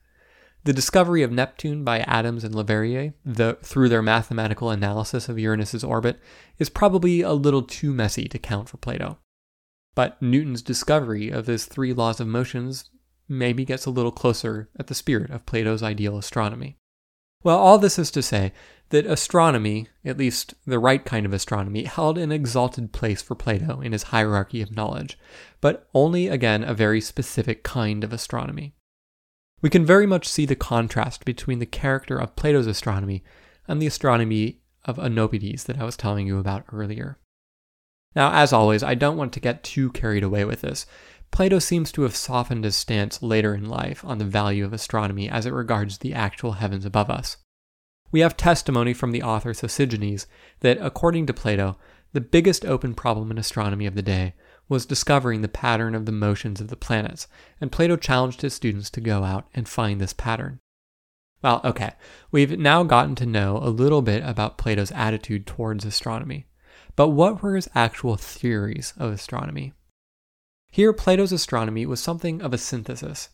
The 0.64 0.74
discovery 0.74 1.24
of 1.24 1.32
Neptune 1.32 1.84
by 1.84 2.00
Adams 2.02 2.44
and 2.44 2.54
Leverrier, 2.54 3.14
the, 3.26 3.58
through 3.64 3.90
their 3.90 4.02
mathematical 4.02 4.70
analysis 4.70 5.30
of 5.30 5.40
Uranus's 5.40 5.84
orbit, 5.84 6.20
is 6.60 6.70
probably 6.70 7.22
a 7.22 7.32
little 7.34 7.64
too 7.64 7.94
messy 7.94 8.28
to 8.28 8.38
count 8.38 8.70
for 8.70 8.78
Plato. 8.78 9.18
But 9.96 10.22
Newton's 10.22 10.62
discovery 10.62 11.30
of 11.30 11.48
his 11.48 11.66
three 11.66 11.94
laws 11.94 12.20
of 12.20 12.28
motions 12.28 12.92
maybe 13.28 13.66
gets 13.66 13.86
a 13.86 13.92
little 13.92 14.12
closer 14.12 14.70
at 14.78 14.88
the 14.88 14.96
spirit 14.96 15.32
of 15.32 15.46
Plato's 15.46 15.82
ideal 15.82 16.18
astronomy. 16.18 16.77
Well, 17.44 17.58
all 17.58 17.78
this 17.78 18.00
is 18.00 18.12
to 18.12 18.22
say 18.22 18.52
that 18.90 19.06
astronomy, 19.06 19.88
at 20.06 20.18
least 20.18 20.54
the 20.66 20.80
right 20.80 21.04
kind 21.04 21.26
of 21.26 21.34
astronomy, 21.34 21.84
held 21.84 22.18
an 22.18 22.32
exalted 22.32 22.94
place 22.94 23.22
for 23.22 23.36
Plato 23.36 23.82
in 23.82 23.92
his 23.92 24.04
hierarchy 24.04 24.62
of 24.62 24.76
knowledge, 24.76 25.18
but 25.62 25.88
only 25.94 26.28
again 26.28 26.64
a 26.64 26.74
very 26.74 27.02
specific 27.02 27.64
kind 27.64 28.04
of 28.04 28.14
astronomy. 28.14 28.74
We 29.62 29.70
can 29.70 29.86
very 29.86 30.06
much 30.06 30.28
see 30.28 30.46
the 30.46 30.56
contrast 30.56 31.26
between 31.26 31.60
the 31.60 31.66
character 31.66 32.18
of 32.18 32.36
Plato's 32.36 32.68
astronomy 32.68 33.24
and 33.68 33.82
the 33.82 33.88
astronomy 33.88 34.62
of 34.86 34.98
Oenopides 34.98 35.66
that 35.66 35.80
I 35.80 35.84
was 35.84 35.98
telling 35.98 36.28
you 36.28 36.40
about 36.40 36.66
earlier. 36.72 37.18
Now, 38.16 38.32
as 38.34 38.54
always, 38.54 38.84
I 38.84 38.96
don't 38.96 39.18
want 39.18 39.34
to 39.34 39.40
get 39.40 39.64
too 39.64 39.92
carried 39.92 40.24
away 40.24 40.46
with 40.46 40.62
this. 40.62 40.86
Plato 41.32 41.60
seems 41.60 41.92
to 41.92 42.02
have 42.02 42.16
softened 42.16 42.64
his 42.64 42.76
stance 42.76 43.22
later 43.22 43.54
in 43.54 43.70
life 43.70 44.04
on 44.04 44.18
the 44.18 44.26
value 44.26 44.66
of 44.66 44.74
astronomy 44.74 45.30
as 45.30 45.46
it 45.46 45.54
regards 45.54 46.00
the 46.00 46.14
actual 46.14 46.54
heavens 46.54 46.86
above 46.86 47.10
us. 47.10 47.38
We 48.12 48.22
have 48.22 48.38
testimony 48.38 48.94
from 48.94 49.12
the 49.12 49.22
author 49.22 49.54
Sosigenes 49.54 50.26
that, 50.62 50.78
according 50.82 51.26
to 51.28 51.34
Plato, 51.34 51.78
the 52.14 52.22
biggest 52.22 52.66
open 52.66 52.96
problem 52.96 53.30
in 53.32 53.38
astronomy 53.38 53.86
of 53.86 53.96
the 53.96 54.02
day 54.02 54.34
was 54.70 54.86
discovering 54.86 55.42
the 55.42 55.48
pattern 55.48 55.94
of 55.94 56.06
the 56.06 56.12
motions 56.12 56.60
of 56.60 56.70
the 56.70 56.76
planets, 56.76 57.28
and 57.62 57.72
Plato 57.72 57.96
challenged 57.96 58.42
his 58.42 58.54
students 58.54 58.90
to 58.92 59.02
go 59.02 59.24
out 59.24 59.48
and 59.54 59.68
find 59.68 60.02
this 60.02 60.14
pattern. 60.14 60.60
Well, 61.44 61.62
okay, 61.64 61.92
we've 62.32 62.58
now 62.58 62.84
gotten 62.84 63.16
to 63.16 63.26
know 63.26 63.58
a 63.58 63.70
little 63.70 64.02
bit 64.02 64.24
about 64.26 64.58
Plato's 64.58 64.92
attitude 64.94 65.46
towards 65.46 65.86
astronomy. 65.86 66.48
But 66.96 67.10
what 67.10 67.44
were 67.44 67.56
his 67.56 67.70
actual 67.76 68.16
theories 68.16 68.94
of 68.98 69.12
astronomy? 69.12 69.74
Here, 70.70 70.94
Plato's 70.94 71.32
astronomy 71.32 71.86
was 71.86 72.00
something 72.00 72.42
of 72.42 72.54
a 72.54 72.58
synthesis. 72.58 73.30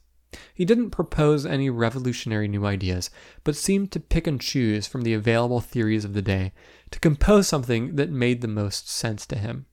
He 0.54 0.66
didn't 0.66 0.92
propose 0.92 1.46
any 1.46 1.70
revolutionary 1.70 2.48
new 2.48 2.66
ideas, 2.66 3.10
but 3.44 3.56
seemed 3.56 3.92
to 3.92 4.00
pick 4.00 4.26
and 4.26 4.42
choose 4.42 4.88
from 4.88 5.02
the 5.02 5.14
available 5.14 5.62
theories 5.62 6.06
of 6.06 6.14
the 6.14 6.22
day 6.22 6.54
to 6.92 7.00
compose 7.00 7.48
something 7.48 7.96
that 7.98 8.10
made 8.10 8.42
the 8.42 8.48
most 8.48 8.90
sense 8.90 9.26
to 9.28 9.38
him. 9.38 9.68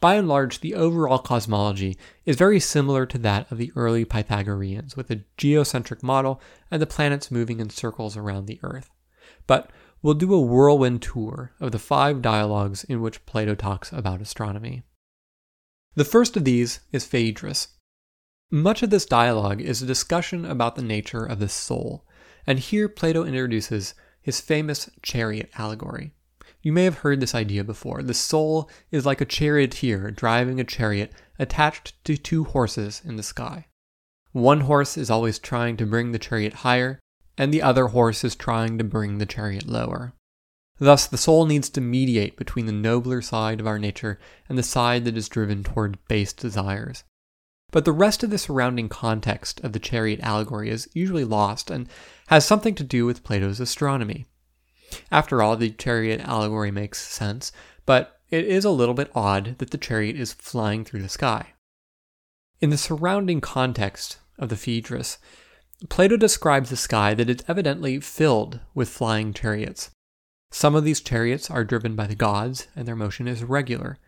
By 0.00 0.14
and 0.14 0.28
large, 0.28 0.60
the 0.60 0.74
overall 0.74 1.18
cosmology 1.18 1.98
is 2.24 2.36
very 2.36 2.58
similar 2.58 3.04
to 3.06 3.18
that 3.18 3.50
of 3.52 3.58
the 3.58 3.72
early 3.76 4.04
Pythagoreans, 4.04 4.96
with 4.96 5.10
a 5.10 5.24
geocentric 5.36 6.02
model 6.02 6.40
and 6.70 6.80
the 6.80 6.86
planets 6.86 7.30
moving 7.30 7.60
in 7.60 7.68
circles 7.68 8.16
around 8.16 8.46
the 8.46 8.60
Earth. 8.62 8.90
But 9.46 9.70
we'll 10.00 10.14
do 10.14 10.32
a 10.32 10.40
whirlwind 10.40 11.02
tour 11.02 11.52
of 11.60 11.72
the 11.72 11.78
five 11.78 12.22
dialogues 12.22 12.84
in 12.84 13.02
which 13.02 13.26
Plato 13.26 13.54
talks 13.54 13.92
about 13.92 14.22
astronomy. 14.22 14.84
The 15.96 16.04
first 16.04 16.36
of 16.36 16.44
these 16.44 16.80
is 16.92 17.04
Phaedrus. 17.04 17.68
Much 18.50 18.82
of 18.82 18.90
this 18.90 19.06
dialogue 19.06 19.60
is 19.60 19.82
a 19.82 19.86
discussion 19.86 20.44
about 20.44 20.76
the 20.76 20.82
nature 20.82 21.24
of 21.24 21.40
the 21.40 21.48
soul, 21.48 22.06
and 22.46 22.58
here 22.58 22.88
Plato 22.88 23.24
introduces 23.24 23.94
his 24.22 24.40
famous 24.40 24.88
chariot 25.02 25.50
allegory. 25.58 26.12
You 26.62 26.72
may 26.72 26.84
have 26.84 26.98
heard 26.98 27.20
this 27.20 27.34
idea 27.34 27.64
before. 27.64 28.02
The 28.02 28.14
soul 28.14 28.70
is 28.90 29.06
like 29.06 29.20
a 29.20 29.24
charioteer 29.24 30.10
driving 30.10 30.60
a 30.60 30.64
chariot 30.64 31.12
attached 31.38 32.04
to 32.04 32.16
two 32.16 32.44
horses 32.44 33.02
in 33.04 33.16
the 33.16 33.22
sky. 33.22 33.66
One 34.32 34.60
horse 34.62 34.96
is 34.96 35.10
always 35.10 35.38
trying 35.38 35.76
to 35.78 35.86
bring 35.86 36.12
the 36.12 36.18
chariot 36.18 36.54
higher, 36.54 37.00
and 37.36 37.52
the 37.52 37.62
other 37.62 37.88
horse 37.88 38.22
is 38.22 38.36
trying 38.36 38.78
to 38.78 38.84
bring 38.84 39.18
the 39.18 39.26
chariot 39.26 39.66
lower. 39.66 40.14
Thus, 40.80 41.06
the 41.06 41.18
soul 41.18 41.44
needs 41.44 41.68
to 41.70 41.80
mediate 41.82 42.38
between 42.38 42.64
the 42.64 42.72
nobler 42.72 43.20
side 43.20 43.60
of 43.60 43.66
our 43.66 43.78
nature 43.78 44.18
and 44.48 44.56
the 44.56 44.62
side 44.62 45.04
that 45.04 45.16
is 45.16 45.28
driven 45.28 45.62
toward 45.62 45.98
base 46.08 46.32
desires. 46.32 47.04
But 47.70 47.84
the 47.84 47.92
rest 47.92 48.22
of 48.22 48.30
the 48.30 48.38
surrounding 48.38 48.88
context 48.88 49.60
of 49.60 49.74
the 49.74 49.78
chariot 49.78 50.20
allegory 50.22 50.70
is 50.70 50.88
usually 50.94 51.24
lost 51.24 51.70
and 51.70 51.86
has 52.28 52.46
something 52.46 52.74
to 52.76 52.82
do 52.82 53.04
with 53.04 53.22
Plato's 53.22 53.60
astronomy. 53.60 54.24
After 55.12 55.42
all, 55.42 55.54
the 55.54 55.70
chariot 55.70 56.20
allegory 56.20 56.70
makes 56.70 57.06
sense, 57.06 57.52
but 57.84 58.18
it 58.30 58.46
is 58.46 58.64
a 58.64 58.70
little 58.70 58.94
bit 58.94 59.10
odd 59.14 59.56
that 59.58 59.72
the 59.72 59.78
chariot 59.78 60.16
is 60.16 60.32
flying 60.32 60.84
through 60.84 61.02
the 61.02 61.08
sky. 61.10 61.52
In 62.60 62.70
the 62.70 62.78
surrounding 62.78 63.42
context 63.42 64.18
of 64.38 64.48
the 64.48 64.56
Phaedrus, 64.56 65.18
Plato 65.90 66.16
describes 66.16 66.70
the 66.70 66.76
sky 66.76 67.12
that 67.14 67.28
is 67.28 67.44
evidently 67.46 68.00
filled 68.00 68.60
with 68.74 68.88
flying 68.88 69.34
chariots. 69.34 69.90
Some 70.50 70.74
of 70.74 70.84
these 70.84 71.00
chariots 71.00 71.50
are 71.50 71.64
driven 71.64 71.94
by 71.94 72.06
the 72.06 72.14
gods, 72.14 72.66
and 72.74 72.86
their 72.86 72.96
motion 72.96 73.28
is 73.28 73.44
regular, 73.44 73.98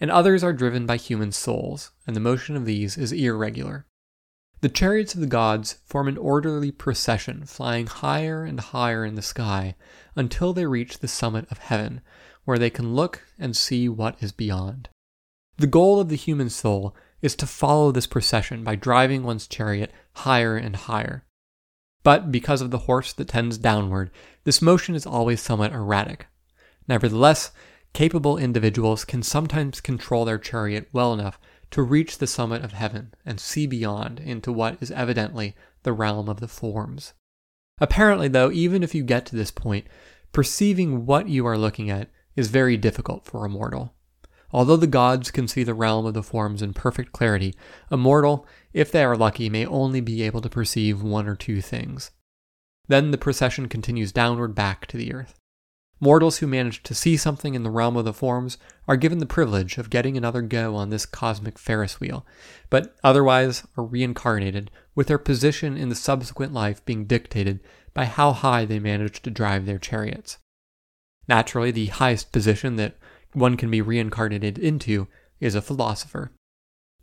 and 0.00 0.10
others 0.10 0.42
are 0.42 0.52
driven 0.52 0.84
by 0.84 0.96
human 0.96 1.30
souls, 1.30 1.92
and 2.06 2.16
the 2.16 2.20
motion 2.20 2.56
of 2.56 2.64
these 2.64 2.98
is 2.98 3.12
irregular. 3.12 3.86
The 4.62 4.68
chariots 4.68 5.14
of 5.14 5.20
the 5.20 5.26
gods 5.26 5.78
form 5.84 6.08
an 6.08 6.16
orderly 6.16 6.70
procession, 6.70 7.46
flying 7.46 7.86
higher 7.86 8.44
and 8.44 8.60
higher 8.60 9.04
in 9.04 9.14
the 9.14 9.22
sky 9.22 9.74
until 10.14 10.52
they 10.52 10.66
reach 10.66 10.98
the 10.98 11.08
summit 11.08 11.46
of 11.50 11.58
heaven, 11.58 12.00
where 12.44 12.58
they 12.58 12.70
can 12.70 12.94
look 12.94 13.22
and 13.38 13.56
see 13.56 13.88
what 13.88 14.22
is 14.22 14.32
beyond. 14.32 14.88
The 15.56 15.66
goal 15.66 16.00
of 16.00 16.08
the 16.08 16.16
human 16.16 16.50
soul 16.50 16.94
is 17.20 17.36
to 17.36 17.46
follow 17.46 17.92
this 17.92 18.06
procession 18.06 18.64
by 18.64 18.74
driving 18.74 19.22
one's 19.22 19.46
chariot 19.46 19.92
higher 20.14 20.56
and 20.56 20.74
higher. 20.74 21.24
But 22.02 22.32
because 22.32 22.60
of 22.60 22.70
the 22.70 22.78
horse 22.78 23.12
that 23.12 23.28
tends 23.28 23.58
downward, 23.58 24.10
this 24.44 24.62
motion 24.62 24.94
is 24.94 25.06
always 25.06 25.40
somewhat 25.40 25.72
erratic. 25.72 26.26
Nevertheless, 26.88 27.52
capable 27.92 28.38
individuals 28.38 29.04
can 29.04 29.22
sometimes 29.22 29.80
control 29.80 30.24
their 30.24 30.38
chariot 30.38 30.88
well 30.92 31.12
enough 31.12 31.38
to 31.70 31.82
reach 31.82 32.18
the 32.18 32.26
summit 32.26 32.64
of 32.64 32.72
heaven 32.72 33.14
and 33.24 33.40
see 33.40 33.66
beyond 33.66 34.20
into 34.20 34.52
what 34.52 34.78
is 34.80 34.90
evidently 34.90 35.54
the 35.84 35.92
realm 35.92 36.28
of 36.28 36.40
the 36.40 36.48
forms. 36.48 37.14
Apparently, 37.80 38.28
though, 38.28 38.50
even 38.50 38.82
if 38.82 38.94
you 38.94 39.02
get 39.02 39.24
to 39.26 39.36
this 39.36 39.50
point, 39.50 39.86
perceiving 40.32 41.06
what 41.06 41.28
you 41.28 41.46
are 41.46 41.58
looking 41.58 41.90
at 41.90 42.10
is 42.36 42.48
very 42.48 42.76
difficult 42.76 43.24
for 43.24 43.44
a 43.44 43.48
mortal. 43.48 43.94
Although 44.52 44.76
the 44.76 44.86
gods 44.86 45.30
can 45.30 45.48
see 45.48 45.64
the 45.64 45.74
realm 45.74 46.04
of 46.04 46.14
the 46.14 46.22
forms 46.22 46.60
in 46.60 46.74
perfect 46.74 47.12
clarity, 47.12 47.54
a 47.90 47.96
mortal, 47.96 48.46
if 48.72 48.90
they 48.90 49.04
are 49.04 49.16
lucky, 49.16 49.48
may 49.48 49.66
only 49.66 50.00
be 50.00 50.22
able 50.22 50.40
to 50.40 50.48
perceive 50.48 51.02
one 51.02 51.28
or 51.28 51.36
two 51.36 51.60
things. 51.60 52.10
Then 52.88 53.10
the 53.10 53.18
procession 53.18 53.68
continues 53.68 54.12
downward 54.12 54.54
back 54.54 54.86
to 54.86 54.96
the 54.96 55.12
earth. 55.12 55.38
Mortals 56.00 56.38
who 56.38 56.48
manage 56.48 56.82
to 56.82 56.96
see 56.96 57.16
something 57.16 57.54
in 57.54 57.62
the 57.62 57.70
realm 57.70 57.96
of 57.96 58.04
the 58.04 58.12
forms 58.12 58.58
are 58.88 58.96
given 58.96 59.18
the 59.18 59.26
privilege 59.26 59.78
of 59.78 59.88
getting 59.88 60.16
another 60.16 60.42
go 60.42 60.74
on 60.74 60.90
this 60.90 61.06
cosmic 61.06 61.60
Ferris 61.60 62.00
wheel, 62.00 62.26
but 62.70 62.96
otherwise 63.04 63.64
are 63.76 63.84
reincarnated, 63.84 64.68
with 64.96 65.06
their 65.06 65.18
position 65.18 65.76
in 65.76 65.90
the 65.90 65.94
subsequent 65.94 66.52
life 66.52 66.84
being 66.84 67.04
dictated 67.04 67.60
by 67.94 68.04
how 68.06 68.32
high 68.32 68.64
they 68.64 68.80
manage 68.80 69.22
to 69.22 69.30
drive 69.30 69.64
their 69.64 69.78
chariots. 69.78 70.38
Naturally, 71.28 71.70
the 71.70 71.86
highest 71.86 72.32
position 72.32 72.74
that 72.76 72.96
one 73.32 73.56
can 73.56 73.70
be 73.70 73.80
reincarnated 73.80 74.58
into 74.58 75.06
is 75.38 75.54
a 75.54 75.62
philosopher. 75.62 76.32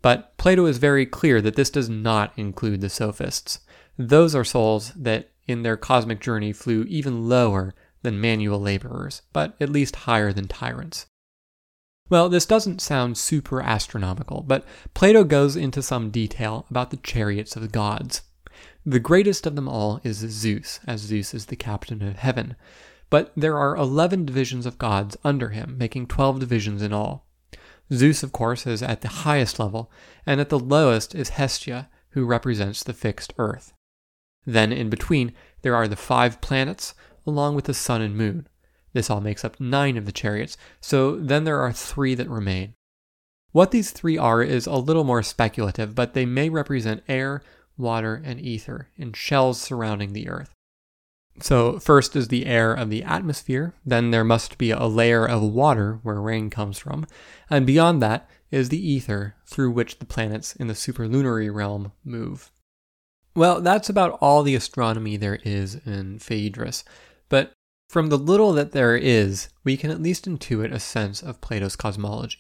But 0.02 0.38
Plato 0.38 0.66
is 0.66 0.78
very 0.78 1.06
clear 1.06 1.42
that 1.42 1.56
this 1.56 1.70
does 1.70 1.90
not 1.90 2.32
include 2.38 2.82
the 2.82 2.90
sophists. 2.90 3.60
Those 3.98 4.34
are 4.34 4.46
souls 4.46 4.94
that, 4.96 5.32
in 5.48 5.64
their 5.64 5.78
cosmic 5.78 6.22
journey, 6.22 6.54
flew 6.54 6.84
even 6.84 7.28
lower 7.28 7.74
than 8.02 8.22
manual 8.22 8.62
laborers, 8.62 9.22
but 9.34 9.56
at 9.60 9.70
least 9.70 10.08
higher 10.08 10.32
than 10.32 10.48
tyrants. 10.48 11.06
Well, 12.10 12.30
this 12.30 12.46
doesn't 12.46 12.82
sound 12.82 13.18
super 13.18 13.62
astronomical, 13.62 14.42
but 14.42 14.66
Plato 14.94 15.24
goes 15.24 15.56
into 15.56 15.84
some 15.84 16.10
detail 16.10 16.66
about 16.70 16.90
the 16.90 16.98
chariots 16.98 17.56
of 17.56 17.62
the 17.62 17.68
gods. 17.68 18.24
The 18.86 19.00
greatest 19.00 19.46
of 19.46 19.56
them 19.56 19.68
all 19.68 20.00
is 20.04 20.18
Zeus, 20.18 20.80
as 20.88 21.02
Zeus 21.02 21.34
is 21.34 21.48
the 21.48 21.56
captain 21.56 22.02
of 22.02 22.18
heaven, 22.18 22.56
but 23.10 23.32
there 23.36 23.58
are 23.58 23.76
11 23.76 24.26
divisions 24.26 24.66
of 24.66 24.80
gods 24.80 25.18
under 25.24 25.50
him, 25.50 25.78
making 25.78 26.08
12 26.08 26.40
divisions 26.40 26.82
in 26.82 26.94
all. 26.94 27.28
Zeus, 27.92 28.24
of 28.24 28.32
course, 28.32 28.68
is 28.68 28.84
at 28.84 29.02
the 29.02 29.08
highest 29.08 29.60
level, 29.60 29.92
and 30.26 30.40
at 30.40 30.50
the 30.50 30.60
lowest 30.60 31.16
is 31.16 31.30
Hestia, 31.30 31.90
who 32.12 32.26
represents 32.26 32.84
the 32.84 32.94
fixed 32.94 33.34
earth. 33.38 33.74
Then, 34.46 34.72
in 34.72 34.90
between, 34.90 35.34
there 35.62 35.76
are 35.76 35.88
the 35.88 35.96
five 35.96 36.42
planets, 36.42 36.94
along 37.26 37.56
with 37.56 37.66
the 37.66 37.74
sun 37.74 38.02
and 38.02 38.16
moon. 38.16 38.48
This 38.94 39.10
all 39.10 39.22
makes 39.22 39.46
up 39.46 39.60
nine 39.60 39.98
of 39.98 40.06
the 40.06 40.12
chariots, 40.12 40.58
so 40.82 41.16
then 41.16 41.44
there 41.44 41.60
are 41.60 41.74
three 41.74 42.16
that 42.16 42.30
remain. 42.30 42.74
What 43.52 43.72
these 43.72 43.92
three 43.92 44.18
are 44.18 44.44
is 44.44 44.68
a 44.68 44.76
little 44.76 45.04
more 45.04 45.24
speculative, 45.24 45.96
but 45.96 46.14
they 46.14 46.26
may 46.26 46.50
represent 46.50 47.04
air, 47.08 47.42
water, 47.78 48.22
and 48.24 48.40
ether 48.40 48.90
in 48.96 49.14
shells 49.14 49.60
surrounding 49.60 50.14
the 50.14 50.30
Earth. 50.30 50.54
So, 51.42 51.80
first 51.80 52.16
is 52.16 52.28
the 52.28 52.46
air 52.46 52.74
of 52.74 52.90
the 52.90 53.04
atmosphere, 53.04 53.74
then 53.86 54.12
there 54.12 54.24
must 54.24 54.58
be 54.58 54.72
a 54.72 54.86
layer 54.86 55.26
of 55.26 55.42
water 55.42 56.00
where 56.04 56.20
rain 56.20 56.50
comes 56.50 56.78
from, 56.78 57.08
and 57.50 57.66
beyond 57.66 58.02
that 58.02 58.30
is 58.52 58.70
the 58.70 58.92
ether 58.92 59.36
through 59.46 59.72
which 59.72 60.00
the 60.00 60.06
planets 60.06 60.56
in 60.56 60.68
the 60.68 60.74
superlunary 60.74 61.54
realm 61.54 61.92
move. 62.04 62.52
Well, 63.36 63.62
that's 63.62 63.90
about 63.90 64.18
all 64.22 64.44
the 64.44 64.56
astronomy 64.56 65.16
there 65.16 65.40
is 65.44 65.76
in 65.86 66.20
Phaedrus, 66.20 66.84
but 67.30 67.54
from 67.90 68.10
the 68.10 68.18
little 68.18 68.54
that 68.54 68.72
there 68.72 68.98
is, 68.98 69.50
we 69.64 69.78
can 69.78 69.92
at 69.92 70.02
least 70.02 70.26
intuit 70.26 70.74
a 70.74 70.80
sense 70.80 71.24
of 71.24 71.42
Plato's 71.42 71.76
cosmology. 71.76 72.38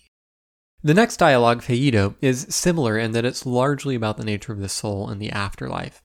The 0.82 0.94
next 0.94 1.18
dialogue, 1.18 1.62
Phaedo, 1.62 2.16
is 2.22 2.48
similar 2.50 2.98
in 2.98 3.12
that 3.12 3.26
it's 3.26 3.46
largely 3.46 3.96
about 3.96 4.18
the 4.18 4.24
nature 4.24 4.54
of 4.54 4.60
the 4.60 4.70
soul 4.70 5.10
and 5.10 5.22
the 5.22 5.32
afterlife. 5.32 6.02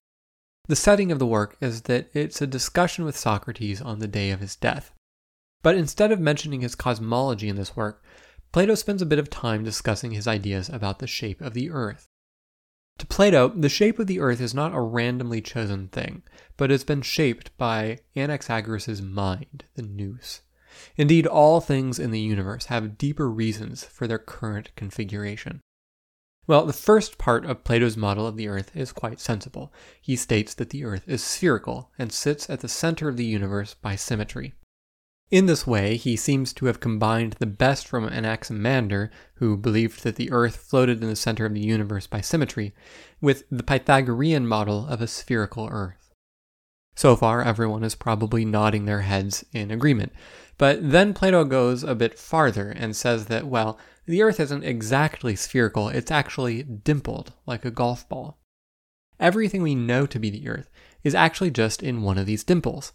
The 0.67 0.77
setting 0.77 1.13
of 1.13 1.19
the 1.19 1.27
work 1.27 1.57
is 1.61 1.83
that 1.83 2.09
it's 2.15 2.41
a 2.41 2.47
discussion 2.47 3.05
with 3.05 3.19
Socrates 3.19 3.83
on 3.83 3.99
the 3.99 4.09
day 4.09 4.31
of 4.31 4.41
his 4.41 4.57
death. 4.57 4.93
But 5.63 5.77
instead 5.77 6.11
of 6.11 6.21
mentioning 6.21 6.63
his 6.63 6.75
cosmology 6.75 7.49
in 7.49 7.57
this 7.57 7.77
work, 7.77 8.03
Plato 8.53 8.75
spends 8.75 9.03
a 9.03 9.07
bit 9.07 9.19
of 9.19 9.29
time 9.29 9.65
discussing 9.65 10.13
his 10.13 10.27
ideas 10.27 10.69
about 10.69 11.01
the 11.01 11.07
shape 11.07 11.41
of 11.41 11.55
the 11.55 11.71
earth. 11.71 12.09
To 12.99 13.07
Plato, 13.07 13.49
the 13.49 13.69
shape 13.69 13.99
of 13.99 14.07
the 14.07 14.21
earth 14.21 14.41
is 14.41 14.55
not 14.55 14.73
a 14.73 14.81
randomly 14.81 15.41
chosen 15.41 15.89
thing, 15.89 16.23
but 16.57 16.71
has 16.71 16.85
been 16.85 17.03
shaped 17.03 17.57
by 17.59 17.99
Anaxagoras' 18.15 19.03
mind, 19.03 19.65
the 19.75 19.83
nous. 19.83 20.43
Indeed, 20.97 21.27
all 21.27 21.61
things 21.61 21.99
in 21.99 22.11
the 22.11 22.21
universe 22.21 22.67
have 22.67 22.97
deeper 22.97 23.29
reasons 23.29 23.85
for 23.85 24.07
their 24.07 24.19
current 24.19 24.71
configuration. 24.77 25.61
Well, 26.47 26.67
the 26.67 26.75
first 26.75 27.17
part 27.17 27.47
of 27.47 27.65
Plato's 27.65 27.97
model 27.97 28.27
of 28.27 28.37
the 28.37 28.49
Earth 28.49 28.71
is 28.77 28.93
quite 28.93 29.19
sensible. 29.19 29.73
He 30.01 30.15
states 30.15 30.53
that 30.55 30.71
the 30.71 30.85
Earth 30.85 31.05
is 31.07 31.25
spherical 31.25 31.91
and 31.99 32.13
sits 32.13 32.51
at 32.51 32.61
the 32.61 32.69
center 32.69 33.09
of 33.09 33.17
the 33.17 33.25
universe 33.25 33.75
by 33.75 33.97
symmetry. 33.97 34.53
In 35.31 35.47
this 35.47 35.67
way, 35.67 35.97
he 35.97 36.17
seems 36.17 36.53
to 36.53 36.67
have 36.67 36.81
combined 36.81 37.37
the 37.39 37.47
best 37.47 37.89
from 37.89 38.07
Anaximander, 38.07 39.11
who 39.37 39.57
believed 39.57 40.05
that 40.05 40.17
the 40.17 40.31
Earth 40.31 40.57
floated 40.57 41.03
in 41.03 41.09
the 41.09 41.17
center 41.17 41.47
of 41.47 41.55
the 41.55 41.61
universe 41.61 42.07
by 42.07 42.21
symmetry, 42.21 42.75
with 43.23 43.45
the 43.51 43.63
Pythagorean 43.63 44.47
model 44.47 44.87
of 44.87 45.01
a 45.01 45.07
spherical 45.07 45.67
Earth. 45.73 46.04
So 46.95 47.17
far, 47.17 47.43
everyone 47.43 47.83
is 47.83 47.95
probably 47.95 48.45
nodding 48.45 48.85
their 48.85 49.01
heads 49.03 49.45
in 49.53 49.71
agreement. 49.71 50.13
But 50.59 50.91
then 50.91 51.15
Plato 51.15 51.45
goes 51.45 51.83
a 51.83 51.95
bit 51.95 52.19
farther 52.19 52.71
and 52.71 52.95
says 52.95 53.27
that, 53.27 53.47
well, 53.47 53.79
the 54.07 54.23
Earth 54.23 54.39
isn't 54.39 54.65
exactly 54.65 55.35
spherical, 55.35 55.89
it's 55.89 56.11
actually 56.11 56.63
dimpled, 56.63 57.33
like 57.47 57.65
a 57.65 57.71
golf 57.71 58.09
ball. 58.09 58.39
Everything 59.19 59.63
we 59.63 59.75
know 59.75 60.07
to 60.07 60.19
be 60.19 60.31
the 60.31 60.49
Earth 60.49 60.71
is 61.03 61.15
actually 61.15 61.51
just 61.51 61.83
in 61.83 62.03
one 62.03 62.19
of 62.19 62.27
these 62.27 62.45
dimples. 62.45 62.93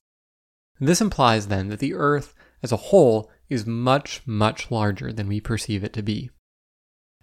This 0.79 1.01
implies 1.01 1.47
then 1.47 1.67
that 1.69 1.79
the 1.79 1.93
Earth 1.93 2.33
as 2.63 2.71
a 2.71 2.77
whole 2.77 3.29
is 3.49 3.65
much, 3.65 4.21
much 4.25 4.71
larger 4.71 5.11
than 5.11 5.27
we 5.27 5.41
perceive 5.41 5.83
it 5.83 5.93
to 5.93 6.01
be. 6.01 6.29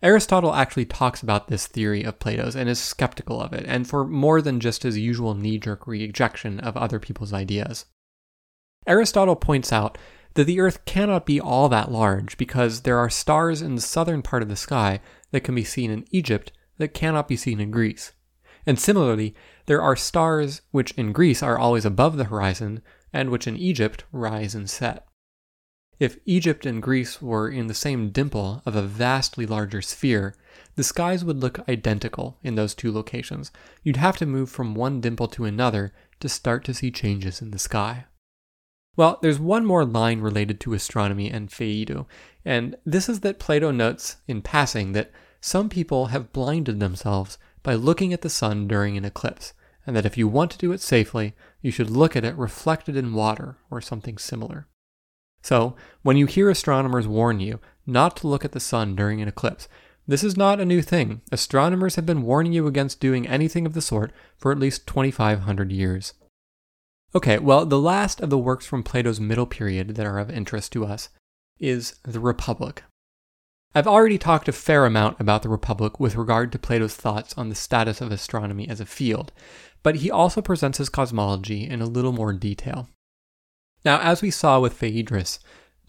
Aristotle 0.03 0.55
actually 0.55 0.84
talks 0.84 1.22
about 1.22 1.49
this 1.49 1.66
theory 1.66 2.03
of 2.03 2.18
Plato's 2.18 2.55
and 2.55 2.68
is 2.68 2.78
skeptical 2.78 3.40
of 3.40 3.53
it, 3.53 3.64
and 3.66 3.88
for 3.88 4.07
more 4.07 4.42
than 4.42 4.61
just 4.61 4.82
his 4.82 4.99
usual 4.99 5.34
knee 5.34 5.59
jerk 5.59 5.86
rejection 5.86 6.61
of 6.61 6.76
other 6.76 6.99
people's 6.99 7.32
ideas. 7.32 7.86
Aristotle 8.86 9.36
points 9.36 9.72
out 9.72 9.97
that 10.34 10.44
the 10.44 10.61
Earth 10.61 10.84
cannot 10.84 11.24
be 11.24 11.40
all 11.40 11.68
that 11.70 11.90
large 11.90 12.36
because 12.36 12.82
there 12.82 12.99
are 12.99 13.09
stars 13.09 13.62
in 13.62 13.74
the 13.74 13.80
southern 13.80 14.20
part 14.20 14.42
of 14.42 14.49
the 14.51 14.57
sky 14.57 15.01
that 15.30 15.40
can 15.40 15.55
be 15.55 15.64
seen 15.64 15.90
in 15.90 16.05
Egypt 16.11 16.53
that 16.76 16.92
cannot 16.94 17.26
be 17.26 17.36
seen 17.36 17.59
in 17.59 17.70
Greece. 17.70 18.12
And 18.66 18.78
similarly, 18.78 19.34
there 19.64 19.80
are 19.80 19.97
stars 19.97 20.61
which 20.72 20.90
in 20.92 21.12
Greece 21.12 21.42
are 21.42 21.59
always 21.59 21.86
above 21.86 22.16
the 22.16 22.24
horizon 22.24 22.82
and 23.12 23.30
which 23.30 23.47
in 23.47 23.57
Egypt 23.57 24.05
rise 24.12 24.55
and 24.55 24.68
set. 24.68 25.05
If 25.99 26.18
Egypt 26.26 26.66
and 26.66 26.82
Greece 26.82 27.22
were 27.22 27.49
in 27.49 27.68
the 27.68 27.74
same 27.74 28.11
dimple 28.11 28.61
of 28.66 28.76
a 28.76 28.82
vastly 28.82 29.47
larger 29.47 29.80
sphere, 29.80 30.34
the 30.74 30.84
skies 30.84 31.24
would 31.24 31.40
look 31.40 31.66
identical 31.68 32.38
in 32.42 32.55
those 32.55 32.74
two 32.74 32.92
locations. 32.92 33.51
You'd 33.82 33.97
have 33.97 34.18
to 34.18 34.26
move 34.26 34.51
from 34.51 34.74
one 34.74 35.01
dimple 35.01 35.28
to 35.28 35.47
another 35.47 35.94
to 36.20 36.28
start 36.28 36.64
to 36.64 36.74
see 36.74 36.90
changes 36.90 37.40
in 37.40 37.51
the 37.51 37.59
sky. 37.59 38.05
Well, 38.94 39.18
there's 39.22 39.38
one 39.38 39.64
more 39.64 39.86
line 39.86 40.20
related 40.20 40.61
to 40.61 40.74
astronomy 40.74 41.30
and 41.30 41.51
Phaedo, 41.51 42.07
and 42.44 42.76
this 42.84 43.09
is 43.09 43.20
that 43.20 43.38
Plato 43.38 43.70
notes 43.70 44.16
in 44.26 44.42
passing 44.42 44.92
that 44.92 45.12
some 45.40 45.68
people 45.70 46.07
have 46.07 46.32
blinded 46.32 46.78
themselves 46.78 47.38
by 47.62 47.74
looking 47.74 48.12
at 48.12 48.20
the 48.20 48.30
sun 48.30 48.68
during 48.68 48.97
an 48.97 49.05
eclipse, 49.05 49.55
and 49.86 49.97
that 49.97 50.07
if 50.07 50.18
you 50.18 50.28
want 50.28 50.51
to 50.51 50.59
do 50.59 50.72
it 50.72 50.80
safely, 50.80 51.34
you 51.62 51.70
should 51.70 51.90
look 51.90 52.16
at 52.16 52.24
it 52.24 52.36
reflected 52.36 52.97
in 52.97 53.14
water 53.14 53.57
or 53.70 53.80
something 53.80 54.18
similar. 54.18 54.66
So, 55.43 55.76
when 56.03 56.16
you 56.16 56.26
hear 56.26 56.51
astronomers 56.51 57.07
warn 57.07 57.41
you 57.41 57.61
not 57.87 58.16
to 58.18 58.26
look 58.26 58.45
at 58.45 58.53
the 58.53 58.61
sun 58.61 58.97
during 58.97 59.22
an 59.22 59.28
eclipse, 59.28 59.68
this 60.09 60.22
is 60.22 60.37
not 60.37 60.61
a 60.61 60.64
new 60.64 60.82
thing. 60.82 61.20
Astronomers 61.32 61.97
have 61.97 62.07
been 62.07 62.22
warning 62.22 62.53
you 62.53 62.66
against 62.66 63.01
doing 63.01 63.26
anything 63.26 63.66
of 63.66 63.74
the 63.74 63.80
sort 63.80 64.12
for 64.37 64.53
at 64.53 64.59
least 64.59 64.87
2,500 64.87 65.72
years. 65.72 66.14
Okay, 67.14 67.39
well, 67.39 67.66
the 67.66 67.78
last 67.78 68.20
of 68.20 68.30
the 68.30 68.39
works 68.39 68.66
from 68.66 68.82
Plato's 68.82 69.18
middle 69.18 69.47
period 69.47 69.97
that 69.97 70.07
are 70.07 70.18
of 70.18 70.30
interest 70.30 70.72
to 70.72 70.84
us 70.84 71.09
is 71.59 71.97
the 72.05 72.20
Republic. 72.20 72.82
I've 73.74 73.87
already 73.87 74.16
talked 74.16 74.49
a 74.49 74.53
fair 74.53 74.87
amount 74.87 75.20
about 75.20 75.43
the 75.43 75.49
Republic 75.49 75.99
with 75.99 76.16
regard 76.16 76.53
to 76.53 76.59
Plato's 76.59 76.95
thoughts 76.95 77.37
on 77.37 77.49
the 77.49 77.55
status 77.55 78.01
of 78.01 78.12
astronomy 78.12 78.68
as 78.68 78.80
a 78.80 78.87
field, 78.87 79.32
but 79.82 79.97
he 79.97 80.11
also 80.11 80.41
presents 80.41 80.78
his 80.78 80.89
cosmology 80.89 81.68
in 81.68 81.82
a 81.82 81.87
little 81.87 82.12
more 82.12 82.32
detail. 82.32 82.89
Now, 83.87 84.01
as 84.01 84.20
we 84.20 84.32
saw 84.32 84.59
with 84.59 84.72
Phaedrus, 84.72 85.39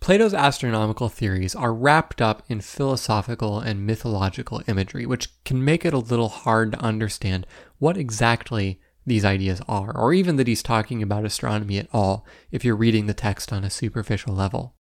Plato's 0.02 0.36
astronomical 0.36 1.10
theories 1.10 1.56
are 1.56 1.74
wrapped 1.74 2.22
up 2.22 2.44
in 2.48 2.62
philosophical 2.62 3.60
and 3.60 3.88
mythological 3.88 4.62
imagery, 4.68 5.08
which 5.08 5.30
can 5.46 5.66
make 5.66 5.84
it 5.84 5.96
a 5.96 5.98
little 5.98 6.30
hard 6.30 6.74
to 6.74 6.80
understand 6.80 7.48
what 7.80 7.98
exactly 7.98 8.80
these 9.08 9.26
ideas 9.26 9.64
are, 9.68 9.98
or 9.98 10.14
even 10.14 10.36
that 10.36 10.46
he's 10.46 10.62
talking 10.62 11.02
about 11.02 11.26
astronomy 11.26 11.80
at 11.80 11.88
all 11.92 12.24
if 12.52 12.64
you're 12.64 12.76
reading 12.76 13.08
the 13.08 13.16
text 13.16 13.52
on 13.52 13.64
a 13.64 13.70
superficial 13.72 14.36
level. 14.36 14.76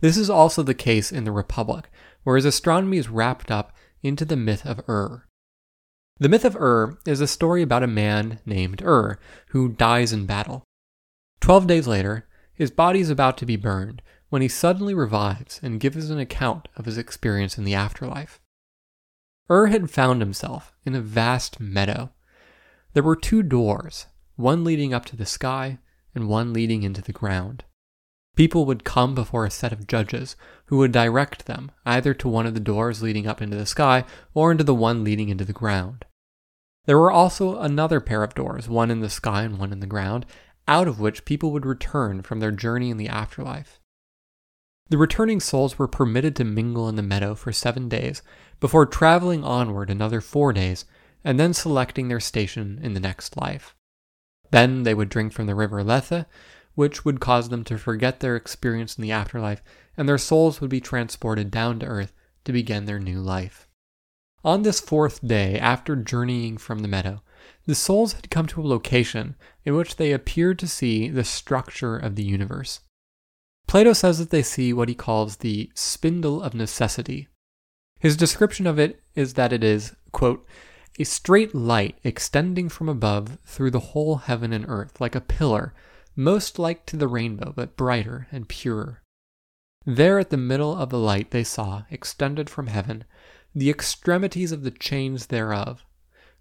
This 0.00 0.16
is 0.16 0.30
also 0.30 0.62
the 0.62 0.74
case 0.74 1.10
in 1.10 1.24
the 1.24 1.32
Republic, 1.32 1.90
whereas 2.22 2.44
astronomy 2.44 2.98
is 2.98 3.08
wrapped 3.08 3.50
up 3.50 3.72
into 4.00 4.24
the 4.24 4.36
myth 4.36 4.64
of 4.64 4.80
Ur. 4.88 5.26
The 6.20 6.28
myth 6.28 6.44
of 6.44 6.54
Ur 6.54 7.00
is 7.04 7.20
a 7.20 7.26
story 7.26 7.62
about 7.62 7.82
a 7.82 7.88
man 7.88 8.38
named 8.46 8.80
Ur 8.80 9.18
who 9.48 9.70
dies 9.70 10.12
in 10.12 10.24
battle. 10.24 10.62
Twelve 11.40 11.66
days 11.66 11.88
later, 11.88 12.26
his 12.58 12.72
body 12.72 12.98
is 13.00 13.08
about 13.08 13.38
to 13.38 13.46
be 13.46 13.56
burned 13.56 14.02
when 14.28 14.42
he 14.42 14.48
suddenly 14.48 14.92
revives 14.92 15.60
and 15.62 15.80
gives 15.80 16.10
an 16.10 16.18
account 16.18 16.68
of 16.76 16.84
his 16.84 16.98
experience 16.98 17.56
in 17.56 17.64
the 17.64 17.74
afterlife. 17.74 18.40
Ur 19.48 19.68
had 19.68 19.90
found 19.90 20.20
himself 20.20 20.72
in 20.84 20.94
a 20.94 21.00
vast 21.00 21.60
meadow 21.60 22.10
there 22.94 23.02
were 23.04 23.16
two 23.16 23.44
doors, 23.44 24.06
one 24.34 24.64
leading 24.64 24.92
up 24.92 25.04
to 25.06 25.16
the 25.16 25.24
sky 25.24 25.78
and 26.16 26.28
one 26.28 26.52
leading 26.52 26.82
into 26.82 27.00
the 27.00 27.12
ground. 27.12 27.62
People 28.34 28.64
would 28.66 28.82
come 28.82 29.14
before 29.14 29.44
a 29.44 29.52
set 29.52 29.72
of 29.72 29.86
judges 29.86 30.34
who 30.66 30.78
would 30.78 30.90
direct 30.90 31.46
them 31.46 31.70
either 31.86 32.12
to 32.14 32.28
one 32.28 32.44
of 32.44 32.54
the 32.54 32.60
doors 32.60 33.00
leading 33.00 33.26
up 33.26 33.40
into 33.40 33.56
the 33.56 33.66
sky 33.66 34.04
or 34.34 34.50
into 34.50 34.64
the 34.64 34.74
one 34.74 35.04
leading 35.04 35.28
into 35.28 35.44
the 35.44 35.52
ground. 35.52 36.06
There 36.86 36.98
were 36.98 37.12
also 37.12 37.58
another 37.58 38.00
pair 38.00 38.22
of 38.22 38.34
doors, 38.34 38.68
one 38.68 38.90
in 38.90 39.00
the 39.00 39.10
sky 39.10 39.42
and 39.42 39.58
one 39.58 39.72
in 39.72 39.80
the 39.80 39.86
ground, 39.86 40.24
out 40.68 40.86
of 40.86 41.00
which 41.00 41.24
people 41.24 41.50
would 41.50 41.66
return 41.66 42.22
from 42.22 42.38
their 42.38 42.52
journey 42.52 42.90
in 42.90 42.98
the 42.98 43.08
afterlife. 43.08 43.80
The 44.90 44.98
returning 44.98 45.40
souls 45.40 45.78
were 45.78 45.88
permitted 45.88 46.36
to 46.36 46.44
mingle 46.44 46.88
in 46.88 46.96
the 46.96 47.02
meadow 47.02 47.34
for 47.34 47.52
seven 47.52 47.88
days 47.88 48.22
before 48.60 48.86
traveling 48.86 49.42
onward 49.42 49.90
another 49.90 50.20
four 50.20 50.52
days 50.52 50.84
and 51.24 51.38
then 51.38 51.52
selecting 51.52 52.08
their 52.08 52.20
station 52.20 52.78
in 52.82 52.94
the 52.94 53.00
next 53.00 53.36
life. 53.36 53.74
Then 54.50 54.84
they 54.84 54.94
would 54.94 55.08
drink 55.08 55.32
from 55.32 55.46
the 55.46 55.54
river 55.54 55.82
Lethe, 55.82 56.24
which 56.74 57.04
would 57.04 57.20
cause 57.20 57.48
them 57.48 57.64
to 57.64 57.76
forget 57.76 58.20
their 58.20 58.36
experience 58.36 58.96
in 58.96 59.02
the 59.02 59.12
afterlife, 59.12 59.62
and 59.96 60.08
their 60.08 60.16
souls 60.16 60.60
would 60.60 60.70
be 60.70 60.80
transported 60.80 61.50
down 61.50 61.80
to 61.80 61.86
earth 61.86 62.12
to 62.44 62.52
begin 62.52 62.84
their 62.84 63.00
new 63.00 63.20
life. 63.20 63.68
On 64.44 64.62
this 64.62 64.80
fourth 64.80 65.26
day, 65.26 65.58
after 65.58 65.96
journeying 65.96 66.56
from 66.56 66.78
the 66.78 66.88
meadow, 66.88 67.20
the 67.66 67.74
souls 67.74 68.12
had 68.14 68.30
come 68.30 68.46
to 68.46 68.62
a 68.62 68.66
location 68.66 69.34
in 69.68 69.76
which 69.76 69.96
they 69.96 70.12
appeared 70.12 70.58
to 70.58 70.66
see 70.66 71.10
the 71.10 71.22
structure 71.22 71.94
of 71.94 72.16
the 72.16 72.22
universe. 72.22 72.80
Plato 73.66 73.92
says 73.92 74.18
that 74.18 74.30
they 74.30 74.42
see 74.42 74.72
what 74.72 74.88
he 74.88 74.94
calls 74.94 75.36
the 75.36 75.70
spindle 75.74 76.40
of 76.40 76.54
necessity. 76.54 77.28
His 78.00 78.16
description 78.16 78.66
of 78.66 78.78
it 78.78 79.02
is 79.14 79.34
that 79.34 79.52
it 79.52 79.62
is, 79.62 79.94
quote, 80.10 80.46
a 80.98 81.04
straight 81.04 81.54
light 81.54 81.98
extending 82.02 82.70
from 82.70 82.88
above 82.88 83.36
through 83.44 83.70
the 83.70 83.92
whole 83.92 84.16
heaven 84.16 84.54
and 84.54 84.64
earth, 84.66 85.02
like 85.02 85.14
a 85.14 85.20
pillar, 85.20 85.74
most 86.16 86.58
like 86.58 86.86
to 86.86 86.96
the 86.96 87.06
rainbow, 87.06 87.52
but 87.54 87.76
brighter 87.76 88.26
and 88.32 88.48
purer. 88.48 89.02
There 89.84 90.18
at 90.18 90.30
the 90.30 90.38
middle 90.38 90.74
of 90.74 90.88
the 90.88 90.98
light 90.98 91.30
they 91.30 91.44
saw, 91.44 91.82
extended 91.90 92.48
from 92.48 92.68
heaven, 92.68 93.04
the 93.54 93.68
extremities 93.68 94.50
of 94.50 94.62
the 94.62 94.70
chains 94.70 95.26
thereof. 95.26 95.84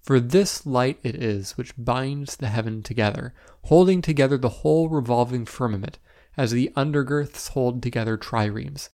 For 0.02 0.20
this 0.20 0.66
light 0.66 1.00
it 1.04 1.16
is 1.16 1.58
which 1.58 1.74
binds 1.78 2.38
the 2.38 2.48
heaven 2.48 2.82
together, 2.82 3.34
holding 3.64 4.02
together 4.02 4.38
the 4.38 4.50
whole 4.50 4.90
revolving 4.90 5.46
firmament, 5.46 6.00
as 6.38 6.52
the 6.52 6.72
undergirths 6.78 7.50
hold 7.50 7.82
together 7.82 8.18
triremes. 8.18 8.90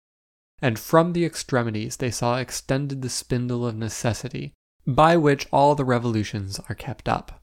And 0.61 0.79
from 0.79 1.13
the 1.13 1.25
extremities 1.25 1.97
they 1.97 2.09
saw 2.09 2.37
extended 2.37 3.01
the 3.01 3.09
spindle 3.09 3.67
of 3.67 3.75
necessity, 3.75 4.53
by 4.87 5.17
which 5.17 5.47
all 5.51 5.75
the 5.75 5.85
revolutions 5.85 6.59
are 6.69 6.75
kept 6.75 7.07
up. 7.07 7.41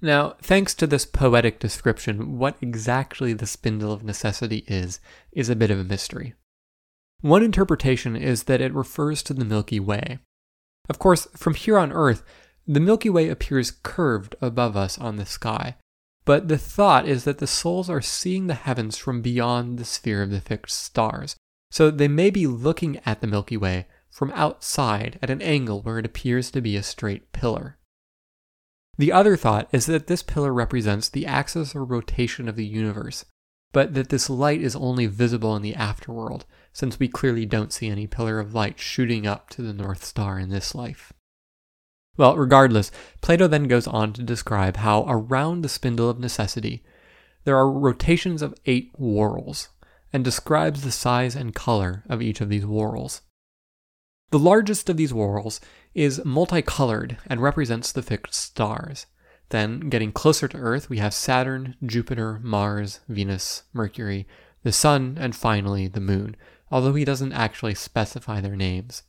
Now, 0.00 0.36
thanks 0.42 0.74
to 0.74 0.86
this 0.86 1.06
poetic 1.06 1.58
description, 1.58 2.38
what 2.38 2.56
exactly 2.60 3.32
the 3.32 3.46
spindle 3.46 3.92
of 3.92 4.04
necessity 4.04 4.64
is, 4.66 5.00
is 5.32 5.48
a 5.48 5.56
bit 5.56 5.70
of 5.70 5.78
a 5.78 5.84
mystery. 5.84 6.34
One 7.20 7.42
interpretation 7.42 8.16
is 8.16 8.44
that 8.44 8.60
it 8.60 8.74
refers 8.74 9.22
to 9.24 9.34
the 9.34 9.44
Milky 9.44 9.80
Way. 9.80 10.18
Of 10.88 10.98
course, 10.98 11.26
from 11.34 11.54
here 11.54 11.78
on 11.78 11.92
Earth, 11.92 12.22
the 12.66 12.80
Milky 12.80 13.10
Way 13.10 13.28
appears 13.28 13.70
curved 13.70 14.36
above 14.40 14.76
us 14.76 14.98
on 14.98 15.16
the 15.16 15.26
sky, 15.26 15.76
but 16.24 16.48
the 16.48 16.58
thought 16.58 17.06
is 17.06 17.24
that 17.24 17.38
the 17.38 17.46
souls 17.46 17.90
are 17.90 18.00
seeing 18.00 18.46
the 18.46 18.54
heavens 18.54 18.96
from 18.96 19.22
beyond 19.22 19.78
the 19.78 19.84
sphere 19.84 20.22
of 20.22 20.30
the 20.30 20.40
fixed 20.40 20.82
stars, 20.82 21.36
so 21.70 21.90
they 21.90 22.08
may 22.08 22.30
be 22.30 22.46
looking 22.46 23.00
at 23.04 23.20
the 23.20 23.26
Milky 23.26 23.56
Way 23.56 23.86
from 24.10 24.30
outside 24.32 25.18
at 25.20 25.30
an 25.30 25.42
angle 25.42 25.82
where 25.82 25.98
it 25.98 26.06
appears 26.06 26.50
to 26.52 26.60
be 26.60 26.76
a 26.76 26.82
straight 26.82 27.32
pillar. 27.32 27.78
The 28.96 29.12
other 29.12 29.36
thought 29.36 29.68
is 29.72 29.86
that 29.86 30.06
this 30.06 30.22
pillar 30.22 30.54
represents 30.54 31.08
the 31.08 31.26
axis 31.26 31.74
or 31.74 31.84
rotation 31.84 32.48
of 32.48 32.56
the 32.56 32.66
universe, 32.66 33.24
but 33.74 33.92
that 33.92 34.08
this 34.08 34.30
light 34.30 34.62
is 34.62 34.74
only 34.74 35.04
visible 35.04 35.54
in 35.54 35.60
the 35.60 35.74
afterworld, 35.74 36.44
since 36.72 36.98
we 36.98 37.08
clearly 37.08 37.44
don't 37.44 37.72
see 37.72 37.88
any 37.88 38.06
pillar 38.06 38.38
of 38.40 38.54
light 38.54 38.78
shooting 38.78 39.26
up 39.26 39.50
to 39.50 39.60
the 39.60 39.74
North 39.74 40.04
Star 40.04 40.38
in 40.38 40.48
this 40.48 40.74
life. 40.74 41.12
Well, 42.16 42.36
regardless, 42.36 42.92
Plato 43.20 43.48
then 43.48 43.64
goes 43.64 43.88
on 43.88 44.12
to 44.12 44.22
describe 44.22 44.76
how 44.76 45.04
around 45.08 45.60
the 45.60 45.68
spindle 45.68 46.08
of 46.08 46.20
necessity 46.20 46.84
there 47.42 47.56
are 47.56 47.70
rotations 47.70 48.40
of 48.40 48.54
eight 48.64 48.92
whorls, 48.96 49.68
and 50.12 50.24
describes 50.24 50.82
the 50.82 50.92
size 50.92 51.34
and 51.34 51.54
color 51.54 52.04
of 52.08 52.22
each 52.22 52.40
of 52.40 52.48
these 52.48 52.64
whorls. 52.64 53.22
The 54.30 54.38
largest 54.38 54.88
of 54.88 54.96
these 54.96 55.12
whorls 55.12 55.60
is 55.94 56.24
multicolored 56.24 57.18
and 57.26 57.42
represents 57.42 57.90
the 57.90 58.02
fixed 58.02 58.34
stars. 58.34 59.06
Then, 59.54 59.88
getting 59.88 60.10
closer 60.10 60.48
to 60.48 60.58
Earth, 60.58 60.90
we 60.90 60.98
have 60.98 61.14
Saturn, 61.14 61.76
Jupiter, 61.86 62.40
Mars, 62.42 62.98
Venus, 63.08 63.62
Mercury, 63.72 64.26
the 64.64 64.72
Sun, 64.72 65.16
and 65.20 65.36
finally 65.36 65.86
the 65.86 66.00
Moon, 66.00 66.34
although 66.72 66.94
he 66.94 67.04
doesn't 67.04 67.32
actually 67.32 67.76
specify 67.76 68.40
their 68.40 68.56
names. 68.56 69.04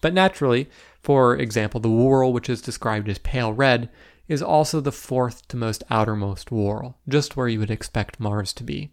But 0.00 0.14
naturally, 0.14 0.70
for 1.02 1.36
example, 1.36 1.80
the 1.80 1.90
whorl 1.90 2.32
which 2.32 2.48
is 2.48 2.62
described 2.62 3.08
as 3.08 3.18
pale 3.18 3.52
red 3.52 3.90
is 4.28 4.40
also 4.40 4.80
the 4.80 4.92
fourth 4.92 5.48
to 5.48 5.56
most 5.56 5.82
outermost 5.90 6.52
whorl, 6.52 7.00
just 7.08 7.36
where 7.36 7.48
you 7.48 7.58
would 7.58 7.68
expect 7.68 8.20
Mars 8.20 8.52
to 8.52 8.62
be. 8.62 8.92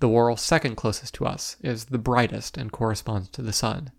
The 0.00 0.08
whorl 0.08 0.36
second 0.36 0.74
closest 0.74 1.14
to 1.14 1.26
us 1.26 1.56
is 1.62 1.84
the 1.84 1.96
brightest 1.96 2.56
and 2.56 2.72
corresponds 2.72 3.28
to 3.28 3.42
the 3.42 3.52
Sun. 3.52 3.92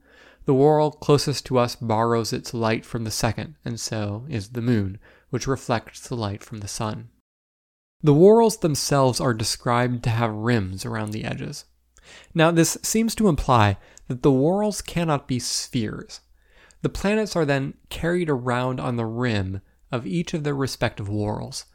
The 0.44 0.54
whorl 0.54 0.92
closest 0.92 1.46
to 1.46 1.60
us 1.60 1.78
borrows 1.78 2.34
its 2.34 2.54
light 2.54 2.84
from 2.86 3.06
the 3.06 3.10
second, 3.12 3.56
and 3.64 3.80
so 3.80 4.26
is 4.28 4.50
the 4.50 4.62
moon, 4.62 5.00
which 5.30 5.48
reflects 5.48 6.08
the 6.08 6.16
light 6.16 6.44
from 6.44 6.60
the 6.60 6.68
sun. 6.68 7.10
The 8.02 8.14
whorls 8.14 8.58
themselves 8.58 9.20
are 9.20 9.34
described 9.34 10.04
to 10.04 10.10
have 10.10 10.32
rims 10.32 10.86
around 10.86 11.12
the 11.12 11.26
edges. 11.26 11.66
Now, 12.34 12.52
this 12.52 12.78
seems 12.82 13.14
to 13.16 13.28
imply 13.28 13.78
that 14.08 14.24
the 14.24 14.32
whorls 14.32 14.82
cannot 14.82 15.28
be 15.28 15.40
spheres. 15.40 16.22
The 16.82 16.90
planets 16.90 17.36
are 17.36 17.46
then 17.46 17.74
carried 17.90 18.30
around 18.30 18.80
on 18.80 18.96
the 18.96 19.06
rim 19.06 19.62
of 19.92 20.08
each 20.08 20.34
of 20.34 20.44
their 20.44 20.56
respective 20.56 21.10
whorls, 21.10 21.66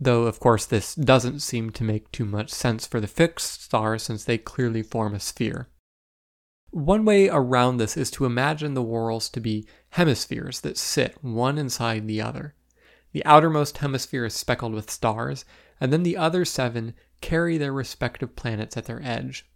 though, 0.00 0.24
of 0.24 0.40
course, 0.40 0.66
this 0.66 0.94
doesn't 0.94 1.40
seem 1.40 1.70
to 1.70 1.84
make 1.84 2.10
too 2.10 2.24
much 2.24 2.50
sense 2.50 2.86
for 2.86 3.00
the 3.00 3.06
fixed 3.06 3.62
stars 3.62 4.02
since 4.02 4.24
they 4.24 4.38
clearly 4.38 4.82
form 4.82 5.14
a 5.14 5.20
sphere. 5.20 5.68
One 6.70 7.04
way 7.04 7.28
around 7.28 7.76
this 7.76 7.96
is 7.96 8.10
to 8.12 8.24
imagine 8.24 8.74
the 8.74 8.82
whorls 8.82 9.28
to 9.30 9.40
be 9.40 9.66
hemispheres 9.90 10.60
that 10.60 10.78
sit 10.78 11.22
one 11.22 11.58
inside 11.58 12.06
the 12.06 12.22
other. 12.22 12.54
The 13.12 13.24
outermost 13.24 13.78
hemisphere 13.78 14.24
is 14.24 14.34
speckled 14.34 14.72
with 14.72 14.90
stars, 14.90 15.44
and 15.80 15.92
then 15.92 16.02
the 16.02 16.16
other 16.16 16.44
seven 16.44 16.94
carry 17.20 17.58
their 17.58 17.72
respective 17.72 18.36
planets 18.36 18.76
at 18.76 18.84
their 18.84 19.02
edge. 19.02 19.46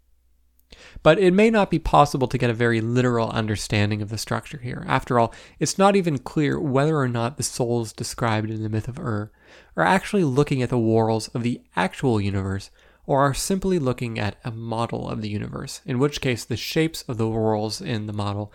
But 1.03 1.19
it 1.19 1.33
may 1.33 1.51
not 1.51 1.71
be 1.71 1.79
possible 1.79 2.27
to 2.27 2.39
get 2.39 2.51
a 2.51 2.55
very 2.55 2.81
literal 2.81 3.31
understanding 3.31 4.03
of 4.03 4.09
the 4.09 4.19
structure 4.19 4.59
here. 4.59 4.85
After 4.89 5.21
all, 5.21 5.33
it's 5.61 5.79
not 5.79 5.95
even 5.95 6.19
clear 6.19 6.59
whether 6.59 6.97
or 6.97 7.09
not 7.09 7.37
the 7.37 7.43
souls 7.43 7.93
described 7.93 8.51
in 8.51 8.63
the 8.63 8.69
myth 8.69 8.89
of 8.89 8.99
Ur 8.99 9.31
are 9.77 9.85
actually 9.85 10.25
looking 10.25 10.63
at 10.63 10.71
the 10.71 10.79
whorls 10.79 11.29
of 11.29 11.43
the 11.43 11.63
actual 11.77 12.21
universe 12.21 12.71
or 13.07 13.21
are 13.21 13.35
simply 13.35 13.79
looking 13.79 14.19
at 14.19 14.37
a 14.45 14.51
model 14.51 15.09
of 15.09 15.21
the 15.21 15.29
universe, 15.29 15.81
in 15.85 15.99
which 15.99 16.21
case 16.21 16.45
the 16.45 16.57
shapes 16.57 17.03
of 17.03 17.19
the 17.19 17.29
whorls 17.29 17.81
in 17.81 18.07
the 18.07 18.13
model 18.13 18.53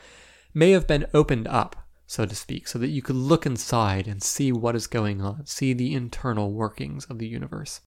may 0.53 0.71
have 0.71 0.87
been 0.87 1.05
opened 1.13 1.47
up, 1.47 1.75
so 2.09 2.25
to 2.25 2.33
speak, 2.33 2.67
so 2.67 2.79
that 2.79 2.87
you 2.87 3.03
could 3.03 3.15
look 3.15 3.45
inside 3.45 4.07
and 4.07 4.23
see 4.23 4.51
what 4.51 4.75
is 4.75 4.87
going 4.87 5.21
on, 5.21 5.45
see 5.45 5.73
the 5.73 5.93
internal 5.93 6.51
workings 6.51 7.05
of 7.05 7.19
the 7.19 7.27
universe. 7.27 7.81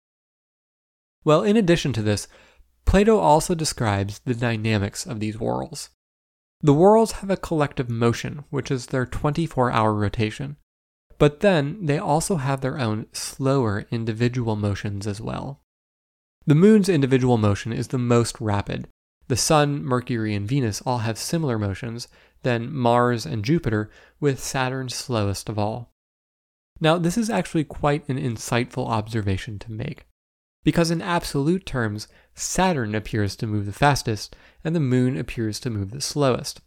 Well, 1.25 1.43
in 1.43 1.57
addition 1.57 1.93
to 1.95 2.03
this, 2.03 2.29
Plato 2.85 3.19
also 3.19 3.57
describes 3.57 4.21
the 4.21 4.35
dynamics 4.35 5.05
of 5.05 5.19
these 5.19 5.41
whorls. 5.41 5.89
The 6.61 6.73
whorls 6.73 7.13
have 7.13 7.31
a 7.31 7.37
collective 7.37 7.91
motion, 7.91 8.45
which 8.51 8.71
is 8.71 8.87
their 8.87 9.07
24 9.07 9.73
hour 9.73 9.93
rotation. 9.93 10.57
But 11.19 11.41
then 11.41 11.87
they 11.87 11.99
also 11.99 12.37
have 12.37 12.61
their 12.61 12.79
own 12.79 13.07
slower 13.13 13.87
individual 13.91 14.55
motions 14.55 15.09
as 15.09 15.21
well. 15.21 15.63
The 16.47 16.55
moon's 16.55 16.89
individual 16.89 17.39
motion 17.39 17.73
is 17.73 17.89
the 17.89 17.99
most 17.99 18.41
rapid. 18.41 18.87
The 19.27 19.37
Sun, 19.37 19.83
Mercury, 19.83 20.33
and 20.35 20.47
Venus 20.47 20.81
all 20.83 20.99
have 20.99 21.19
similar 21.19 21.59
motions, 21.59 22.07
then 22.43 22.73
Mars 22.73 23.25
and 23.27 23.45
Jupiter, 23.45 23.91
with 24.21 24.43
Saturn 24.43 24.89
slowest 24.89 25.49
of 25.49 25.59
all. 25.59 25.93
Now, 26.81 26.99
this 26.99 27.17
is 27.17 27.31
actually 27.31 27.65
quite 27.65 28.09
an 28.09 28.19
insightful 28.19 28.89
observation 28.89 29.59
to 29.61 29.73
make, 29.73 30.07
because 30.65 30.91
in 30.91 31.01
absolute 31.01 31.65
terms, 31.65 32.09
Saturn 32.35 32.95
appears 32.95 33.37
to 33.37 33.47
move 33.47 33.67
the 33.67 33.73
fastest, 33.73 34.35
and 34.65 34.75
the 34.75 34.81
Moon 34.81 35.17
appears 35.17 35.61
to 35.61 35.71
move 35.71 35.91
the 35.91 36.01
slowest. 36.01 36.61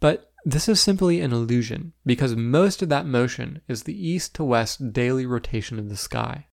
But 0.00 0.30
this 0.44 0.68
is 0.68 0.80
simply 0.80 1.20
an 1.20 1.32
illusion, 1.32 1.92
because 2.06 2.36
most 2.36 2.82
of 2.82 2.88
that 2.90 3.06
motion 3.06 3.60
is 3.68 3.82
the 3.82 4.06
east 4.08 4.34
to 4.36 4.44
west 4.44 4.92
daily 4.92 5.26
rotation 5.26 5.78
of 5.78 5.88
the 5.88 5.96
sky. 5.96 6.46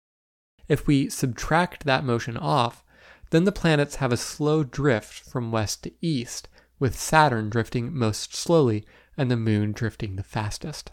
If 0.68 0.88
we 0.88 1.10
subtract 1.10 1.84
that 1.86 2.04
motion 2.04 2.38
off, 2.38 2.84
then 3.30 3.44
the 3.44 3.52
planets 3.52 3.96
have 3.98 4.12
a 4.12 4.18
slow 4.18 4.64
drift 4.64 5.14
from 5.14 5.52
west 5.52 5.84
to 5.84 5.92
east, 6.02 6.48
with 6.80 7.00
Saturn 7.00 7.50
drifting 7.50 7.96
most 7.96 8.36
slowly 8.36 8.86
and 9.18 9.32
the 9.32 9.38
Moon 9.38 9.72
drifting 9.72 10.16
the 10.16 10.24
fastest. 10.24 10.92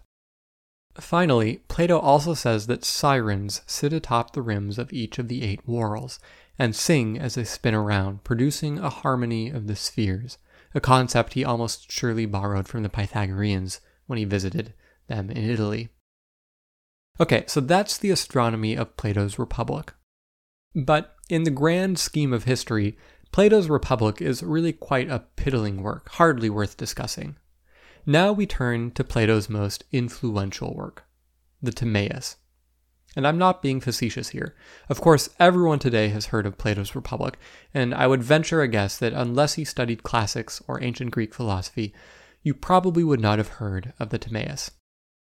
Finally, 0.94 1.62
Plato 1.68 1.98
also 1.98 2.34
says 2.34 2.66
that 2.66 2.84
sirens 2.84 3.62
sit 3.66 3.92
atop 3.92 4.32
the 4.32 4.42
rims 4.42 4.78
of 4.78 4.92
each 4.92 5.18
of 5.18 5.28
the 5.28 5.42
eight 5.42 5.60
whorls 5.66 6.18
and 6.58 6.76
sing 6.76 7.18
as 7.18 7.34
they 7.34 7.44
spin 7.44 7.74
around, 7.74 8.24
producing 8.24 8.78
a 8.78 8.90
harmony 8.90 9.48
of 9.48 9.66
the 9.66 9.76
spheres, 9.76 10.36
a 10.74 10.80
concept 10.80 11.32
he 11.32 11.44
almost 11.44 11.90
surely 11.90 12.26
borrowed 12.26 12.68
from 12.68 12.82
the 12.82 12.88
Pythagoreans 12.88 13.80
when 14.06 14.18
he 14.18 14.24
visited 14.24 14.74
them 15.08 15.30
in 15.30 15.38
Italy. 15.38 15.88
Okay, 17.18 17.44
so 17.46 17.60
that's 17.60 17.98
the 17.98 18.10
astronomy 18.10 18.74
of 18.74 18.96
Plato's 18.96 19.38
Republic. 19.38 19.94
But 20.74 21.14
in 21.28 21.44
the 21.44 21.50
grand 21.50 21.98
scheme 21.98 22.32
of 22.32 22.44
history, 22.44 22.96
Plato's 23.32 23.70
Republic 23.70 24.20
is 24.20 24.42
really 24.42 24.74
quite 24.74 25.08
a 25.08 25.24
piddling 25.36 25.82
work, 25.82 26.10
hardly 26.10 26.50
worth 26.50 26.76
discussing. 26.76 27.36
Now 28.04 28.30
we 28.30 28.44
turn 28.44 28.90
to 28.90 29.02
Plato's 29.02 29.48
most 29.48 29.84
influential 29.90 30.74
work, 30.74 31.06
the 31.62 31.72
Timaeus. 31.72 32.36
And 33.16 33.26
I'm 33.26 33.38
not 33.38 33.62
being 33.62 33.80
facetious 33.80 34.30
here. 34.30 34.54
Of 34.90 35.00
course, 35.00 35.30
everyone 35.40 35.78
today 35.78 36.08
has 36.08 36.26
heard 36.26 36.44
of 36.44 36.58
Plato's 36.58 36.94
Republic, 36.94 37.38
and 37.72 37.94
I 37.94 38.06
would 38.06 38.22
venture 38.22 38.60
a 38.60 38.68
guess 38.68 38.98
that 38.98 39.14
unless 39.14 39.56
you 39.56 39.64
studied 39.64 40.02
classics 40.02 40.62
or 40.68 40.82
ancient 40.82 41.10
Greek 41.10 41.32
philosophy, 41.32 41.94
you 42.42 42.52
probably 42.52 43.02
would 43.02 43.20
not 43.20 43.38
have 43.38 43.48
heard 43.48 43.94
of 43.98 44.10
the 44.10 44.18
Timaeus. 44.18 44.72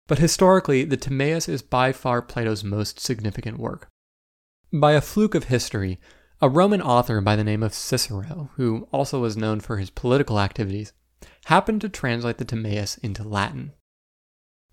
But 0.07 0.19
historically, 0.19 0.85
the 0.85 0.97
Timaeus 0.97 1.49
is 1.49 1.63
by 1.63 1.93
far 1.93 2.23
Plato's 2.23 2.63
most 2.63 3.01
significant 3.01 3.59
work. 3.59 3.89
By 4.73 4.93
a 4.93 5.01
fluke 5.01 5.35
of 5.35 5.45
history, 5.45 5.99
a 6.41 6.49
Roman 6.49 6.81
author 6.81 7.21
by 7.21 7.35
the 7.35 7.45
name 7.45 7.63
of 7.63 7.75
Cicero, 7.75 8.51
who 8.55 8.89
also 8.93 9.21
was 9.21 9.37
known 9.37 9.61
for 9.61 9.79
his 9.79 9.91
political 9.91 10.39
activities, 10.39 10.93
happened 11.47 11.81
to 11.81 11.89
translate 11.89 12.39
the 12.39 12.45
Timaeus 12.45 12.97
into 12.99 13.25
Latin. 13.25 13.73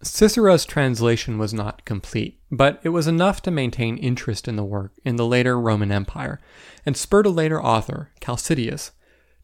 Cicero's 0.04 0.66
translation 0.66 1.38
was 1.38 1.54
not 1.54 1.86
complete, 1.86 2.40
but 2.52 2.80
it 2.84 2.90
was 2.90 3.08
enough 3.08 3.42
to 3.44 3.52
maintain 3.52 3.98
interest 3.98 4.48
in 4.48 4.58
the 4.58 4.64
work 4.64 4.94
in 5.04 5.16
the 5.16 5.26
later 5.26 5.60
Roman 5.60 5.92
Empire, 5.92 6.40
and 6.86 6.96
spurred 6.96 7.26
a 7.26 7.30
later 7.30 7.64
author, 7.64 8.12
Chalcidius, 8.22 8.92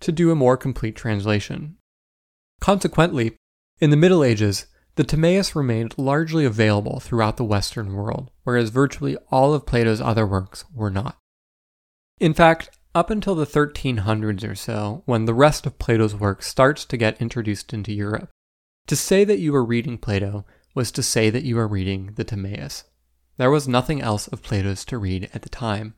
to 0.02 0.12
do 0.12 0.30
a 0.30 0.36
more 0.36 0.58
complete 0.58 0.96
translation. 0.96 1.78
Consequently, 2.60 3.36
in 3.80 3.90
the 3.90 3.98
Middle 3.98 4.24
Ages, 4.24 4.68
the 4.96 5.04
Timaeus 5.04 5.56
remained 5.56 5.98
largely 5.98 6.46
available 6.46 7.00
throughout 7.00 7.38
the 7.38 7.44
Western 7.44 7.94
world, 7.94 8.30
whereas 8.44 8.70
virtually 8.70 9.18
all 9.32 9.54
of 9.54 9.66
Plato's 9.66 10.02
other 10.02 10.28
works 10.28 10.66
were 10.74 10.92
not. 10.92 11.18
In 12.22 12.36
fact, 12.36 12.70
up 12.94 13.10
until 13.10 13.34
the 13.34 13.48
1300s 13.48 14.48
or 14.48 14.54
so, 14.54 15.02
when 15.08 15.26
the 15.26 15.34
rest 15.34 15.66
of 15.66 15.80
Plato's 15.80 16.14
work 16.14 16.44
starts 16.44 16.86
to 16.86 16.96
get 16.96 17.20
introduced 17.20 17.74
into 17.74 17.92
Europe, 17.92 18.30
to 18.86 18.96
say 18.96 19.24
that 19.24 19.40
you 19.40 19.52
were 19.52 19.66
reading 19.66 19.98
Plato 19.98 20.46
was 20.76 20.92
to 20.92 21.02
say 21.02 21.32
that 21.32 21.42
you 21.42 21.56
were 21.56 21.68
reading 21.68 22.12
the 22.18 22.24
Timaeus. 22.24 22.84
There 23.38 23.50
was 23.50 23.68
nothing 23.68 24.04
else 24.04 24.28
of 24.28 24.44
Plato's 24.44 24.86
to 24.86 25.00
read 25.00 25.32
at 25.34 25.42
the 25.42 25.50
time. 25.50 25.96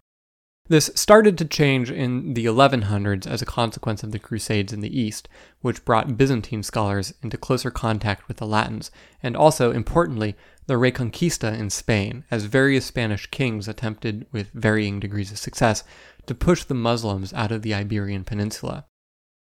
This 0.69 0.89
started 0.95 1.37
to 1.39 1.45
change 1.45 1.91
in 1.91 2.35
the 2.35 2.45
1100s 2.45 3.27
as 3.27 3.41
a 3.41 3.45
consequence 3.45 4.01
of 4.01 4.13
the 4.13 4.19
Crusades 4.19 4.71
in 4.71 4.79
the 4.79 4.97
East, 4.97 5.27
which 5.59 5.83
brought 5.83 6.15
Byzantine 6.15 6.63
scholars 6.63 7.13
into 7.21 7.37
closer 7.37 7.69
contact 7.69 8.29
with 8.29 8.37
the 8.37 8.47
Latins, 8.47 8.89
and 9.21 9.35
also, 9.35 9.73
importantly, 9.73 10.37
the 10.67 10.75
Reconquista 10.75 11.53
in 11.53 11.69
Spain, 11.69 12.23
as 12.31 12.45
various 12.45 12.85
Spanish 12.85 13.27
kings 13.27 13.67
attempted, 13.67 14.25
with 14.31 14.51
varying 14.53 15.01
degrees 15.01 15.33
of 15.33 15.37
success, 15.37 15.83
to 16.25 16.35
push 16.35 16.63
the 16.63 16.73
Muslims 16.73 17.33
out 17.33 17.51
of 17.51 17.61
the 17.61 17.73
Iberian 17.73 18.23
Peninsula. 18.23 18.85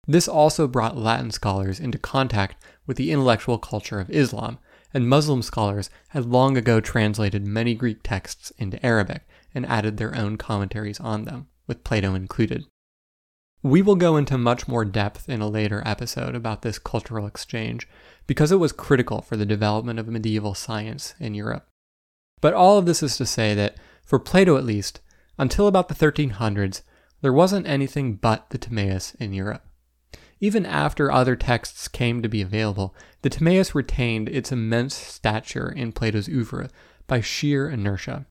This 0.07 0.27
also 0.27 0.67
brought 0.67 0.97
Latin 0.97 1.31
scholars 1.31 1.79
into 1.79 1.97
contact 1.97 2.63
with 2.85 2.97
the 2.97 3.11
intellectual 3.11 3.57
culture 3.57 3.99
of 3.99 4.09
Islam, 4.11 4.59
and 4.93 5.09
Muslim 5.09 5.41
scholars 5.41 5.89
had 6.09 6.25
long 6.25 6.57
ago 6.57 6.79
translated 6.79 7.45
many 7.45 7.73
Greek 7.73 8.03
texts 8.03 8.51
into 8.57 8.83
Arabic 8.85 9.27
and 9.53 9.65
added 9.65 9.97
their 9.97 10.15
own 10.15 10.37
commentaries 10.37 10.99
on 10.99 11.23
them, 11.23 11.47
with 11.67 11.83
Plato 11.83 12.13
included. 12.13 12.65
We 13.63 13.81
will 13.81 13.95
go 13.95 14.15
into 14.15 14.37
much 14.37 14.67
more 14.67 14.85
depth 14.85 15.27
in 15.27 15.41
a 15.41 15.49
later 15.49 15.81
episode 15.85 16.35
about 16.35 16.61
this 16.61 16.77
cultural 16.77 17.25
exchange, 17.25 17.87
because 18.27 18.51
it 18.51 18.59
was 18.59 18.71
critical 18.71 19.21
for 19.21 19.35
the 19.37 19.45
development 19.45 19.97
of 19.97 20.07
medieval 20.07 20.53
science 20.53 21.15
in 21.19 21.33
Europe. 21.33 21.67
But 22.41 22.53
all 22.53 22.77
of 22.77 22.85
this 22.85 23.01
is 23.01 23.17
to 23.17 23.25
say 23.25 23.55
that, 23.55 23.77
for 24.03 24.19
Plato 24.19 24.55
at 24.55 24.65
least, 24.65 25.01
until 25.37 25.67
about 25.67 25.87
the 25.87 25.95
1300s, 25.95 26.81
there 27.21 27.33
wasn't 27.33 27.67
anything 27.67 28.15
but 28.15 28.49
the 28.49 28.57
Timaeus 28.57 29.15
in 29.15 29.33
Europe. 29.33 29.65
Even 30.39 30.65
after 30.65 31.11
other 31.11 31.35
texts 31.35 31.87
came 31.87 32.21
to 32.21 32.29
be 32.29 32.41
available, 32.41 32.93
the 33.21 33.29
Timaeus 33.29 33.73
retained 33.73 34.29
its 34.29 34.51
immense 34.51 34.95
stature 34.95 35.69
in 35.69 35.91
Plato's 35.91 36.27
oeuvre 36.27 36.69
by 37.07 37.21
sheer 37.21 37.69
inertia. 37.69 38.25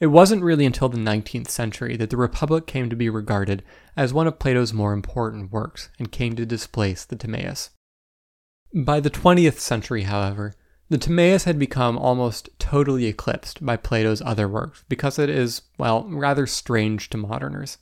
It 0.00 0.08
wasn't 0.08 0.42
really 0.42 0.66
until 0.66 0.88
the 0.88 0.98
19th 0.98 1.48
century 1.48 1.96
that 1.96 2.10
the 2.10 2.16
Republic 2.16 2.66
came 2.66 2.90
to 2.90 2.96
be 2.96 3.08
regarded 3.08 3.62
as 3.96 4.12
one 4.12 4.26
of 4.26 4.38
Plato's 4.38 4.72
more 4.72 4.92
important 4.92 5.52
works 5.52 5.90
and 5.98 6.10
came 6.10 6.34
to 6.36 6.44
displace 6.44 7.04
the 7.04 7.16
Timaeus. 7.16 7.70
By 8.74 8.98
the 8.98 9.10
20th 9.10 9.58
century, 9.60 10.02
however, 10.02 10.56
the 10.90 10.98
Timaeus 10.98 11.44
had 11.44 11.58
become 11.58 11.96
almost 11.96 12.50
totally 12.58 13.06
eclipsed 13.06 13.64
by 13.64 13.76
Plato's 13.76 14.22
other 14.22 14.48
works 14.48 14.84
because 14.88 15.18
it 15.18 15.30
is, 15.30 15.62
well, 15.78 16.04
rather 16.08 16.46
strange 16.46 17.08
to 17.10 17.16
moderners. 17.16 17.78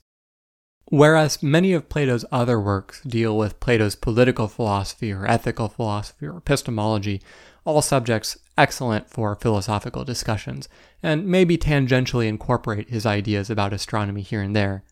Whereas 0.87 1.43
many 1.43 1.73
of 1.73 1.89
Plato's 1.89 2.25
other 2.31 2.61
works 2.61 3.01
deal 3.03 3.37
with 3.37 3.61
Plato's 3.61 3.97
political 3.97 4.47
philosophy 4.47 5.11
or 5.11 5.27
ethical 5.27 5.69
philosophy 5.69 6.27
or 6.27 6.37
epistemology, 6.37 7.23
all 7.65 7.83
subjects 7.83 8.39
excellent 8.59 9.09
for 9.09 9.35
philosophical 9.35 10.05
discussions, 10.05 10.69
and 11.03 11.27
maybe 11.27 11.57
tangentially 11.57 12.29
incorporate 12.29 12.91
his 12.91 13.07
ideas 13.07 13.49
about 13.49 13.73
astronomy 13.73 14.23
here 14.23 14.43
and 14.43 14.55
there. 14.55 14.85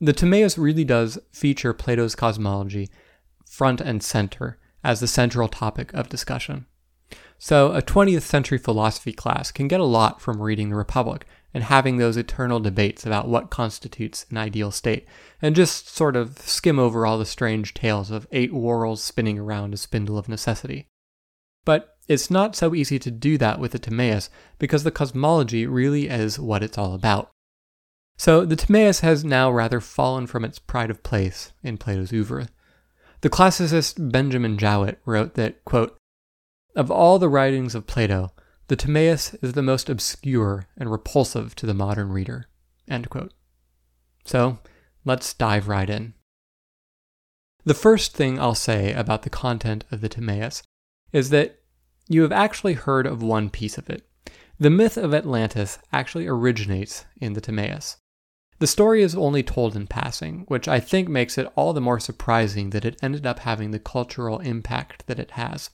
The 0.00 0.12
Timaeus 0.12 0.56
really 0.56 0.84
does 0.84 1.18
feature 1.32 1.72
Plato's 1.72 2.14
cosmology 2.14 2.88
front 3.46 3.80
and 3.80 4.02
center 4.02 4.58
as 4.82 5.00
the 5.00 5.06
central 5.06 5.48
topic 5.48 5.92
of 5.92 6.08
discussion. 6.08 6.66
So, 7.44 7.72
a 7.72 7.82
20th 7.82 8.22
century 8.22 8.56
philosophy 8.56 9.12
class 9.12 9.50
can 9.50 9.66
get 9.66 9.80
a 9.80 9.84
lot 9.84 10.20
from 10.20 10.40
reading 10.40 10.70
The 10.70 10.76
Republic 10.76 11.26
and 11.52 11.64
having 11.64 11.96
those 11.96 12.16
eternal 12.16 12.60
debates 12.60 13.04
about 13.04 13.26
what 13.26 13.50
constitutes 13.50 14.24
an 14.30 14.36
ideal 14.36 14.70
state, 14.70 15.08
and 15.42 15.56
just 15.56 15.88
sort 15.88 16.14
of 16.14 16.38
skim 16.38 16.78
over 16.78 17.04
all 17.04 17.18
the 17.18 17.26
strange 17.26 17.74
tales 17.74 18.12
of 18.12 18.28
eight 18.30 18.52
whorls 18.52 19.02
spinning 19.02 19.40
around 19.40 19.74
a 19.74 19.76
spindle 19.76 20.16
of 20.16 20.28
necessity. 20.28 20.86
But 21.64 21.96
it's 22.06 22.30
not 22.30 22.54
so 22.54 22.76
easy 22.76 23.00
to 23.00 23.10
do 23.10 23.36
that 23.38 23.58
with 23.58 23.72
the 23.72 23.80
Timaeus 23.80 24.30
because 24.60 24.84
the 24.84 24.92
cosmology 24.92 25.66
really 25.66 26.06
is 26.06 26.38
what 26.38 26.62
it's 26.62 26.78
all 26.78 26.94
about. 26.94 27.32
So 28.16 28.44
the 28.44 28.54
Timaeus 28.54 29.00
has 29.00 29.24
now 29.24 29.50
rather 29.50 29.80
fallen 29.80 30.28
from 30.28 30.44
its 30.44 30.60
pride 30.60 30.92
of 30.92 31.02
place 31.02 31.50
in 31.64 31.76
Plato's 31.76 32.12
oeuvre. 32.12 32.46
The 33.22 33.30
classicist 33.30 34.12
Benjamin 34.12 34.58
Jowett 34.58 35.00
wrote 35.04 35.34
that, 35.34 35.64
quote, 35.64 35.98
Of 36.74 36.90
all 36.90 37.18
the 37.18 37.28
writings 37.28 37.74
of 37.74 37.86
Plato, 37.86 38.32
the 38.68 38.76
Timaeus 38.76 39.34
is 39.42 39.52
the 39.52 39.62
most 39.62 39.90
obscure 39.90 40.68
and 40.76 40.90
repulsive 40.90 41.54
to 41.56 41.66
the 41.66 41.74
modern 41.74 42.08
reader. 42.08 42.46
So, 44.24 44.58
let's 45.04 45.34
dive 45.34 45.68
right 45.68 45.90
in. 45.90 46.14
The 47.64 47.74
first 47.74 48.14
thing 48.14 48.40
I'll 48.40 48.54
say 48.54 48.92
about 48.94 49.22
the 49.22 49.30
content 49.30 49.84
of 49.90 50.00
the 50.00 50.08
Timaeus 50.08 50.62
is 51.12 51.28
that 51.30 51.60
you 52.08 52.22
have 52.22 52.32
actually 52.32 52.74
heard 52.74 53.06
of 53.06 53.22
one 53.22 53.50
piece 53.50 53.76
of 53.76 53.90
it. 53.90 54.08
The 54.58 54.70
myth 54.70 54.96
of 54.96 55.12
Atlantis 55.12 55.78
actually 55.92 56.26
originates 56.26 57.04
in 57.20 57.34
the 57.34 57.40
Timaeus. 57.40 57.98
The 58.60 58.66
story 58.66 59.02
is 59.02 59.14
only 59.14 59.42
told 59.42 59.76
in 59.76 59.86
passing, 59.86 60.44
which 60.48 60.68
I 60.68 60.80
think 60.80 61.08
makes 61.08 61.36
it 61.36 61.52
all 61.54 61.72
the 61.72 61.80
more 61.80 62.00
surprising 62.00 62.70
that 62.70 62.84
it 62.84 62.98
ended 63.02 63.26
up 63.26 63.40
having 63.40 63.72
the 63.72 63.78
cultural 63.78 64.38
impact 64.38 65.06
that 65.06 65.18
it 65.18 65.32
has. 65.32 65.70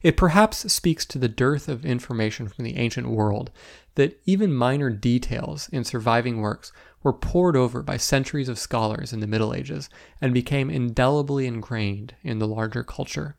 It 0.00 0.16
perhaps 0.16 0.72
speaks 0.72 1.04
to 1.06 1.18
the 1.18 1.28
dearth 1.28 1.68
of 1.68 1.84
information 1.84 2.48
from 2.48 2.64
the 2.64 2.76
ancient 2.76 3.08
world 3.08 3.50
that 3.96 4.20
even 4.24 4.54
minor 4.54 4.90
details 4.90 5.68
in 5.70 5.82
surviving 5.82 6.40
works 6.40 6.72
were 7.02 7.12
pored 7.12 7.56
over 7.56 7.82
by 7.82 7.96
centuries 7.96 8.48
of 8.48 8.60
scholars 8.60 9.12
in 9.12 9.18
the 9.18 9.26
Middle 9.26 9.52
Ages 9.52 9.90
and 10.20 10.32
became 10.32 10.70
indelibly 10.70 11.46
ingrained 11.46 12.14
in 12.22 12.38
the 12.38 12.46
larger 12.46 12.84
culture. 12.84 13.36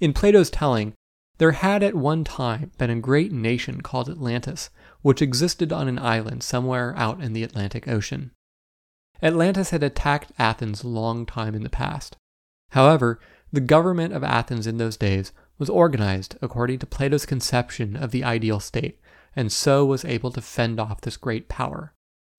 In 0.00 0.12
Plato's 0.12 0.50
telling, 0.50 0.94
there 1.38 1.52
had 1.52 1.82
at 1.82 1.94
one 1.94 2.22
time 2.22 2.70
been 2.78 2.90
a 2.90 3.00
great 3.00 3.32
nation 3.32 3.80
called 3.80 4.08
Atlantis, 4.08 4.70
which 5.02 5.20
existed 5.20 5.72
on 5.72 5.88
an 5.88 5.98
island 5.98 6.44
somewhere 6.44 6.94
out 6.96 7.20
in 7.20 7.32
the 7.32 7.42
Atlantic 7.42 7.88
Ocean. 7.88 8.30
Atlantis 9.20 9.70
had 9.70 9.82
attacked 9.82 10.32
Athens 10.38 10.84
long 10.84 11.26
time 11.26 11.54
in 11.54 11.62
the 11.62 11.70
past. 11.70 12.16
However, 12.70 13.18
the 13.52 13.60
government 13.60 14.12
of 14.12 14.22
Athens 14.22 14.66
in 14.66 14.78
those 14.78 14.96
days 14.96 15.32
was 15.58 15.70
organized 15.70 16.36
according 16.42 16.78
to 16.80 16.86
Plato's 16.86 17.26
conception 17.26 17.96
of 17.96 18.10
the 18.10 18.24
ideal 18.24 18.60
state, 18.60 19.00
and 19.34 19.52
so 19.52 19.84
was 19.84 20.04
able 20.04 20.30
to 20.30 20.40
fend 20.40 20.80
off 20.80 21.00
this 21.00 21.16
great 21.16 21.48
power. 21.48 21.92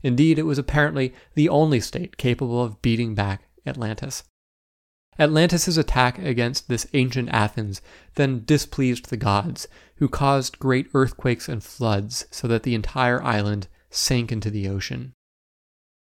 Indeed, 0.04 0.38
it 0.38 0.44
was 0.44 0.58
apparently 0.58 1.14
the 1.36 1.50
only 1.50 1.80
state 1.80 2.18
capable 2.18 2.64
of 2.64 2.82
beating 2.82 3.16
back 3.16 3.44
Atlantis. 3.66 4.24
Atlantis's 5.20 5.78
attack 5.78 6.20
against 6.20 6.70
this 6.70 6.86
ancient 6.94 7.30
Athens 7.30 7.82
then 8.16 8.44
displeased 8.46 9.10
the 9.10 9.18
gods, 9.18 9.68
who 9.96 10.08
caused 10.08 10.60
great 10.60 10.88
earthquakes 10.94 11.50
and 11.50 11.64
floods 11.64 12.26
so 12.30 12.48
that 12.48 12.64
the 12.64 12.76
entire 12.76 13.24
island 13.24 13.68
sank 13.90 14.32
into 14.32 14.52
the 14.52 14.68
ocean. 14.68 15.14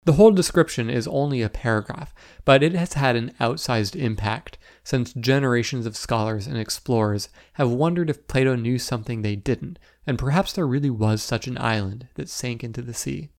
The 0.04 0.14
whole 0.14 0.32
description 0.32 0.90
is 0.90 1.06
only 1.06 1.42
a 1.42 1.48
paragraph, 1.48 2.12
but 2.44 2.62
it 2.62 2.74
has 2.74 2.94
had 2.94 3.14
an 3.14 3.32
outsized 3.40 3.94
impact 3.94 4.58
since 4.82 5.12
generations 5.12 5.86
of 5.86 5.96
scholars 5.96 6.48
and 6.48 6.58
explorers 6.58 7.28
have 7.52 7.70
wondered 7.70 8.10
if 8.10 8.26
Plato 8.26 8.56
knew 8.56 8.78
something 8.78 9.22
they 9.22 9.36
didn't, 9.36 9.78
and 10.04 10.18
perhaps 10.18 10.52
there 10.52 10.66
really 10.66 10.90
was 10.90 11.22
such 11.22 11.46
an 11.46 11.56
island 11.56 12.08
that 12.14 12.28
sank 12.28 12.64
into 12.64 12.82
the 12.82 12.94
sea. 12.94 13.30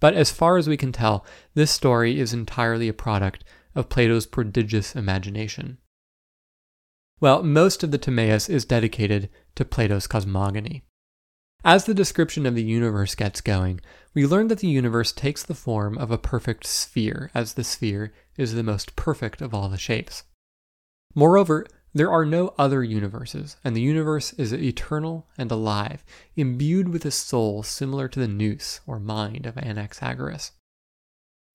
But 0.00 0.14
as 0.14 0.32
far 0.32 0.56
as 0.56 0.68
we 0.68 0.76
can 0.76 0.90
tell, 0.90 1.24
this 1.54 1.70
story 1.70 2.18
is 2.18 2.32
entirely 2.32 2.88
a 2.88 2.92
product 2.92 3.44
of 3.76 3.88
Plato's 3.88 4.26
prodigious 4.26 4.96
imagination. 4.96 5.78
Well, 7.20 7.44
most 7.44 7.84
of 7.84 7.92
the 7.92 7.98
Timaeus 7.98 8.48
is 8.48 8.64
dedicated 8.64 9.28
to 9.54 9.64
Plato's 9.64 10.08
cosmogony. 10.08 10.82
As 11.64 11.84
the 11.84 11.94
description 11.94 12.46
of 12.46 12.54
the 12.54 12.62
universe 12.62 13.14
gets 13.14 13.40
going, 13.40 13.80
we 14.14 14.26
learn 14.26 14.46
that 14.48 14.60
the 14.60 14.68
universe 14.68 15.12
takes 15.12 15.42
the 15.42 15.54
form 15.54 15.98
of 15.98 16.10
a 16.10 16.18
perfect 16.18 16.66
sphere, 16.66 17.30
as 17.34 17.54
the 17.54 17.64
sphere 17.64 18.12
is 18.36 18.54
the 18.54 18.62
most 18.62 18.94
perfect 18.94 19.42
of 19.42 19.52
all 19.52 19.68
the 19.68 19.76
shapes. 19.76 20.22
Moreover, 21.14 21.66
there 21.92 22.12
are 22.12 22.24
no 22.24 22.54
other 22.58 22.84
universes, 22.84 23.56
and 23.64 23.74
the 23.74 23.80
universe 23.80 24.32
is 24.34 24.52
eternal 24.52 25.26
and 25.36 25.50
alive, 25.50 26.04
imbued 26.36 26.88
with 26.90 27.04
a 27.04 27.10
soul 27.10 27.64
similar 27.64 28.06
to 28.08 28.20
the 28.20 28.28
nous, 28.28 28.80
or 28.86 29.00
mind, 29.00 29.46
of 29.46 29.56
Anaxagoras. 29.56 30.52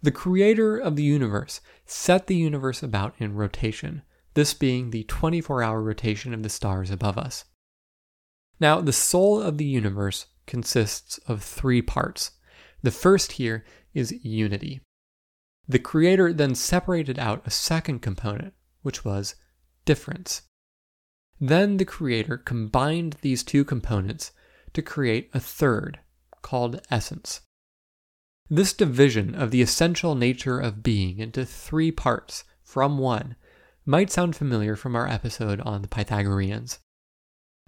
The 0.01 0.11
creator 0.11 0.77
of 0.77 0.97
the 0.97 1.03
universe 1.03 1.61
set 1.85 2.27
the 2.27 2.35
universe 2.35 2.83
about 2.83 3.15
in 3.19 3.35
rotation, 3.35 4.01
this 4.33 4.53
being 4.53 4.89
the 4.89 5.05
24 5.05 5.63
hour 5.63 5.81
rotation 5.81 6.33
of 6.33 6.43
the 6.43 6.49
stars 6.49 6.91
above 6.91 7.17
us. 7.17 7.45
Now, 8.63 8.79
the 8.79 8.93
soul 8.93 9.41
of 9.41 9.57
the 9.57 9.65
universe 9.65 10.27
consists 10.47 11.17
of 11.27 11.43
three 11.43 11.81
parts. 11.81 12.31
The 12.81 12.91
first 12.91 13.33
here 13.33 13.65
is 13.93 14.23
unity. 14.23 14.79
The 15.67 15.79
creator 15.79 16.31
then 16.31 16.55
separated 16.55 17.19
out 17.19 17.45
a 17.45 17.49
second 17.49 17.99
component, 17.99 18.53
which 18.81 19.03
was 19.03 19.35
difference. 19.83 20.43
Then 21.41 21.75
the 21.75 21.83
creator 21.83 22.37
combined 22.37 23.17
these 23.19 23.43
two 23.43 23.65
components 23.65 24.31
to 24.71 24.81
create 24.81 25.29
a 25.33 25.41
third, 25.41 25.99
called 26.41 26.79
essence. 26.89 27.41
This 28.49 28.71
division 28.71 29.35
of 29.35 29.51
the 29.51 29.61
essential 29.61 30.15
nature 30.15 30.57
of 30.61 30.81
being 30.81 31.19
into 31.19 31.43
three 31.43 31.91
parts 31.91 32.45
from 32.61 32.97
one 32.97 33.35
might 33.85 34.09
sound 34.09 34.37
familiar 34.37 34.77
from 34.77 34.95
our 34.95 35.09
episode 35.09 35.59
on 35.59 35.81
the 35.81 35.89
Pythagoreans. 35.89 36.79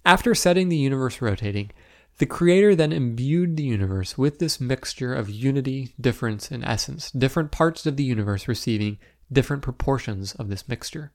After 0.05 0.35
setting 0.35 0.69
the 0.69 0.77
universe 0.77 1.19
rotating, 1.19 1.71
the 2.19 2.27
Creator 2.27 2.75
then 2.75 2.93
imbued 2.93 3.57
the 3.57 3.63
universe 3.63 4.17
with 4.17 4.37
this 4.37 4.61
mixture 4.61 5.13
of 5.13 5.29
unity, 5.29 5.95
difference, 5.99 6.51
and 6.51 6.63
essence, 6.63 7.11
different 7.11 7.51
parts 7.51 7.85
of 7.85 7.97
the 7.97 8.03
universe 8.03 8.47
receiving 8.47 8.99
different 9.31 9.63
proportions 9.63 10.35
of 10.35 10.49
this 10.49 10.69
mixture. 10.69 11.11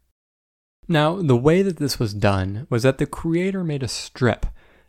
Now, 0.89 1.23
the 1.23 1.37
way 1.37 1.63
that 1.63 1.77
this 1.77 2.01
was 2.01 2.13
done 2.13 2.67
was 2.69 2.83
that 2.83 2.99
the 2.99 3.07
Creator 3.07 3.63
made 3.63 3.85
a 3.85 3.89
strip 3.89 4.47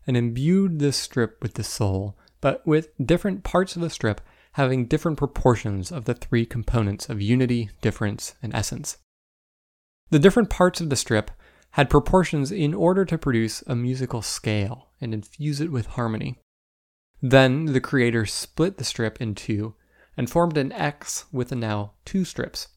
and 0.07 0.17
imbued 0.17 0.79
this 0.79 0.97
strip 0.97 1.37
with 1.43 1.53
the 1.53 1.63
soul, 1.63 2.17
but 2.41 2.65
with 2.65 2.89
different 2.97 3.43
parts 3.43 3.75
of 3.75 3.83
the 3.83 3.89
strip 3.89 4.19
having 4.53 4.87
different 4.87 5.17
proportions 5.17 5.91
of 5.91 6.05
the 6.05 6.15
three 6.15 6.45
components 6.45 7.07
of 7.07 7.21
unity, 7.21 7.69
difference, 7.81 8.33
and 8.41 8.53
essence. 8.53 8.97
The 10.09 10.19
different 10.19 10.49
parts 10.49 10.81
of 10.81 10.89
the 10.89 10.95
strip 10.95 11.31
had 11.71 11.89
proportions 11.89 12.51
in 12.51 12.73
order 12.73 13.05
to 13.05 13.17
produce 13.17 13.63
a 13.67 13.75
musical 13.75 14.21
scale 14.21 14.89
and 14.99 15.13
infuse 15.13 15.61
it 15.61 15.71
with 15.71 15.85
harmony. 15.87 16.37
Then 17.21 17.65
the 17.65 17.81
creator 17.81 18.25
split 18.25 18.77
the 18.77 18.83
strip 18.83 19.21
in 19.21 19.35
two 19.35 19.75
and 20.17 20.29
formed 20.29 20.57
an 20.57 20.71
X 20.71 21.25
with 21.31 21.49
the 21.49 21.55
now 21.55 21.93
two 22.03 22.25
strips. 22.25 22.67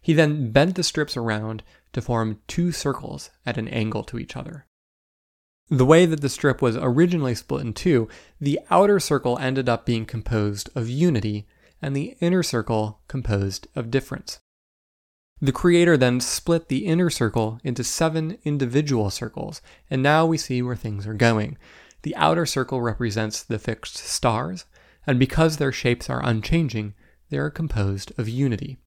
He 0.00 0.12
then 0.12 0.50
bent 0.50 0.74
the 0.74 0.82
strips 0.82 1.16
around 1.16 1.62
to 1.92 2.02
form 2.02 2.40
two 2.46 2.72
circles 2.72 3.30
at 3.46 3.56
an 3.56 3.68
angle 3.68 4.04
to 4.04 4.18
each 4.18 4.36
other. 4.36 4.66
The 5.70 5.86
way 5.86 6.06
that 6.06 6.20
the 6.20 6.28
strip 6.28 6.62
was 6.62 6.76
originally 6.76 7.34
split 7.34 7.62
in 7.64 7.74
two, 7.74 8.08
the 8.40 8.58
outer 8.70 9.00
circle 9.00 9.38
ended 9.38 9.68
up 9.68 9.84
being 9.84 10.06
composed 10.06 10.70
of 10.74 10.88
unity 10.88 11.46
and 11.80 11.94
the 11.94 12.16
inner 12.20 12.42
circle 12.42 13.00
composed 13.06 13.68
of 13.74 13.90
difference. 13.90 14.40
The 15.40 15.52
creator 15.52 15.96
then 15.96 16.20
split 16.20 16.68
the 16.68 16.86
inner 16.86 17.10
circle 17.10 17.60
into 17.62 17.84
seven 17.84 18.38
individual 18.44 19.08
circles, 19.10 19.62
and 19.88 20.02
now 20.02 20.26
we 20.26 20.36
see 20.36 20.62
where 20.62 20.74
things 20.74 21.06
are 21.06 21.14
going. 21.14 21.56
The 22.02 22.16
outer 22.16 22.44
circle 22.44 22.80
represents 22.80 23.42
the 23.42 23.58
fixed 23.58 23.96
stars, 23.96 24.64
and 25.06 25.18
because 25.18 25.56
their 25.56 25.72
shapes 25.72 26.10
are 26.10 26.24
unchanging, 26.24 26.94
they 27.30 27.38
are 27.38 27.50
composed 27.50 28.12
of 28.18 28.28
unity. 28.28 28.78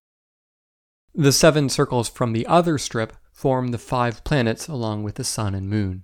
The 1.13 1.31
seven 1.31 1.69
circles 1.69 2.09
from 2.09 2.33
the 2.33 2.45
other 2.47 2.77
strip 2.77 3.13
form 3.31 3.69
the 3.69 3.77
five 3.77 4.23
planets 4.23 4.67
along 4.67 5.03
with 5.03 5.15
the 5.15 5.23
sun 5.23 5.55
and 5.55 5.69
moon. 5.69 6.03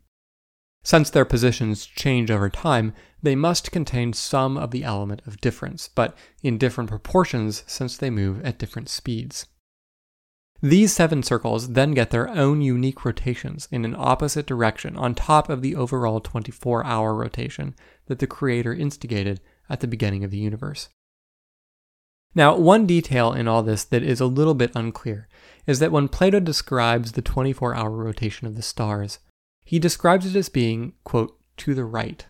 Since 0.84 1.10
their 1.10 1.26
positions 1.26 1.86
change 1.86 2.32
over 2.32 2.50
time, 2.50 2.94
they 3.22 3.36
must 3.36 3.72
contain 3.72 4.14
some 4.14 4.56
of 4.56 4.72
the 4.72 4.86
element 4.86 5.22
of 5.26 5.42
difference, 5.42 5.90
but 5.94 6.18
in 6.42 6.58
different 6.58 6.90
proportions 6.90 7.64
since 7.68 7.98
they 7.98 8.10
move 8.10 8.42
at 8.46 8.58
different 8.58 8.88
speeds. 8.88 9.48
These 10.62 10.94
seven 10.94 11.22
circles 11.22 11.74
then 11.74 11.94
get 11.94 12.10
their 12.10 12.30
own 12.30 12.62
unique 12.62 13.06
rotations 13.06 13.68
in 13.72 13.86
an 13.86 13.96
opposite 13.98 14.48
direction 14.48 14.98
on 14.98 15.14
top 15.14 15.50
of 15.50 15.62
the 15.62 15.76
overall 15.76 16.20
24 16.20 16.84
hour 16.84 17.14
rotation 17.14 17.76
that 18.08 18.20
the 18.20 18.28
Creator 18.28 18.74
instigated 18.74 19.40
at 19.70 19.82
the 19.82 19.88
beginning 19.88 20.24
of 20.24 20.32
the 20.32 20.38
universe. 20.38 20.90
Now, 22.34 22.56
one 22.56 22.86
detail 22.86 23.34
in 23.34 23.48
all 23.48 23.64
this 23.64 23.84
that 23.86 24.04
is 24.04 24.20
a 24.20 24.26
little 24.26 24.54
bit 24.54 24.72
unclear 24.76 25.28
is 25.66 25.80
that 25.80 25.92
when 25.92 26.08
Plato 26.08 26.40
describes 26.40 27.12
the 27.12 27.22
24 27.22 27.76
hour 27.76 27.92
rotation 27.92 28.48
of 28.48 28.56
the 28.56 28.62
stars, 28.62 29.20
he 29.64 29.80
describes 29.80 30.26
it 30.26 30.36
as 30.36 30.50
being, 30.50 30.94
quote, 31.04 31.38
to 31.58 31.76
the 31.76 31.86
right. 31.86 32.26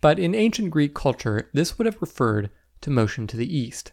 But 0.00 0.18
in 0.18 0.34
ancient 0.34 0.70
Greek 0.70 0.94
culture, 0.94 1.50
this 1.52 1.76
would 1.76 1.86
have 1.86 2.00
referred 2.00 2.50
to 2.82 2.90
motion 2.90 3.26
to 3.26 3.36
the 3.36 3.56
east, 3.56 3.92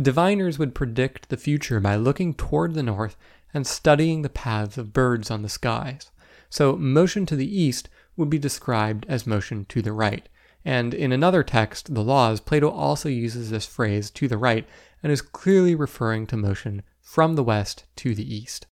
Diviners 0.00 0.58
would 0.58 0.74
predict 0.74 1.28
the 1.28 1.36
future 1.36 1.78
by 1.78 1.96
looking 1.96 2.34
toward 2.34 2.74
the 2.74 2.82
north 2.82 3.16
and 3.52 3.66
studying 3.66 4.22
the 4.22 4.28
paths 4.28 4.76
of 4.76 4.92
birds 4.92 5.30
on 5.30 5.42
the 5.42 5.48
skies. 5.48 6.10
So, 6.50 6.76
motion 6.76 7.26
to 7.26 7.36
the 7.36 7.60
east 7.60 7.88
would 8.16 8.28
be 8.28 8.38
described 8.38 9.06
as 9.08 9.26
motion 9.26 9.64
to 9.66 9.82
the 9.82 9.92
right. 9.92 10.28
And 10.64 10.94
in 10.94 11.12
another 11.12 11.42
text, 11.42 11.94
the 11.94 12.02
Laws, 12.02 12.40
Plato 12.40 12.70
also 12.70 13.08
uses 13.08 13.50
this 13.50 13.66
phrase 13.66 14.10
to 14.12 14.26
the 14.26 14.38
right 14.38 14.66
and 15.02 15.12
is 15.12 15.22
clearly 15.22 15.74
referring 15.74 16.26
to 16.28 16.36
motion 16.36 16.82
from 17.00 17.34
the 17.34 17.44
west 17.44 17.84
to 17.96 18.14
the 18.14 18.34
east. 18.34 18.66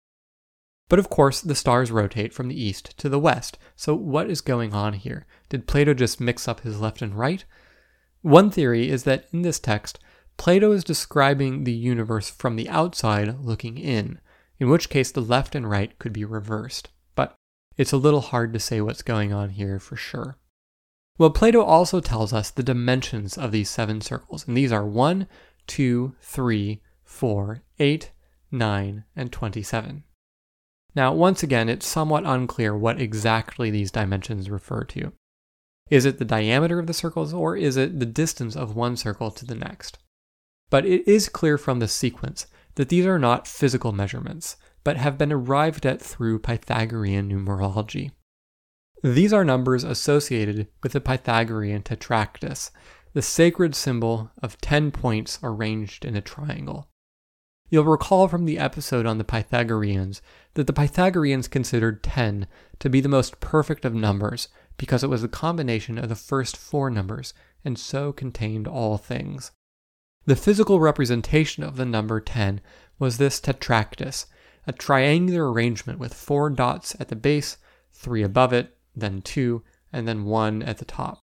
But 0.89 0.99
of 0.99 1.09
course, 1.09 1.41
the 1.41 1.55
stars 1.55 1.91
rotate 1.91 2.33
from 2.33 2.49
the 2.49 2.61
east 2.61 2.99
to 2.99 3.09
the 3.09 3.19
west. 3.19 3.59
So, 3.77 3.95
what 3.95 4.29
is 4.29 4.41
going 4.41 4.75
on 4.75 4.95
here? 4.95 5.27
Did 5.49 5.67
Plato 5.67 5.95
just 5.95 6.21
mix 6.21 6.49
up 6.49 6.61
his 6.61 6.81
left 6.81 7.01
and 7.01 7.15
right? 7.15 7.45
One 8.23 8.51
theory 8.51 8.91
is 8.91 9.05
that 9.05 9.27
in 9.33 9.43
this 9.43 9.59
text, 9.59 9.99
Plato 10.37 10.73
is 10.73 10.85
describing 10.85 11.65
the 11.65 11.73
universe 11.73 12.31
from 12.31 12.57
the 12.57 12.69
outside 12.69 13.39
looking 13.41 13.79
in, 13.79 14.21
in 14.59 14.69
which 14.69 14.91
case 14.91 15.13
the 15.13 15.21
left 15.21 15.55
and 15.55 15.69
right 15.69 15.99
could 15.99 16.13
be 16.13 16.25
reversed. 16.25 16.89
But 17.15 17.35
it's 17.77 17.93
a 17.93 17.97
little 17.97 18.21
hard 18.21 18.53
to 18.53 18.59
say 18.59 18.81
what's 18.81 19.03
going 19.03 19.33
on 19.33 19.51
here 19.51 19.79
for 19.79 19.97
sure. 19.97 20.39
Well, 21.19 21.31
Plato 21.31 21.63
also 21.63 22.01
tells 22.01 22.33
us 22.33 22.51
the 22.51 22.63
dimensions 22.63 23.37
of 23.37 23.53
these 23.53 23.69
seven 23.69 24.01
circles, 24.01 24.47
and 24.49 24.57
these 24.57 24.73
are 24.73 24.87
1, 24.87 25.29
2, 25.67 26.15
3, 26.21 26.83
4, 27.05 27.63
8, 27.79 28.11
9, 28.51 29.05
and 29.15 29.33
27. 29.33 30.05
Now, 30.95 31.15
once 31.15 31.43
again, 31.43 31.69
it's 31.69 31.87
somewhat 31.87 32.25
unclear 32.27 32.77
what 32.77 33.01
exactly 33.01 33.71
these 33.71 33.91
dimensions 33.91 34.51
refer 34.51 34.85
to. 34.85 35.13
Is 35.91 36.05
it 36.05 36.19
the 36.19 36.25
diameter 36.25 36.79
of 36.79 36.87
the 36.87 36.95
circles, 36.95 37.33
or 37.33 37.57
is 37.57 37.77
it 37.77 37.99
the 37.99 38.07
distance 38.07 38.57
of 38.57 38.77
one 38.77 38.97
circle 38.97 39.31
to 39.31 39.45
the 39.45 39.55
next? 39.55 39.99
But 40.73 40.87
it 40.87 41.07
is 41.07 41.29
clear 41.29 41.59
from 41.59 41.81
the 41.81 41.87
sequence 41.87 42.47
that 42.77 42.89
these 42.89 43.05
are 43.05 43.19
not 43.19 43.47
physical 43.47 43.93
measurements, 43.93 44.57
but 44.85 44.97
have 44.97 45.19
been 45.19 45.31
arrived 45.31 45.85
at 45.85 46.01
through 46.01 46.39
Pythagorean 46.39 47.29
numerology. 47.29 48.13
These 49.03 49.35
are 49.35 49.45
numbers 49.45 49.85
associated 49.85 50.69
with 50.83 50.93
the 50.93 51.01
Pythagorean 51.03 51.83
tetractys, 51.83 52.71
the 53.13 53.21
sacred 53.21 53.75
symbol 53.75 54.31
of 54.43 54.59
10 54.63 54.93
points 54.93 55.39
arranged 55.43 56.07
in 56.07 56.17
a 56.17 56.23
triangle. 56.23 56.89
You'll 57.69 57.85
recall 57.85 58.27
from 58.27 58.47
the 58.47 58.59
episode 58.59 59.05
on 59.05 59.19
the 59.19 59.25
Pythagoreans 59.25 60.23
that 60.55 60.67
the 60.67 60.73
Pythagoreans 60.73 61.49
considered 61.49 62.03
10 62.03 62.47
to 62.79 62.89
be 62.89 63.03
the 63.03 63.11
most 63.11 63.41
perfect 63.41 63.85
of 63.85 63.93
numbers 63.93 64.49
because 64.79 65.05
it 65.05 65.11
was 65.11 65.21
the 65.21 65.29
combination 65.29 65.99
of 65.99 66.09
the 66.09 66.15
first 66.15 66.57
four 66.57 66.89
numbers 66.89 67.35
and 67.63 67.79
so 67.79 68.11
contained 68.11 68.67
all 68.67 68.97
things. 68.97 69.51
The 70.25 70.37
physical 70.37 70.79
representation 70.79 71.65
of 71.65 71.77
the 71.77 71.85
number 71.85 72.21
10 72.21 72.61
was 72.99 73.19
this 73.19 73.41
tetractys, 73.41 74.27
a 74.67 74.73
triangular 74.73 75.51
arrangement 75.51 75.99
with 75.99 76.15
four 76.15 76.49
dots 76.49 76.95
at 77.01 77.09
the 77.09 77.17
base, 77.17 77.57
three 77.93 78.23
above 78.23 78.53
it, 78.53 78.77
then 78.95 79.23
two, 79.23 79.65
and 79.93 80.07
then 80.07 80.25
one 80.25 80.63
at 80.63 80.79
the 80.79 80.85
top. 80.85 81.19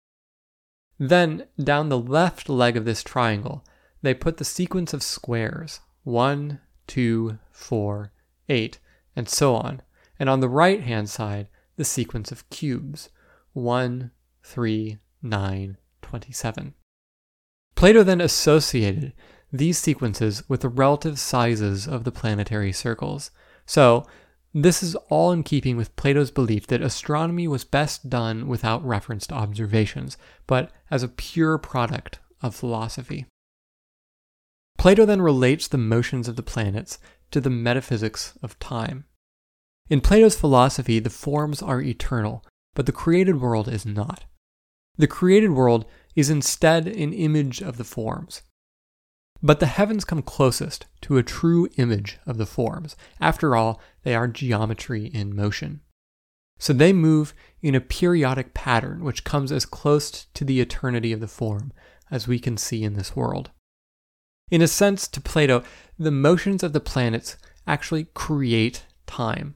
Then, 0.99 1.46
down 1.62 1.88
the 1.88 1.99
left 1.99 2.49
leg 2.49 2.76
of 2.76 2.84
this 2.84 3.05
triangle, 3.05 3.64
they 4.03 4.14
put 4.14 4.38
the 4.38 4.44
sequence 4.44 4.92
of 4.92 5.05
squares 5.05 5.78
1, 6.03 6.61
2, 6.88 7.38
4, 7.53 8.12
8, 8.49 8.78
and 9.14 9.28
so 9.28 9.55
on, 9.55 9.82
and 10.18 10.28
on 10.28 10.40
the 10.40 10.49
right 10.49 10.80
hand 10.80 11.09
side, 11.09 11.49
the 11.76 11.84
sequence 11.84 12.32
of 12.32 12.49
cubes 12.51 13.11
1, 13.53 14.11
3, 14.42 14.99
9, 15.22 15.76
27. 16.03 16.74
Plato 17.79 18.03
then 18.03 18.20
associated 18.20 19.12
these 19.53 19.79
sequences 19.79 20.43
with 20.49 20.62
the 20.62 20.68
relative 20.68 21.16
sizes 21.16 21.87
of 21.87 22.03
the 22.03 22.11
planetary 22.11 22.72
circles. 22.72 23.31
So, 23.66 24.05
this 24.53 24.83
is 24.83 24.97
all 25.09 25.31
in 25.31 25.45
keeping 25.45 25.76
with 25.76 25.95
Plato's 25.95 26.33
belief 26.33 26.66
that 26.66 26.83
astronomy 26.83 27.47
was 27.47 27.62
best 27.62 28.11
done 28.11 28.49
without 28.49 28.85
reference 28.85 29.29
to 29.29 29.37
observations, 29.37 30.16
but 30.49 30.72
as 30.91 31.05
a 31.05 31.09
pure 31.09 31.57
product 31.57 32.18
of 32.43 32.53
philosophy. 32.53 33.26
Plato 34.76 35.07
then 35.07 35.22
relates 35.22 35.68
the 35.68 35.79
motions 35.79 36.26
of 36.26 36.35
the 36.35 36.43
planets 36.43 36.99
to 37.31 37.41
the 37.41 37.49
metaphysics 37.49 38.37
of 38.43 38.59
time. 38.59 39.05
In 39.89 40.01
Plato's 40.01 40.35
philosophy, 40.35 40.99
the 40.99 41.11
forms 41.11 41.62
are 41.62 41.81
eternal, 41.81 42.45
but 42.74 42.87
the 42.87 42.93
created 42.93 43.41
world 43.41 43.68
is 43.68 43.87
not. 43.87 44.24
The 44.97 45.07
created 45.07 45.53
world 45.53 45.85
is 46.18 46.30
instead 46.30 46.88
an 46.88 47.12
image 47.12 47.62
of 47.62 47.76
the 47.76 47.84
forms. 47.84 48.42
But 49.40 49.60
the 49.60 49.66
heavens 49.66 50.04
come 50.04 50.20
closest 50.20 50.84
to 51.02 51.16
a 51.16 51.22
true 51.22 51.68
image 51.76 52.18
of 52.26 52.38
the 52.38 52.46
forms. 52.46 52.96
After 53.20 53.54
all, 53.54 53.80
they 54.02 54.16
are 54.16 54.26
geometry 54.26 55.06
in 55.06 55.36
motion. 55.36 55.80
So 56.58 56.72
they 56.72 56.92
move 56.92 57.34
in 57.62 57.76
a 57.76 57.80
periodic 57.80 58.52
pattern 58.52 59.04
which 59.04 59.22
comes 59.22 59.52
as 59.52 59.64
close 59.64 60.26
to 60.34 60.44
the 60.44 60.60
eternity 60.60 61.12
of 61.12 61.20
the 61.20 61.28
form 61.28 61.72
as 62.10 62.26
we 62.26 62.40
can 62.40 62.56
see 62.56 62.82
in 62.82 62.94
this 62.94 63.14
world. 63.14 63.52
In 64.50 64.60
a 64.60 64.66
sense, 64.66 65.06
to 65.06 65.20
Plato, 65.20 65.62
the 66.00 66.10
motions 66.10 66.64
of 66.64 66.72
the 66.72 66.80
planets 66.80 67.36
actually 67.64 68.08
create 68.14 68.86
time. 69.06 69.54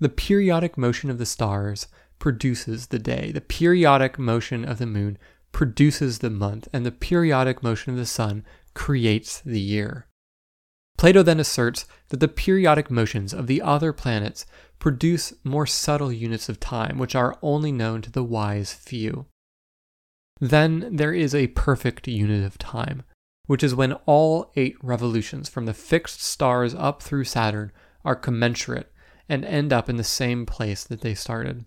The 0.00 0.08
periodic 0.08 0.76
motion 0.76 1.08
of 1.08 1.18
the 1.18 1.26
stars 1.26 1.86
produces 2.18 2.88
the 2.88 2.98
day. 2.98 3.30
The 3.30 3.40
periodic 3.40 4.18
motion 4.18 4.64
of 4.64 4.78
the 4.78 4.86
moon 4.86 5.18
produces 5.52 6.18
the 6.18 6.30
month, 6.30 6.68
and 6.72 6.84
the 6.84 6.92
periodic 6.92 7.62
motion 7.62 7.92
of 7.92 7.98
the 7.98 8.06
sun 8.06 8.44
creates 8.74 9.40
the 9.40 9.60
year. 9.60 10.06
Plato 10.96 11.22
then 11.22 11.40
asserts 11.40 11.86
that 12.10 12.20
the 12.20 12.28
periodic 12.28 12.90
motions 12.90 13.32
of 13.32 13.46
the 13.46 13.62
other 13.62 13.92
planets 13.92 14.44
produce 14.78 15.32
more 15.44 15.66
subtle 15.66 16.12
units 16.12 16.48
of 16.48 16.60
time, 16.60 16.98
which 16.98 17.14
are 17.14 17.38
only 17.42 17.72
known 17.72 18.02
to 18.02 18.10
the 18.10 18.24
wise 18.24 18.72
few. 18.74 19.26
Then 20.40 20.96
there 20.96 21.12
is 21.12 21.34
a 21.34 21.48
perfect 21.48 22.06
unit 22.06 22.44
of 22.44 22.58
time, 22.58 23.02
which 23.46 23.62
is 23.62 23.74
when 23.74 23.94
all 24.06 24.52
eight 24.56 24.76
revolutions 24.82 25.48
from 25.48 25.66
the 25.66 25.74
fixed 25.74 26.22
stars 26.22 26.74
up 26.74 27.02
through 27.02 27.24
Saturn 27.24 27.72
are 28.04 28.16
commensurate 28.16 28.92
and 29.28 29.44
end 29.44 29.72
up 29.72 29.88
in 29.88 29.96
the 29.96 30.04
same 30.04 30.46
place 30.46 30.84
that 30.84 31.00
they 31.02 31.14
started. 31.14 31.64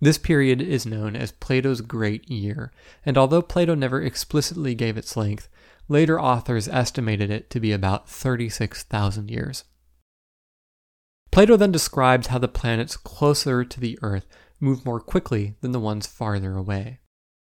This 0.00 0.18
period 0.18 0.62
is 0.62 0.86
known 0.86 1.16
as 1.16 1.32
Plato's 1.32 1.80
Great 1.80 2.30
Year, 2.30 2.72
and 3.04 3.18
although 3.18 3.42
Plato 3.42 3.74
never 3.74 4.00
explicitly 4.00 4.74
gave 4.74 4.96
its 4.96 5.16
length, 5.16 5.48
later 5.88 6.20
authors 6.20 6.68
estimated 6.68 7.30
it 7.30 7.50
to 7.50 7.60
be 7.60 7.72
about 7.72 8.08
36,000 8.08 9.30
years. 9.30 9.64
Plato 11.32 11.56
then 11.56 11.72
describes 11.72 12.28
how 12.28 12.38
the 12.38 12.48
planets 12.48 12.96
closer 12.96 13.64
to 13.64 13.80
the 13.80 13.98
Earth 14.02 14.26
move 14.60 14.84
more 14.84 15.00
quickly 15.00 15.56
than 15.60 15.72
the 15.72 15.80
ones 15.80 16.06
farther 16.06 16.54
away. 16.54 17.00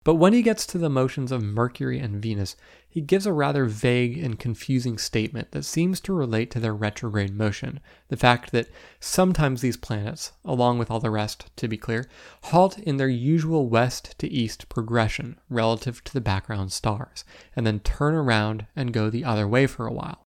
But 0.03 0.15
when 0.15 0.33
he 0.33 0.41
gets 0.41 0.65
to 0.67 0.77
the 0.77 0.89
motions 0.89 1.31
of 1.31 1.41
Mercury 1.41 1.97
and 1.97 2.21
Venus, 2.21 2.57
he 2.89 2.99
gives 2.99 3.25
a 3.25 3.31
rather 3.31 3.65
vague 3.65 4.17
and 4.17 4.37
confusing 4.37 4.97
statement 4.97 5.51
that 5.51 5.63
seems 5.63 6.01
to 6.01 6.13
relate 6.13 6.51
to 6.51 6.59
their 6.59 6.75
retrograde 6.75 7.33
motion. 7.33 7.79
The 8.09 8.17
fact 8.17 8.51
that 8.51 8.67
sometimes 8.99 9.61
these 9.61 9.77
planets, 9.77 10.33
along 10.43 10.77
with 10.77 10.91
all 10.91 10.99
the 10.99 11.09
rest, 11.09 11.49
to 11.55 11.67
be 11.69 11.77
clear, 11.77 12.05
halt 12.43 12.77
in 12.79 12.97
their 12.97 13.07
usual 13.07 13.69
west 13.69 14.19
to 14.19 14.29
east 14.29 14.67
progression 14.67 15.39
relative 15.49 16.03
to 16.03 16.13
the 16.13 16.21
background 16.21 16.73
stars, 16.73 17.23
and 17.55 17.65
then 17.65 17.79
turn 17.79 18.13
around 18.13 18.65
and 18.75 18.93
go 18.93 19.09
the 19.09 19.23
other 19.23 19.47
way 19.47 19.67
for 19.67 19.87
a 19.87 19.93
while. 19.93 20.23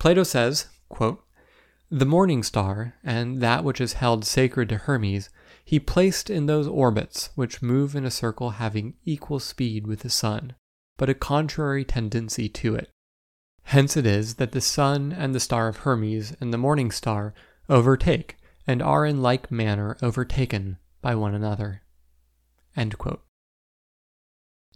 Plato 0.00 0.22
says, 0.22 0.66
quote, 0.88 1.22
The 1.90 2.06
morning 2.06 2.42
star, 2.42 2.94
and 3.04 3.40
that 3.42 3.64
which 3.64 3.80
is 3.80 3.92
held 3.92 4.24
sacred 4.24 4.70
to 4.70 4.78
Hermes, 4.78 5.28
he 5.64 5.78
placed 5.78 6.28
in 6.28 6.46
those 6.46 6.66
orbits 6.66 7.30
which 7.34 7.62
move 7.62 7.94
in 7.94 8.04
a 8.04 8.10
circle 8.10 8.50
having 8.50 8.94
equal 9.04 9.38
speed 9.38 9.86
with 9.86 10.00
the 10.00 10.10
sun, 10.10 10.54
but 10.96 11.08
a 11.08 11.14
contrary 11.14 11.84
tendency 11.84 12.48
to 12.48 12.74
it. 12.74 12.90
Hence 13.64 13.96
it 13.96 14.06
is 14.06 14.34
that 14.34 14.52
the 14.52 14.60
sun 14.60 15.12
and 15.12 15.34
the 15.34 15.40
star 15.40 15.68
of 15.68 15.78
Hermes 15.78 16.34
and 16.40 16.52
the 16.52 16.58
morning 16.58 16.90
star 16.90 17.32
overtake 17.68 18.36
and 18.66 18.82
are 18.82 19.06
in 19.06 19.22
like 19.22 19.50
manner 19.50 19.96
overtaken 20.02 20.78
by 21.00 21.14
one 21.14 21.34
another. 21.34 21.82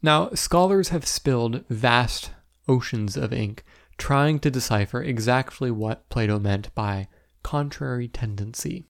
Now, 0.03 0.30
scholars 0.30 0.91
have 0.91 1.07
spilled 1.07 1.64
vast 1.68 2.30
oceans 2.68 3.16
of 3.16 3.32
ink 3.32 3.64
trying 3.99 4.39
to 4.41 4.51
decipher 4.51 5.03
exactly 5.03 5.70
what 5.70 6.09
Plato 6.11 6.39
meant 6.39 6.74
by 6.74 7.09
contrary 7.43 8.09
tendency. 8.09 8.87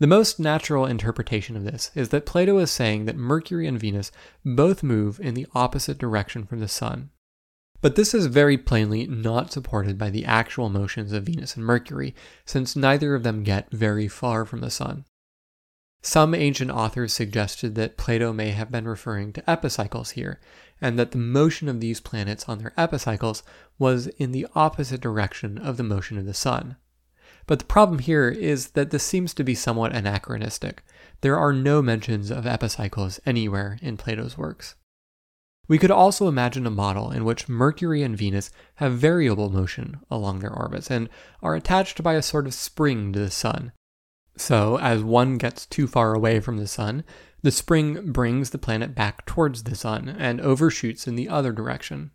The 0.00 0.06
most 0.06 0.38
natural 0.38 0.86
interpretation 0.86 1.56
of 1.56 1.64
this 1.64 1.90
is 1.96 2.10
that 2.10 2.24
Plato 2.26 2.58
is 2.58 2.70
saying 2.70 3.06
that 3.06 3.16
Mercury 3.16 3.66
and 3.66 3.80
Venus 3.80 4.12
both 4.44 4.84
move 4.84 5.18
in 5.18 5.34
the 5.34 5.46
opposite 5.54 5.98
direction 5.98 6.46
from 6.46 6.60
the 6.60 6.68
Sun. 6.68 7.10
But 7.80 7.96
this 7.96 8.14
is 8.14 8.26
very 8.26 8.56
plainly 8.56 9.06
not 9.08 9.52
supported 9.52 9.98
by 9.98 10.10
the 10.10 10.24
actual 10.24 10.68
motions 10.68 11.12
of 11.12 11.24
Venus 11.24 11.56
and 11.56 11.64
Mercury, 11.64 12.14
since 12.44 12.76
neither 12.76 13.14
of 13.16 13.24
them 13.24 13.42
get 13.42 13.72
very 13.72 14.06
far 14.06 14.44
from 14.44 14.60
the 14.60 14.70
Sun. 14.70 15.04
Some 16.00 16.32
ancient 16.32 16.70
authors 16.70 17.12
suggested 17.12 17.74
that 17.74 17.96
Plato 17.96 18.32
may 18.32 18.50
have 18.50 18.70
been 18.70 18.86
referring 18.86 19.32
to 19.32 19.50
epicycles 19.50 20.10
here, 20.10 20.38
and 20.80 20.96
that 20.96 21.10
the 21.10 21.18
motion 21.18 21.68
of 21.68 21.80
these 21.80 22.00
planets 22.00 22.48
on 22.48 22.58
their 22.58 22.72
epicycles 22.76 23.42
was 23.80 24.06
in 24.06 24.30
the 24.30 24.46
opposite 24.54 25.00
direction 25.00 25.58
of 25.58 25.76
the 25.76 25.82
motion 25.82 26.18
of 26.18 26.26
the 26.26 26.34
Sun. 26.34 26.76
But 27.48 27.60
the 27.60 27.64
problem 27.64 27.98
here 27.98 28.28
is 28.28 28.72
that 28.72 28.90
this 28.90 29.02
seems 29.02 29.32
to 29.32 29.42
be 29.42 29.54
somewhat 29.54 29.96
anachronistic. 29.96 30.84
There 31.22 31.38
are 31.38 31.54
no 31.54 31.80
mentions 31.80 32.30
of 32.30 32.46
epicycles 32.46 33.18
anywhere 33.24 33.78
in 33.80 33.96
Plato's 33.96 34.36
works. 34.36 34.74
We 35.66 35.78
could 35.78 35.90
also 35.90 36.28
imagine 36.28 36.66
a 36.66 36.70
model 36.70 37.10
in 37.10 37.24
which 37.24 37.48
Mercury 37.48 38.02
and 38.02 38.16
Venus 38.16 38.50
have 38.76 38.92
variable 38.92 39.48
motion 39.48 39.98
along 40.10 40.38
their 40.38 40.52
orbits 40.52 40.90
and 40.90 41.08
are 41.42 41.54
attached 41.54 42.02
by 42.02 42.14
a 42.14 42.22
sort 42.22 42.46
of 42.46 42.52
spring 42.52 43.14
to 43.14 43.18
the 43.18 43.30
Sun. 43.30 43.72
So, 44.36 44.78
as 44.78 45.02
one 45.02 45.38
gets 45.38 45.64
too 45.64 45.86
far 45.86 46.14
away 46.14 46.40
from 46.40 46.58
the 46.58 46.66
Sun, 46.66 47.02
the 47.42 47.50
spring 47.50 48.12
brings 48.12 48.50
the 48.50 48.58
planet 48.58 48.94
back 48.94 49.24
towards 49.24 49.62
the 49.62 49.74
Sun 49.74 50.10
and 50.10 50.38
overshoots 50.42 51.08
in 51.08 51.16
the 51.16 51.30
other 51.30 51.52
direction. 51.52 52.10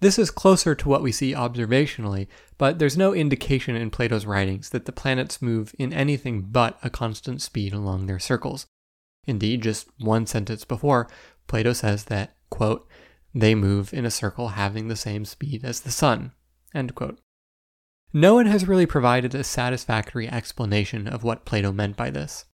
This 0.00 0.18
is 0.18 0.30
closer 0.30 0.74
to 0.74 0.88
what 0.88 1.02
we 1.02 1.12
see 1.12 1.34
observationally, 1.34 2.26
but 2.56 2.78
there's 2.78 2.96
no 2.96 3.14
indication 3.14 3.76
in 3.76 3.90
Plato's 3.90 4.24
writings 4.24 4.70
that 4.70 4.86
the 4.86 4.92
planets 4.92 5.42
move 5.42 5.74
in 5.78 5.92
anything 5.92 6.42
but 6.42 6.78
a 6.82 6.88
constant 6.88 7.42
speed 7.42 7.74
along 7.74 8.06
their 8.06 8.18
circles. 8.18 8.66
Indeed, 9.26 9.62
just 9.62 9.88
one 9.98 10.26
sentence 10.26 10.64
before, 10.64 11.08
Plato 11.46 11.74
says 11.74 12.04
that, 12.04 12.34
quote, 12.48 12.88
they 13.34 13.54
move 13.54 13.92
in 13.92 14.06
a 14.06 14.10
circle 14.10 14.48
having 14.48 14.88
the 14.88 14.96
same 14.96 15.24
speed 15.26 15.64
as 15.64 15.80
the 15.80 15.90
sun, 15.90 16.32
No 18.12 18.34
one 18.34 18.46
has 18.46 18.66
really 18.66 18.86
provided 18.86 19.34
a 19.34 19.44
satisfactory 19.44 20.28
explanation 20.28 21.06
of 21.06 21.22
what 21.22 21.44
Plato 21.44 21.72
meant 21.72 21.96
by 21.96 22.10
this. 22.10 22.46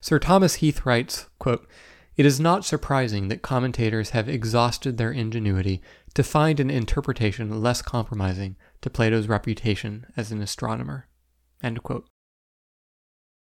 Sir 0.00 0.18
Thomas 0.18 0.56
Heath 0.56 0.86
writes, 0.86 1.28
quote, 1.38 1.68
it 2.16 2.26
is 2.26 2.40
not 2.40 2.64
surprising 2.64 3.28
that 3.28 3.42
commentators 3.42 4.10
have 4.10 4.28
exhausted 4.28 4.96
their 4.96 5.12
ingenuity 5.12 5.80
to 6.18 6.24
find 6.24 6.58
an 6.58 6.68
interpretation 6.68 7.62
less 7.62 7.80
compromising 7.80 8.56
to 8.80 8.90
Plato's 8.90 9.28
reputation 9.28 10.04
as 10.16 10.32
an 10.32 10.42
astronomer. 10.42 11.06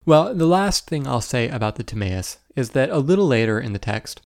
Well, 0.05 0.35
the 0.35 0.45
last 0.45 0.85
thing 0.85 1.07
I'll 1.07 1.19
say 1.19 1.49
about 1.49 1.77
the 1.77 1.83
Timaeus 1.83 2.37
is 2.55 2.69
that 2.71 2.91
a 2.91 2.99
little 2.99 3.25
later 3.25 3.59
in 3.59 3.73
the 3.73 3.79
text, 3.79 4.21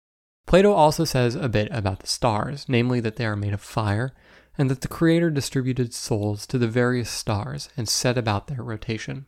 Plato 0.47 0.73
also 0.73 1.05
says 1.05 1.33
a 1.33 1.47
bit 1.47 1.69
about 1.71 2.01
the 2.01 2.07
stars, 2.07 2.65
namely 2.67 2.99
that 2.99 3.15
they 3.15 3.25
are 3.25 3.37
made 3.37 3.53
of 3.53 3.61
fire, 3.61 4.13
and 4.57 4.69
that 4.69 4.81
the 4.81 4.89
Creator 4.89 5.29
distributed 5.29 5.93
souls 5.93 6.45
to 6.47 6.57
the 6.57 6.67
various 6.67 7.09
stars 7.09 7.69
and 7.77 7.87
set 7.87 8.17
about 8.17 8.47
their 8.47 8.61
rotation. 8.61 9.27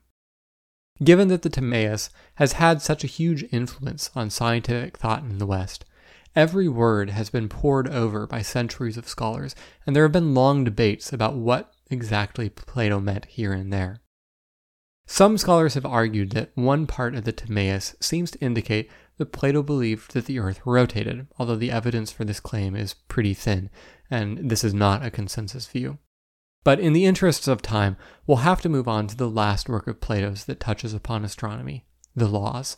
Given 1.01 1.29
that 1.29 1.43
the 1.43 1.49
Timaeus 1.49 2.09
has 2.35 2.53
had 2.53 2.81
such 2.81 3.05
a 3.05 3.07
huge 3.07 3.45
influence 3.53 4.11
on 4.15 4.29
scientific 4.29 4.97
thought 4.97 5.23
in 5.23 5.37
the 5.37 5.47
West, 5.47 5.85
every 6.35 6.67
word 6.67 7.09
has 7.09 7.29
been 7.29 7.49
pored 7.49 7.87
over 7.87 8.27
by 8.27 8.41
centuries 8.41 8.97
of 8.97 9.07
scholars, 9.07 9.55
and 9.85 9.95
there 9.95 10.03
have 10.03 10.11
been 10.11 10.33
long 10.33 10.63
debates 10.63 11.13
about 11.13 11.35
what 11.35 11.73
exactly 11.89 12.49
Plato 12.49 12.99
meant 12.99 13.25
here 13.25 13.53
and 13.53 13.71
there. 13.71 14.01
Some 15.05 15.37
scholars 15.37 15.73
have 15.73 15.85
argued 15.85 16.31
that 16.31 16.51
one 16.55 16.87
part 16.87 17.13
of 17.13 17.25
the 17.25 17.33
Timaeus 17.33 17.95
seems 17.99 18.31
to 18.31 18.39
indicate 18.39 18.89
that 19.17 19.33
Plato 19.33 19.61
believed 19.61 20.13
that 20.13 20.25
the 20.25 20.39
earth 20.39 20.61
rotated, 20.65 21.27
although 21.37 21.55
the 21.55 21.71
evidence 21.71 22.11
for 22.11 22.23
this 22.23 22.39
claim 22.39 22.75
is 22.75 22.93
pretty 22.93 23.33
thin, 23.33 23.69
and 24.09 24.49
this 24.49 24.63
is 24.63 24.73
not 24.73 25.05
a 25.05 25.11
consensus 25.11 25.67
view. 25.67 25.99
But 26.63 26.79
in 26.79 26.93
the 26.93 27.05
interests 27.05 27.47
of 27.47 27.61
time, 27.61 27.97
we'll 28.25 28.37
have 28.37 28.61
to 28.61 28.69
move 28.69 28.87
on 28.87 29.07
to 29.07 29.17
the 29.17 29.29
last 29.29 29.67
work 29.67 29.87
of 29.87 29.99
Plato's 29.99 30.45
that 30.45 30.61
touches 30.61 30.93
upon 30.93 31.25
astronomy 31.25 31.85
the 32.15 32.27
Laws. 32.27 32.77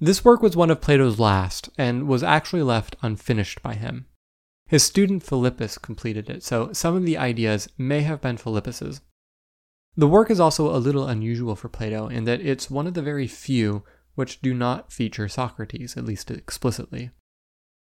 This 0.00 0.24
work 0.24 0.42
was 0.42 0.56
one 0.56 0.70
of 0.70 0.80
Plato's 0.80 1.18
last, 1.18 1.70
and 1.76 2.06
was 2.06 2.22
actually 2.22 2.62
left 2.62 2.94
unfinished 3.02 3.62
by 3.62 3.74
him. 3.74 4.06
His 4.68 4.84
student 4.84 5.24
Philippus 5.24 5.76
completed 5.76 6.30
it, 6.30 6.44
so 6.44 6.72
some 6.72 6.94
of 6.94 7.04
the 7.04 7.18
ideas 7.18 7.68
may 7.76 8.02
have 8.02 8.20
been 8.20 8.36
Philippus's. 8.36 9.00
The 9.96 10.06
work 10.06 10.30
is 10.30 10.38
also 10.38 10.74
a 10.74 10.78
little 10.78 11.08
unusual 11.08 11.56
for 11.56 11.68
Plato 11.68 12.06
in 12.06 12.24
that 12.24 12.40
it's 12.40 12.70
one 12.70 12.86
of 12.86 12.94
the 12.94 13.02
very 13.02 13.26
few 13.26 13.82
which 14.14 14.40
do 14.40 14.54
not 14.54 14.92
feature 14.92 15.26
Socrates, 15.26 15.96
at 15.96 16.04
least 16.04 16.30
explicitly. 16.30 17.10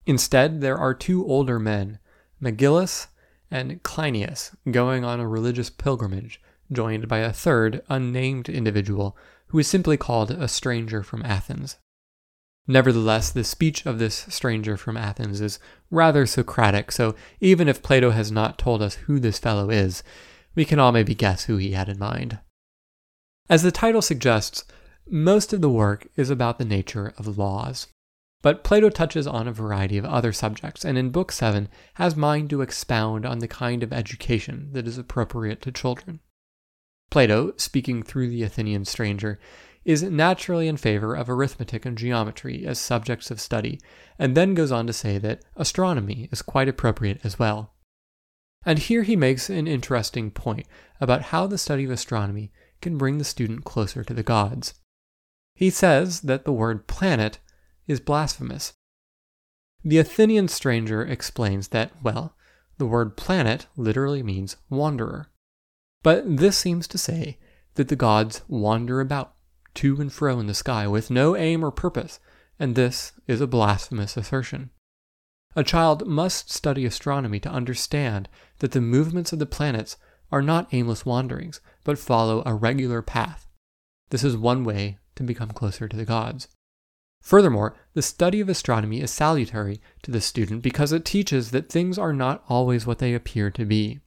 Instead, 0.06 0.60
there 0.60 0.78
are 0.78 0.94
two 0.94 1.26
older 1.26 1.60
men, 1.60 2.00
Megillus 2.42 3.08
and 3.50 3.82
Cleinias 3.84 4.54
going 4.70 5.06
on 5.06 5.22
a 5.22 5.28
religious 5.28 5.70
pilgrimage, 5.70 6.42
joined 6.70 7.08
by 7.08 7.20
a 7.20 7.32
third, 7.32 7.82
unnamed 7.88 8.50
individual 8.50 9.16
who 9.48 9.60
is 9.60 9.68
simply 9.68 9.96
called 9.96 10.32
a 10.32 10.48
stranger 10.50 11.04
from 11.04 11.22
Athens. 11.24 11.78
Nevertheless, 12.68 13.30
the 13.30 13.44
speech 13.44 13.86
of 13.86 14.00
this 14.00 14.26
stranger 14.30 14.78
from 14.78 14.96
Athens 14.96 15.42
is 15.42 15.60
rather 15.92 16.26
Socratic, 16.26 16.92
so 16.92 17.14
even 17.42 17.68
if 17.68 17.84
Plato 17.84 18.12
has 18.12 18.32
not 18.32 18.58
told 18.58 18.82
us 18.82 18.96
who 18.96 19.20
this 19.20 19.38
fellow 19.38 19.70
is, 19.70 20.02
we 20.56 20.64
can 20.64 20.80
all 20.80 20.92
maybe 20.92 21.14
guess 21.14 21.46
who 21.46 21.58
he 21.58 21.72
had 21.72 21.90
in 21.90 22.00
mind. 22.00 22.40
As 23.50 23.64
the 23.64 23.72
title 23.72 24.02
suggests, 24.02 24.64
most 25.10 25.52
of 25.52 25.60
the 25.60 25.70
work 25.70 26.08
is 26.16 26.30
about 26.30 26.58
the 26.58 26.66
nature 26.66 27.14
of 27.18 27.38
laws. 27.38 27.88
But 28.42 28.64
Plato 28.64 28.90
touches 28.90 29.28
on 29.28 29.48
a 29.48 29.54
variety 29.54 29.98
of 29.98 30.06
other 30.06 30.32
subjects, 30.32 30.86
and 30.86 30.98
in 30.98 31.12
Book 31.12 31.32
7 31.32 31.68
has 31.96 32.16
mind 32.16 32.50
to 32.52 32.62
expound 32.62 33.26
on 33.26 33.40
the 33.40 33.48
kind 33.48 33.84
of 33.84 33.92
education 33.92 34.70
that 34.74 34.88
is 34.88 34.98
appropriate 34.98 35.62
to 35.64 35.72
children. 35.72 36.22
Plato, 37.10 37.54
speaking 37.58 38.04
through 38.04 38.30
the 38.30 38.44
Athenian 38.44 38.86
stranger, 38.86 39.40
is 39.86 40.04
naturally 40.04 40.68
in 40.68 40.78
favor 40.78 41.14
of 41.14 41.30
arithmetic 41.30 41.86
and 41.86 41.98
geometry 41.98 42.66
as 42.66 42.80
subjects 42.80 43.30
of 43.30 43.42
study, 43.42 43.80
and 44.18 44.36
then 44.36 44.54
goes 44.54 44.72
on 44.72 44.88
to 44.88 44.94
say 44.94 45.18
that 45.18 45.44
astronomy 45.56 46.30
is 46.32 46.42
quite 46.42 46.70
appropriate 46.70 47.20
as 47.24 47.38
well. 47.38 47.74
And 48.66 48.80
here 48.80 49.04
he 49.04 49.16
makes 49.16 49.50
an 49.50 49.68
interesting 49.68 50.32
point 50.32 50.66
about 51.02 51.24
how 51.24 51.48
the 51.48 51.58
study 51.58 51.84
of 51.84 51.92
astronomy 51.92 52.52
can 52.82 52.98
bring 52.98 53.18
the 53.18 53.26
student 53.26 53.66
closer 53.66 54.04
to 54.04 54.14
the 54.14 54.24
gods. 54.24 54.74
He 55.56 55.70
says 55.70 56.22
that 56.22 56.46
the 56.46 56.54
word 56.54 56.88
planet 56.88 57.40
is 57.88 58.00
blasphemous. 58.00 58.74
The 59.84 59.98
Athenian 59.98 60.48
stranger 60.48 61.02
explains 61.02 61.70
that, 61.70 61.92
well, 62.02 62.36
the 62.78 62.86
word 62.86 63.18
planet 63.18 63.68
literally 63.76 64.24
means 64.24 64.56
wanderer. 64.70 65.30
But 66.02 66.38
this 66.38 66.58
seems 66.58 66.88
to 66.88 66.98
say 66.98 67.38
that 67.76 67.90
the 67.90 67.96
gods 67.96 68.42
wander 68.48 69.02
about 69.02 69.34
to 69.76 70.00
and 70.00 70.12
fro 70.12 70.40
in 70.40 70.48
the 70.48 70.54
sky 70.54 70.88
with 70.88 71.10
no 71.10 71.36
aim 71.36 71.64
or 71.64 71.72
purpose, 71.72 72.20
and 72.60 72.76
this 72.76 73.14
is 73.28 73.42
a 73.42 73.48
blasphemous 73.48 74.16
assertion. 74.18 74.70
A 75.56 75.64
child 75.64 76.08
must 76.08 76.52
study 76.52 76.86
astronomy 76.86 77.40
to 77.42 77.50
understand 77.50 78.28
that 78.60 78.72
the 78.72 78.82
movements 78.82 79.32
of 79.34 79.40
the 79.40 79.46
planets 79.46 79.98
are 80.32 80.42
not 80.42 80.74
aimless 80.74 81.06
wanderings, 81.06 81.62
but 81.84 82.00
follow 82.00 82.42
a 82.46 82.56
regular 82.56 83.02
path. 83.02 83.48
This 84.10 84.24
is 84.24 84.36
one 84.36 84.64
way 84.64 84.98
to 85.16 85.24
become 85.24 85.52
closer 85.52 85.88
to 85.88 85.96
the 85.96 86.06
gods. 86.06 86.48
Furthermore, 87.22 87.76
the 87.94 88.02
study 88.02 88.42
of 88.42 88.50
astronomy 88.50 89.00
is 89.00 89.12
salutary 89.12 89.80
to 90.02 90.12
the 90.12 90.20
student 90.20 90.62
because 90.62 90.92
it 90.92 91.06
teaches 91.06 91.52
that 91.52 91.70
things 91.70 91.98
are 91.98 92.14
not 92.14 92.44
always 92.50 92.86
what 92.86 93.00
they 93.00 93.14
appear 93.14 93.50
to 93.52 93.64
be. 93.64 94.02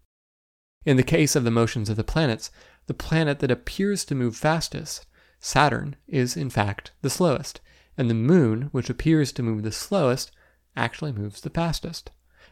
In 0.85 0.97
the 0.97 1.03
case 1.03 1.35
of 1.35 1.45
the 1.45 1.51
motions 1.51 1.89
of 1.89 1.97
the 1.97 2.05
planets, 2.05 2.51
the 2.87 2.95
planet 2.95 3.39
that 3.39 3.51
appears 3.51 4.05
to 4.05 4.15
move 4.15 4.37
fastest, 4.37 5.07
Saturn, 5.47 5.95
is 6.09 6.37
in 6.37 6.51
fact 6.51 6.91
the 7.03 7.09
slowest, 7.09 7.61
and 7.97 8.11
the 8.11 8.15
moon, 8.15 8.63
which 8.73 8.91
appears 8.91 9.31
to 9.31 9.45
move 9.45 9.63
the 9.63 9.71
slowest, 9.71 10.33
actually 10.75 11.13
moves 11.13 11.41
the 11.41 11.51
fastest. 11.51 12.11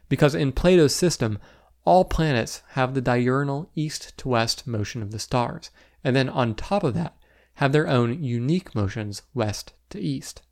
Because 0.08 0.32
in 0.32 0.52
Plato's 0.52 0.94
system, 0.94 1.40
all 1.84 2.04
planets 2.04 2.62
have 2.74 2.94
the 2.94 3.00
diurnal 3.00 3.68
east 3.74 4.16
to 4.18 4.28
west 4.28 4.68
motion 4.68 5.02
of 5.02 5.10
the 5.10 5.18
stars, 5.18 5.70
and 6.04 6.14
then 6.14 6.28
on 6.28 6.54
top 6.54 6.84
of 6.84 6.94
that, 6.94 7.16
have 7.54 7.72
their 7.72 7.88
own 7.88 8.22
unique 8.22 8.76
motions 8.76 9.22
west 9.34 9.72
to 9.90 9.98
east. 9.98 10.42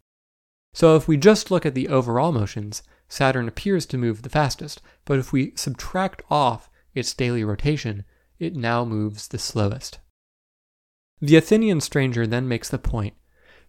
So 0.74 0.97
if 0.97 1.07
we 1.07 1.16
just 1.16 1.53
look 1.53 1.64
at 1.64 1.74
the 1.74 1.86
overall 1.86 2.32
motions, 2.32 2.82
Saturn 3.09 3.47
appears 3.47 3.86
to 3.86 3.97
move 3.97 4.22
the 4.22 4.28
fastest, 4.28 4.82
but 5.05 5.20
if 5.20 5.32
we 5.32 5.53
subtract 5.55 6.22
off 6.28 6.68
its 6.93 7.14
daily 7.14 7.45
rotation, 7.45 8.05
it 8.40 8.57
now 8.57 8.84
moves 8.84 9.28
the 9.28 9.38
slowest. 9.38 10.01
The 11.22 11.36
Athenian 11.36 11.80
stranger 11.80 12.26
then 12.26 12.48
makes 12.48 12.68
the 12.68 12.78
point 12.78 13.14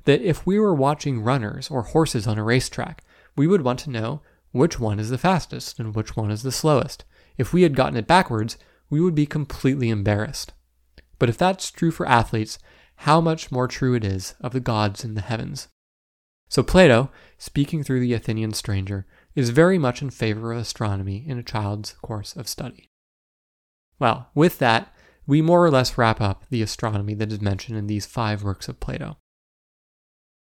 that 0.06 0.22
if 0.22 0.46
we 0.46 0.58
were 0.58 0.74
watching 0.74 1.22
runners 1.22 1.70
or 1.70 1.84
horses 1.84 2.26
on 2.26 2.40
a 2.40 2.44
racetrack, 2.44 3.04
we 3.36 3.46
would 3.46 3.62
want 3.62 3.80
to 3.82 3.92
know 3.92 4.22
which 4.52 4.80
one 4.80 5.00
is 5.00 5.12
the 5.12 5.20
fastest 5.20 5.80
and 5.80 5.94
which 5.94 6.18
one 6.18 6.32
is 6.32 6.42
the 6.42 6.52
slowest. 6.52 7.06
If 7.38 7.54
we 7.54 7.62
had 7.62 7.76
gotten 7.76 7.96
it 7.96 8.08
backwards, 8.08 8.58
we 8.90 9.00
would 9.00 9.14
be 9.14 9.28
completely 9.28 9.90
embarrassed. 9.90 10.52
But 11.20 11.30
if 11.30 11.38
that's 11.38 11.70
true 11.70 11.92
for 11.92 12.08
athletes, 12.08 12.58
how 12.98 13.22
much 13.22 13.52
more 13.52 13.68
true 13.68 13.94
it 13.94 14.04
is 14.04 14.34
of 14.42 14.52
the 14.54 14.60
gods 14.60 15.04
in 15.04 15.14
the 15.14 15.22
heavens. 15.22 15.68
So 16.50 16.64
Plato, 16.64 17.12
speaking 17.38 17.84
through 17.84 18.00
the 18.00 18.14
Athenian 18.14 18.54
stranger, 18.54 19.06
is 19.36 19.50
very 19.50 19.78
much 19.78 20.02
in 20.02 20.10
favor 20.10 20.54
of 20.54 20.60
astronomy 20.60 21.24
in 21.28 21.38
a 21.38 21.44
child's 21.44 21.94
course 21.94 22.36
of 22.36 22.48
study. 22.48 22.90
Well, 24.00 24.30
with 24.36 24.60
that, 24.60 24.93
we 25.26 25.42
more 25.42 25.64
or 25.64 25.72
less 25.72 25.98
wrap 25.98 26.20
up 26.20 26.44
the 26.50 26.62
astronomy 26.62 27.14
that 27.16 27.32
is 27.32 27.42
mentioned 27.42 27.78
in 27.78 27.88
these 27.88 28.06
five 28.06 28.44
works 28.44 28.68
of 28.68 28.80
Plato. 28.80 29.18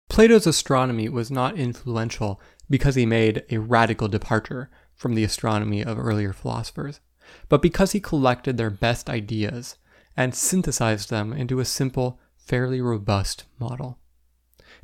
Plato's 0.09 0.47
astronomy 0.47 1.09
was 1.09 1.31
not 1.31 1.57
influential 1.57 2.41
because 2.69 2.95
he 2.95 3.07
made 3.07 3.45
a 3.51 3.59
radical 3.59 4.09
departure 4.09 4.71
from 4.95 5.15
the 5.15 5.25
astronomy 5.25 5.85
of 5.85 5.99
earlier 5.99 6.33
philosophers, 6.33 7.01
but 7.49 7.63
because 7.63 7.93
he 7.93 8.01
collected 8.01 8.57
their 8.57 8.71
best 8.71 9.09
ideas 9.09 9.77
and 10.17 10.35
synthesized 10.35 11.11
them 11.11 11.33
into 11.33 11.61
a 11.61 11.65
simple, 11.65 12.19
fairly 12.37 12.81
robust 12.81 13.45
model. 13.59 13.99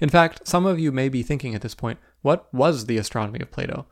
In 0.01 0.09
fact, 0.09 0.47
some 0.47 0.67
of 0.67 0.79
you 0.79 0.93
may 0.93 1.09
be 1.09 1.23
thinking 1.23 1.55
at 1.55 1.63
this 1.63 1.75
point, 1.75 1.99
what 2.23 2.53
was 2.55 2.87
the 2.87 2.99
astronomy 2.99 3.41
of 3.41 3.51
Plato? 3.51 3.87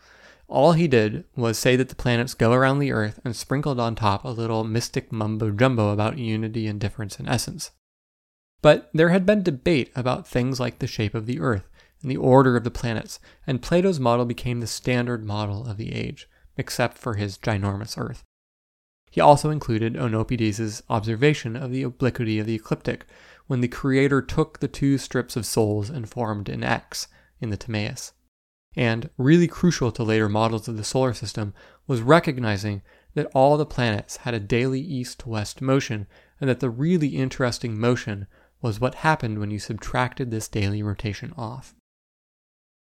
All 0.47 0.73
he 0.73 0.87
did 0.87 1.25
was 1.35 1.59
say 1.59 1.75
that 1.77 1.89
the 1.89 1.95
planets 1.95 2.35
go 2.35 2.53
around 2.53 2.79
the 2.79 2.93
Earth 2.93 3.19
and 3.25 3.35
sprinkled 3.35 3.81
on 3.81 3.95
top 3.95 4.25
a 4.25 4.29
little 4.29 4.65
mystic 4.65 5.11
mumbo 5.11 5.51
jumbo 5.51 5.91
about 5.91 6.19
unity 6.19 6.67
and 6.67 6.79
difference 6.79 7.19
in 7.19 7.29
essence. 7.29 7.71
But 8.63 8.91
there 8.93 9.09
had 9.09 9.27
been 9.27 9.43
debate 9.43 9.91
about 9.97 10.29
things 10.29 10.61
like 10.61 10.79
the 10.79 10.87
shape 10.87 11.15
of 11.15 11.27
the 11.27 11.41
Earth 11.41 11.69
and 12.03 12.11
the 12.11 12.17
order 12.17 12.57
of 12.57 12.65
the 12.65 12.71
planets, 12.71 13.19
and 13.47 13.63
Plato's 13.63 13.99
model 13.99 14.27
became 14.27 14.61
the 14.61 14.67
standard 14.67 15.25
model 15.25 15.67
of 15.67 15.79
the 15.79 15.93
age, 15.93 16.29
except 16.57 16.99
for 16.99 17.15
his 17.15 17.39
ginormous 17.39 17.99
Earth. 17.99 18.23
He 19.11 19.21
also 19.21 19.51
included 19.51 19.95
Oenopides' 19.95 20.83
observation 20.91 21.57
of 21.57 21.71
the 21.71 21.83
obliquity 21.83 22.39
of 22.39 22.47
the 22.47 22.55
ecliptic, 22.55 23.07
when 23.47 23.61
the 23.61 23.69
creator 23.69 24.21
took 24.21 24.61
the 24.61 24.69
two 24.69 24.99
strips 24.99 25.37
of 25.37 25.47
sols 25.47 25.89
and 25.89 26.09
formed 26.09 26.49
an 26.49 26.65
X 26.65 27.09
in 27.41 27.51
the 27.51 27.57
Timaeus. 27.57 28.13
And 28.77 29.11
really 29.17 29.47
crucial 29.47 29.93
to 29.93 30.03
later 30.03 30.29
models 30.29 30.67
of 30.67 30.77
the 30.77 30.85
solar 30.85 31.15
system 31.15 31.55
was 31.87 32.03
recognizing 32.03 32.83
that 33.15 33.31
all 33.35 33.57
the 33.57 33.67
planets 33.67 34.19
had 34.19 34.35
a 34.35 34.41
daily 34.41 34.81
east 34.81 35.21
to 35.21 35.29
west 35.29 35.63
motion, 35.63 36.07
and 36.41 36.51
that 36.51 36.61
the 36.61 36.71
really 36.71 37.09
interesting 37.09 37.79
motion 37.79 38.27
was 38.61 38.81
what 38.81 38.97
happened 38.97 39.39
when 39.39 39.51
you 39.51 39.59
subtracted 39.59 40.31
this 40.31 40.49
daily 40.49 40.83
rotation 40.83 41.33
off. 41.37 41.75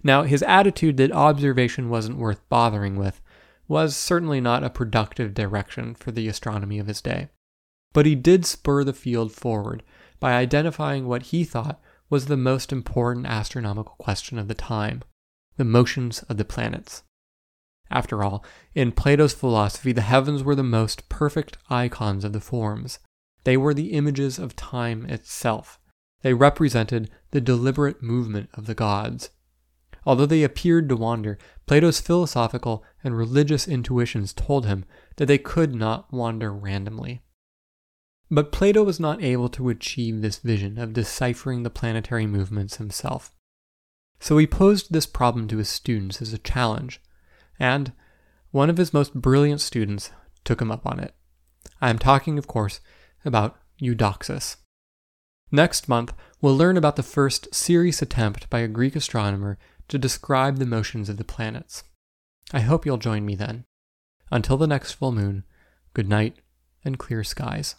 Now, 0.03 0.23
his 0.23 0.43
attitude 0.43 0.97
that 0.97 1.11
observation 1.11 1.89
wasn't 1.89 2.17
worth 2.17 2.47
bothering 2.49 2.95
with 2.95 3.21
was 3.67 3.95
certainly 3.95 4.41
not 4.41 4.63
a 4.63 4.69
productive 4.69 5.33
direction 5.33 5.95
for 5.95 6.11
the 6.11 6.27
astronomy 6.27 6.79
of 6.79 6.87
his 6.87 7.01
day. 7.01 7.29
But 7.93 8.05
he 8.05 8.15
did 8.15 8.45
spur 8.45 8.83
the 8.83 8.93
field 8.93 9.31
forward 9.31 9.83
by 10.19 10.33
identifying 10.33 11.07
what 11.07 11.23
he 11.23 11.43
thought 11.43 11.81
was 12.09 12.25
the 12.25 12.37
most 12.37 12.71
important 12.71 13.25
astronomical 13.27 13.95
question 13.97 14.37
of 14.39 14.47
the 14.47 14.53
time 14.53 15.03
the 15.60 15.66
motions 15.66 16.24
of 16.24 16.38
the 16.38 16.45
planets. 16.45 17.03
After 17.91 18.24
all, 18.24 18.45
in 18.74 18.93
Plato's 18.93 19.34
philosophy, 19.34 19.91
the 19.91 20.01
heavens 20.01 20.41
were 20.41 20.55
the 20.55 20.64
most 20.64 21.10
perfect 21.10 21.57
icons 21.70 22.24
of 22.24 22.32
the 22.32 22.39
forms. 22.39 22.99
They 23.43 23.57
were 23.57 23.74
the 23.74 23.91
images 23.91 24.39
of 24.39 24.55
time 24.55 25.05
itself. 25.07 25.78
They 26.22 26.34
represented 26.34 27.12
the 27.32 27.41
deliberate 27.41 28.01
movement 28.01 28.49
of 28.53 28.68
the 28.68 28.74
gods. 28.74 29.32
Although 30.05 30.28
they 30.28 30.43
appeared 30.43 30.88
to 30.88 30.95
wander, 30.95 31.38
Plato's 31.66 31.99
philosophical 31.99 32.86
and 33.03 33.18
religious 33.18 33.68
intuitions 33.68 34.32
told 34.32 34.66
him 34.66 34.86
that 35.18 35.26
they 35.26 35.38
could 35.38 35.76
not 35.76 36.14
wander 36.14 36.53
randomly. 36.53 37.22
But 38.31 38.53
Plato 38.53 38.84
was 38.84 38.99
not 38.99 39.22
able 39.22 39.49
to 39.49 39.68
achieve 39.68 40.22
this 40.22 40.38
vision 40.38 40.77
of 40.77 40.94
deciphering 40.94 41.64
the 41.64 41.69
planetary 41.69 42.27
movements 42.27 42.77
himself. 42.77 43.36
So 44.19 44.37
he 44.37 44.47
posed 44.47 44.91
this 44.91 45.05
problem 45.05 45.47
to 45.47 45.57
his 45.57 45.69
students 45.69 46.21
as 46.21 46.33
a 46.33 46.37
challenge, 46.37 47.01
and 47.59 47.93
one 48.51 48.69
of 48.69 48.77
his 48.77 48.93
most 48.93 49.13
brilliant 49.13 49.61
students 49.61 50.11
took 50.43 50.61
him 50.61 50.71
up 50.71 50.85
on 50.85 50.99
it. 50.99 51.13
I 51.81 51.89
am 51.89 51.99
talking, 51.99 52.37
of 52.37 52.47
course, 52.47 52.81
about 53.23 53.57
Eudoxus. 53.79 54.57
Next 55.51 55.87
month, 55.87 56.13
we'll 56.41 56.57
learn 56.57 56.77
about 56.77 56.95
the 56.95 57.03
first 57.03 57.53
serious 57.53 58.01
attempt 58.01 58.49
by 58.49 58.59
a 58.59 58.67
Greek 58.67 58.95
astronomer 58.95 59.57
to 59.87 59.97
describe 59.97 60.57
the 60.57 60.65
motions 60.65 61.09
of 61.09 61.17
the 61.17 61.23
planets. 61.23 61.83
I 62.53 62.61
hope 62.61 62.85
you'll 62.85 62.97
join 62.97 63.25
me 63.25 63.35
then. 63.35 63.65
Until 64.31 64.57
the 64.57 64.67
next 64.67 64.93
full 64.93 65.11
moon, 65.11 65.43
good 65.93 66.07
night 66.07 66.35
and 66.85 66.99
clear 66.99 67.23
skies. 67.23 67.75